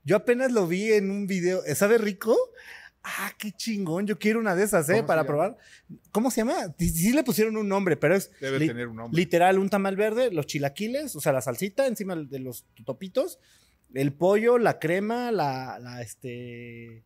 Yo 0.04 0.16
apenas 0.16 0.52
lo 0.52 0.68
vi 0.68 0.92
en 0.94 1.12
un 1.12 1.28
video. 1.28 1.62
¿Sabe 1.76 1.98
rico? 1.98 2.36
Ah, 3.04 3.32
qué 3.38 3.52
chingón. 3.52 4.06
Yo 4.08 4.20
quiero 4.20 4.40
una 4.40 4.56
de 4.56 4.64
esas, 4.64 4.88
¿eh? 4.90 4.94
¿Cómo 4.94 5.02
se 5.02 5.08
Para 5.08 5.24
probar. 5.26 5.58
¿Cómo 6.12 6.32
se 6.32 6.42
llama? 6.42 6.74
Sí, 6.78 6.90
sí 6.90 7.14
le 7.14 7.24
pusieron 7.24 7.58
un 7.58 7.68
nombre, 7.68 7.98
pero 7.98 8.16
es 8.16 8.32
Debe 8.40 8.60
li- 8.60 8.68
tener 8.68 8.88
un 8.88 8.96
nombre. 8.98 9.20
literal 9.20 9.58
un 9.60 9.70
tamal 9.70 9.96
verde, 9.96 10.32
los 10.32 10.46
chilaquiles, 10.46 11.16
o 11.16 11.20
sea, 11.22 11.32
la 11.32 11.42
salsita 11.42 11.88
encima 11.88 12.16
de 12.16 12.40
los 12.40 12.66
topitos, 12.86 13.40
el 13.94 14.14
pollo, 14.14 14.58
la 14.60 14.78
crema, 14.80 15.32
la, 15.32 15.80
la 15.80 16.02
este, 16.04 17.04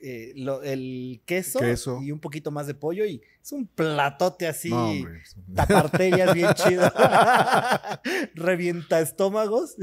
eh, 0.00 0.32
lo- 0.36 0.62
el 0.62 1.22
queso, 1.24 1.58
Queso. 1.60 2.00
y 2.02 2.10
un 2.12 2.20
poquito 2.20 2.50
más 2.50 2.66
de 2.66 2.74
pollo 2.74 3.06
y 3.06 3.22
es 3.42 3.52
un 3.52 3.66
platote 3.66 4.46
así. 4.46 4.68
No. 4.68 4.92
Tapartellas 5.54 6.34
bien 6.34 6.50
chido. 6.54 6.92
Revienta 8.34 9.00
estómagos. 9.00 9.76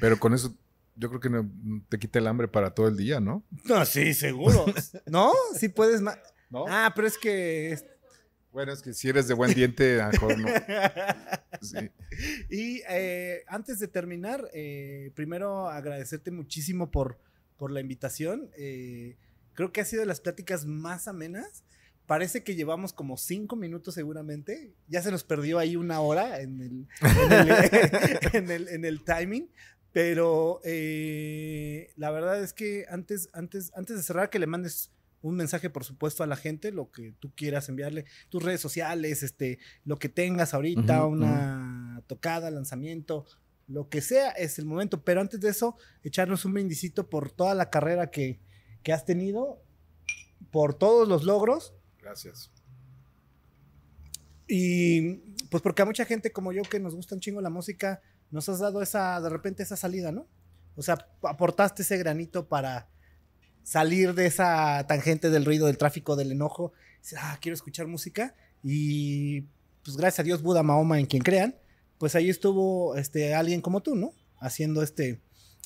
Pero 0.00 0.18
con 0.18 0.32
eso, 0.34 0.54
yo 1.00 1.08
creo 1.08 1.20
que 1.20 1.30
no- 1.30 1.50
te 1.88 1.98
quita 1.98 2.18
el 2.18 2.26
hambre 2.28 2.46
para 2.48 2.74
todo 2.74 2.86
el 2.88 2.96
día, 2.96 3.18
¿no? 3.20 3.44
No, 3.64 3.84
sí, 3.84 4.14
seguro. 4.14 4.66
¿No? 5.06 5.32
Sí 5.58 5.68
puedes 5.68 6.00
más. 6.00 6.18
¿No? 6.50 6.64
Ah, 6.68 6.92
pero 6.94 7.06
es 7.08 7.16
que 7.18 7.78
Bueno, 8.52 8.72
es 8.72 8.82
que 8.82 8.92
si 8.92 9.08
eres 9.08 9.26
de 9.28 9.34
buen 9.34 9.54
diente, 9.54 10.02
mejor 10.12 10.38
no. 10.38 10.48
Sí. 11.62 11.90
Y 12.48 12.82
eh, 12.88 13.42
antes 13.46 13.78
de 13.78 13.86
terminar, 13.88 14.48
eh, 14.54 15.12
primero 15.14 15.68
agradecerte 15.68 16.30
muchísimo 16.30 16.90
por, 16.90 17.18
por 17.58 17.70
la 17.70 17.80
invitación. 17.80 18.50
Eh, 18.56 19.16
creo 19.54 19.72
que 19.72 19.80
ha 19.80 19.84
sido 19.84 20.00
de 20.00 20.06
las 20.06 20.20
pláticas 20.20 20.64
más 20.66 21.06
amenas. 21.06 21.64
Parece 22.06 22.42
que 22.42 22.56
llevamos 22.56 22.92
como 22.92 23.16
cinco 23.16 23.54
minutos 23.56 23.94
seguramente. 23.94 24.72
Ya 24.88 25.02
se 25.02 25.10
nos 25.12 25.22
perdió 25.22 25.58
ahí 25.58 25.76
una 25.76 26.00
hora 26.00 26.40
en 26.40 26.60
el, 26.60 26.88
en 27.02 27.32
el, 27.32 27.50
en 28.32 28.50
el- 28.50 28.68
en 28.68 28.84
el 28.84 29.04
timing. 29.04 29.48
Pero 29.92 30.60
eh, 30.64 31.92
la 31.96 32.10
verdad 32.10 32.42
es 32.42 32.52
que 32.52 32.86
antes, 32.88 33.28
antes, 33.32 33.72
antes 33.74 33.96
de 33.96 34.02
cerrar, 34.02 34.30
que 34.30 34.38
le 34.38 34.46
mandes 34.46 34.92
un 35.22 35.36
mensaje, 35.36 35.68
por 35.68 35.84
supuesto, 35.84 36.22
a 36.22 36.26
la 36.26 36.36
gente, 36.36 36.72
lo 36.72 36.90
que 36.90 37.12
tú 37.18 37.32
quieras 37.34 37.68
enviarle, 37.68 38.04
tus 38.28 38.42
redes 38.42 38.60
sociales, 38.60 39.22
este, 39.22 39.58
lo 39.84 39.98
que 39.98 40.08
tengas 40.08 40.54
ahorita, 40.54 41.04
una 41.06 42.02
tocada, 42.06 42.50
lanzamiento, 42.50 43.26
lo 43.66 43.88
que 43.88 44.00
sea, 44.00 44.30
es 44.30 44.58
el 44.58 44.64
momento. 44.64 45.02
Pero 45.02 45.20
antes 45.20 45.40
de 45.40 45.50
eso, 45.50 45.76
echarnos 46.02 46.44
un 46.44 46.54
brindisito 46.54 47.10
por 47.10 47.30
toda 47.30 47.54
la 47.54 47.68
carrera 47.68 48.10
que, 48.10 48.40
que 48.82 48.92
has 48.92 49.04
tenido, 49.04 49.62
por 50.50 50.74
todos 50.74 51.06
los 51.06 51.24
logros 51.24 51.74
Gracias. 52.00 52.50
y 54.48 55.16
pues 55.50 55.62
porque 55.62 55.82
a 55.82 55.84
mucha 55.84 56.04
gente 56.04 56.32
como 56.32 56.52
yo 56.52 56.62
que 56.62 56.80
nos 56.80 56.94
gusta 56.94 57.14
un 57.14 57.20
chingo 57.20 57.40
la 57.40 57.50
música, 57.50 58.00
nos 58.30 58.48
has 58.48 58.58
dado 58.58 58.82
esa, 58.82 59.20
de 59.20 59.28
repente 59.28 59.62
esa 59.62 59.76
salida, 59.76 60.12
¿no? 60.12 60.26
O 60.76 60.82
sea, 60.82 61.08
aportaste 61.22 61.82
ese 61.82 61.98
granito 61.98 62.48
para 62.48 62.88
salir 63.62 64.14
de 64.14 64.26
esa 64.26 64.86
tangente 64.86 65.30
del 65.30 65.44
ruido, 65.44 65.66
del 65.66 65.78
tráfico, 65.78 66.16
del 66.16 66.32
enojo. 66.32 66.72
Dices, 67.02 67.18
ah, 67.20 67.38
quiero 67.40 67.54
escuchar 67.54 67.86
música. 67.86 68.34
Y 68.62 69.42
pues 69.84 69.96
gracias 69.96 70.20
a 70.20 70.22
Dios, 70.22 70.42
Buda, 70.42 70.62
Mahoma, 70.62 70.98
en 70.98 71.06
quien 71.06 71.22
crean, 71.22 71.56
pues 71.98 72.14
ahí 72.14 72.30
estuvo 72.30 72.96
este, 72.96 73.34
alguien 73.34 73.60
como 73.60 73.82
tú, 73.82 73.96
¿no? 73.96 74.12
Haciendo 74.38 74.82
este, 74.82 75.20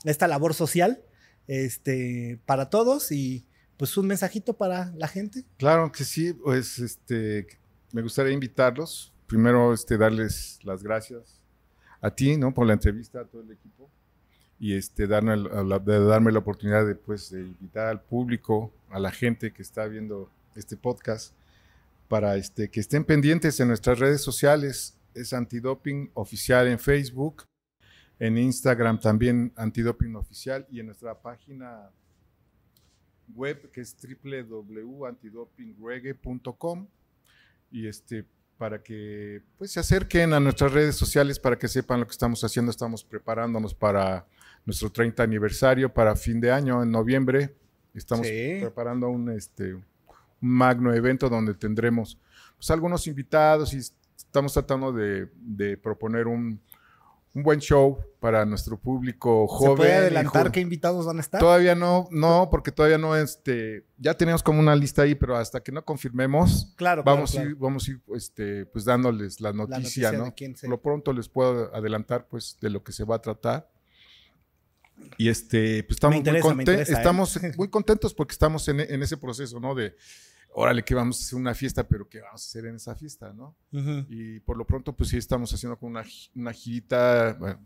esta 0.04 0.26
labor 0.26 0.54
social 0.54 1.02
este, 1.46 2.40
para 2.46 2.70
todos 2.70 3.12
y 3.12 3.46
pues 3.76 3.96
un 3.96 4.06
mensajito 4.06 4.56
para 4.56 4.92
la 4.96 5.08
gente. 5.08 5.44
Claro 5.58 5.92
que 5.92 6.04
sí, 6.04 6.32
pues 6.32 6.78
este, 6.78 7.46
me 7.92 8.02
gustaría 8.02 8.32
invitarlos. 8.32 9.12
Primero, 9.26 9.72
este, 9.74 9.96
darles 9.98 10.58
las 10.62 10.82
gracias 10.82 11.43
a 12.04 12.10
ti, 12.14 12.36
¿no? 12.36 12.52
Por 12.52 12.66
la 12.66 12.72
entrevista, 12.74 13.20
a 13.20 13.24
todo 13.24 13.42
el 13.42 13.52
equipo. 13.52 13.88
Y 14.60 14.74
este, 14.74 15.06
darme, 15.06 15.36
la- 15.36 15.78
darme 15.78 16.32
la 16.32 16.38
oportunidad 16.38 16.86
de, 16.86 16.94
pues, 16.94 17.30
de 17.30 17.40
invitar 17.40 17.88
al 17.88 18.02
público, 18.02 18.72
a 18.90 18.98
la 19.00 19.10
gente 19.10 19.52
que 19.52 19.62
está 19.62 19.86
viendo 19.86 20.30
este 20.54 20.76
podcast, 20.76 21.34
para 22.08 22.36
este, 22.36 22.70
que 22.70 22.80
estén 22.80 23.04
pendientes 23.04 23.58
en 23.60 23.68
nuestras 23.68 23.98
redes 23.98 24.20
sociales. 24.22 24.96
Es 25.14 25.32
Antidoping 25.32 26.10
Oficial 26.14 26.66
en 26.68 26.78
Facebook, 26.78 27.44
en 28.18 28.38
Instagram 28.38 29.00
también 29.00 29.52
Antidoping 29.56 30.14
Oficial 30.16 30.66
y 30.70 30.80
en 30.80 30.86
nuestra 30.86 31.20
página 31.20 31.90
web 33.34 33.70
que 33.70 33.80
es 33.80 33.96
www.antidopingreggae.com 33.96 36.86
y 37.70 37.86
este 37.88 38.26
para 38.58 38.82
que 38.82 39.42
pues 39.58 39.72
se 39.72 39.80
acerquen 39.80 40.32
a 40.32 40.40
nuestras 40.40 40.72
redes 40.72 40.96
sociales 40.96 41.38
para 41.38 41.58
que 41.58 41.68
sepan 41.68 42.00
lo 42.00 42.06
que 42.06 42.12
estamos 42.12 42.42
haciendo. 42.44 42.70
Estamos 42.70 43.04
preparándonos 43.04 43.74
para 43.74 44.26
nuestro 44.64 44.90
30 44.90 45.22
aniversario 45.22 45.92
para 45.92 46.14
fin 46.16 46.40
de 46.40 46.50
año 46.52 46.82
en 46.82 46.90
noviembre. 46.90 47.54
Estamos 47.94 48.26
Sí. 48.26 48.58
preparando 48.60 49.08
un 49.08 49.30
este 49.30 49.74
un 49.74 49.84
magno 50.40 50.92
evento 50.92 51.28
donde 51.28 51.54
tendremos 51.54 52.18
pues, 52.56 52.70
algunos 52.70 53.06
invitados 53.06 53.72
y 53.74 53.78
estamos 53.78 54.52
tratando 54.52 54.92
de, 54.92 55.28
de 55.36 55.76
proponer 55.76 56.26
un, 56.26 56.60
un 57.34 57.42
buen 57.42 57.58
show 57.60 57.98
para 58.20 58.44
nuestro 58.46 58.78
público 58.78 59.46
joven. 59.48 59.72
¿Se 59.72 59.76
puede 59.76 59.94
adelantar 59.94 60.52
qué 60.52 60.60
invitados 60.60 61.04
van 61.04 61.16
a 61.18 61.20
estar? 61.20 61.40
Todavía 61.40 61.74
no, 61.74 62.08
no, 62.12 62.48
porque 62.50 62.70
todavía 62.70 62.96
no, 62.96 63.16
este, 63.16 63.86
ya 63.98 64.14
tenemos 64.14 64.42
como 64.42 64.60
una 64.60 64.76
lista 64.76 65.02
ahí, 65.02 65.14
pero 65.16 65.36
hasta 65.36 65.60
que 65.60 65.72
no 65.72 65.84
confirmemos, 65.84 66.72
Claro, 66.76 67.02
vamos 67.02 67.32
claro, 67.32 67.48
a 67.48 67.50
ir, 67.50 67.56
vamos 67.56 67.88
a 67.88 67.90
ir, 67.90 68.00
este, 68.14 68.66
pues 68.66 68.84
dándoles 68.84 69.40
la 69.40 69.52
noticia, 69.52 70.12
La 70.12 70.18
noticia 70.18 70.24
¿no? 70.30 70.34
quién 70.34 70.54
Por 70.54 70.70
lo 70.70 70.80
pronto 70.80 71.12
les 71.12 71.28
puedo 71.28 71.74
adelantar, 71.74 72.28
pues, 72.28 72.56
de 72.60 72.70
lo 72.70 72.82
que 72.84 72.92
se 72.92 73.04
va 73.04 73.16
a 73.16 73.20
tratar. 73.20 73.68
Y 75.18 75.28
este, 75.28 75.82
pues 75.82 75.96
estamos, 75.96 76.16
interesa, 76.18 76.46
muy, 76.46 76.54
me 76.56 76.62
conten- 76.64 76.72
interesa, 76.72 76.92
¿eh? 76.92 76.96
estamos 76.96 77.38
muy 77.58 77.68
contentos 77.68 78.14
porque 78.14 78.32
estamos 78.32 78.66
en, 78.68 78.80
en 78.80 79.02
ese 79.02 79.16
proceso, 79.16 79.58
¿no? 79.58 79.74
De, 79.74 79.96
órale, 80.54 80.84
que 80.84 80.94
vamos 80.94 81.20
a 81.20 81.24
hacer 81.24 81.38
una 81.38 81.54
fiesta, 81.54 81.86
pero 81.86 82.08
¿qué 82.08 82.20
vamos 82.20 82.42
a 82.42 82.46
hacer 82.46 82.66
en 82.66 82.76
esa 82.76 82.94
fiesta, 82.94 83.32
no? 83.32 83.54
Ujú. 83.72 84.06
Y 84.08 84.40
por 84.40 84.56
lo 84.56 84.66
pronto, 84.66 84.94
pues 84.94 85.10
sí, 85.10 85.16
estamos 85.16 85.52
haciendo 85.52 85.76
como 85.78 85.90
una, 85.90 86.04
una 86.34 86.52
girita 86.52 87.36
bueno, 87.38 87.60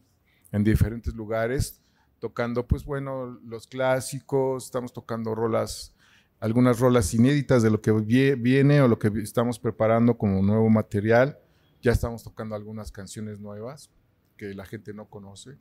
en 0.52 0.64
diferentes 0.64 1.14
lugares, 1.14 1.80
tocando, 2.18 2.66
pues 2.66 2.84
bueno, 2.84 3.38
los 3.44 3.66
clásicos, 3.66 4.64
estamos 4.64 4.92
tocando 4.92 5.34
rolas, 5.34 5.94
algunas 6.40 6.80
rolas 6.80 7.12
inéditas 7.14 7.62
de 7.62 7.70
lo 7.70 7.80
que 7.80 7.92
vie- 7.92 8.40
viene 8.40 8.80
o 8.80 8.88
lo 8.88 8.98
que 8.98 9.08
estamos 9.22 9.58
preparando 9.58 10.16
como 10.16 10.42
nuevo 10.42 10.68
material. 10.70 11.38
Ya 11.82 11.92
estamos 11.92 12.24
tocando 12.24 12.56
algunas 12.56 12.90
canciones 12.90 13.38
nuevas 13.38 13.90
que 14.36 14.54
la 14.54 14.64
gente 14.64 14.92
no 14.94 15.06
conoce. 15.08 15.58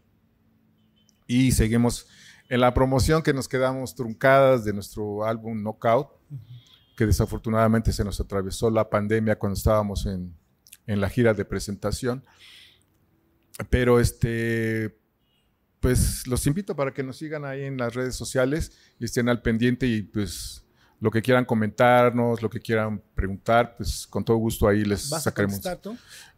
Y 1.28 1.51
seguimos 1.51 2.07
en 2.49 2.61
la 2.61 2.73
promoción 2.73 3.21
que 3.21 3.34
nos 3.34 3.47
quedamos 3.47 3.93
truncadas 3.95 4.63
de 4.63 4.73
nuestro 4.73 5.25
álbum 5.25 5.61
Knockout, 5.61 6.07
que 6.98 7.06
desafortunadamente 7.06 7.93
se 7.93 8.04
nos 8.04 8.20
atravesó 8.20 8.72
la 8.72 8.89
pandemia 8.89 9.38
cuando 9.38 9.56
estábamos 9.56 10.08
en, 10.08 10.36
en 10.88 11.00
la 11.00 11.10
gira 11.10 11.36
de 11.36 11.45
presentación. 11.45 12.26
Pero 13.70 14.00
este, 14.00 14.98
pues 15.80 16.26
los 16.26 16.48
invito 16.48 16.76
para 16.76 16.93
que 16.95 17.04
nos 17.04 17.18
sigan 17.18 17.45
ahí 17.45 17.64
en 17.64 17.78
las 17.78 17.93
redes 17.93 18.16
sociales 18.16 18.72
y 19.00 19.06
estén 19.06 19.30
al 19.30 19.43
pendiente 19.43 19.86
y 19.86 20.02
pues 20.02 20.66
lo 21.00 21.12
que 21.12 21.22
quieran 21.22 21.45
comentarnos, 21.45 22.41
lo 22.41 22.50
que 22.50 22.60
quieran 22.60 23.04
preguntar, 23.14 23.76
pues 23.78 24.08
con 24.08 24.26
todo 24.26 24.38
gusto 24.38 24.68
ahí 24.68 24.84
les 24.84 25.12
¿Vas 25.12 25.22
a 25.22 25.30
sacaremos. 25.30 25.58
contestar 25.58 25.78
tú? 25.78 25.95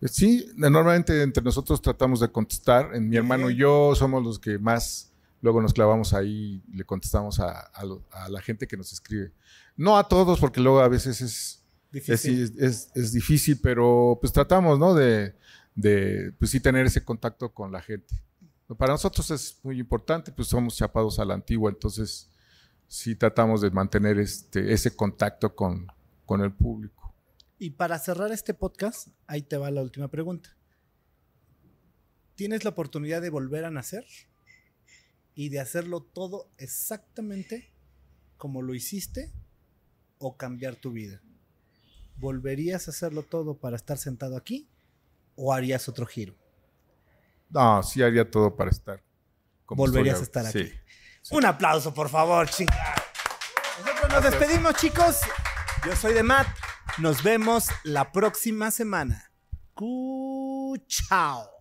Sí, 0.09 0.51
normalmente 0.57 1.21
entre 1.23 1.41
nosotros 1.41 1.81
tratamos 1.81 2.19
de 2.19 2.29
contestar. 2.29 2.93
En 2.93 3.07
mi 3.07 3.15
hermano 3.15 3.49
y 3.49 3.55
yo 3.55 3.95
somos 3.95 4.21
los 4.21 4.37
que 4.39 4.59
más 4.59 5.13
luego 5.41 5.61
nos 5.61 5.73
clavamos 5.73 6.13
ahí 6.13 6.61
y 6.67 6.75
le 6.75 6.83
contestamos 6.83 7.39
a, 7.39 7.61
a 7.61 8.29
la 8.29 8.41
gente 8.41 8.67
que 8.67 8.75
nos 8.75 8.91
escribe. 8.91 9.31
No 9.79 9.97
a 9.97 10.07
todos, 10.09 10.39
porque 10.41 10.59
luego 10.59 10.81
a 10.81 10.89
veces 10.89 11.21
es, 11.21 11.31
es, 11.31 11.63
Difícil. 11.91 12.53
es- 12.59 12.91
es 12.93 13.13
difícil, 13.13 13.59
pero 13.63 14.17
pues 14.19 14.33
tratamos, 14.33 14.77
¿no? 14.77 14.93
De, 14.93 15.35
de, 15.73 16.33
pues 16.37 16.51
sí 16.51 16.59
tener 16.59 16.85
ese 16.85 17.03
contacto 17.05 17.53
con 17.53 17.71
la 17.71 17.81
gente. 17.81 18.13
Para 18.77 18.91
nosotros 18.91 19.31
es 19.31 19.57
muy 19.63 19.79
importante, 19.79 20.33
pues 20.33 20.49
somos 20.49 20.75
chapados 20.75 21.17
a 21.17 21.23
la 21.25 21.33
antigua, 21.33 21.71
entonces 21.71 22.29
sí 22.89 23.15
tratamos 23.15 23.61
de 23.61 23.71
mantener 23.71 24.19
este, 24.19 24.73
ese 24.73 24.93
contacto 24.95 25.55
con, 25.55 25.87
con 26.25 26.41
el 26.41 26.51
público. 26.51 27.15
Y 27.57 27.69
para 27.71 27.97
cerrar 27.99 28.31
este 28.33 28.53
podcast, 28.53 29.07
ahí 29.27 29.41
te 29.43 29.55
va 29.57 29.71
la 29.71 29.81
última 29.81 30.09
pregunta. 30.09 30.49
¿Tienes 32.35 32.63
la 32.63 32.69
oportunidad 32.71 33.21
de 33.21 33.29
volver 33.29 33.63
a 33.65 33.71
nacer 33.71 34.05
y 35.35 35.49
de 35.49 35.59
hacerlo 35.61 36.01
todo 36.01 36.49
exactamente 36.57 37.71
como 38.37 38.61
lo 38.61 38.73
hiciste 38.73 39.31
o 40.19 40.37
cambiar 40.37 40.75
tu 40.75 40.91
vida? 40.91 41.21
¿Volverías 42.17 42.87
a 42.87 42.91
hacerlo 42.91 43.23
todo 43.23 43.57
para 43.57 43.75
estar 43.75 43.97
sentado 43.97 44.37
aquí 44.37 44.69
o 45.35 45.53
harías 45.53 45.89
otro 45.89 46.05
giro? 46.05 46.35
No, 47.49 47.81
sí 47.81 48.03
haría 48.03 48.29
todo 48.29 48.55
para 48.55 48.69
estar. 48.69 49.01
como 49.65 49.83
Volverías 49.83 50.21
estoy 50.21 50.41
a 50.41 50.49
estar 50.49 50.61
aquí. 50.61 50.73
Un 51.31 51.45
aplauso, 51.45 51.93
por 51.93 52.09
favor, 52.09 52.47
chingada. 52.49 52.95
Nosotros 53.79 54.11
nos 54.11 54.23
despedimos, 54.23 54.75
chicos. 54.75 55.19
Yo 55.85 55.95
soy 55.95 56.13
de 56.13 56.23
Matt. 56.23 56.47
Nos 56.97 57.23
vemos 57.23 57.69
la 57.83 58.11
próxima 58.11 58.71
semana. 58.71 59.31
Chao. 60.87 61.58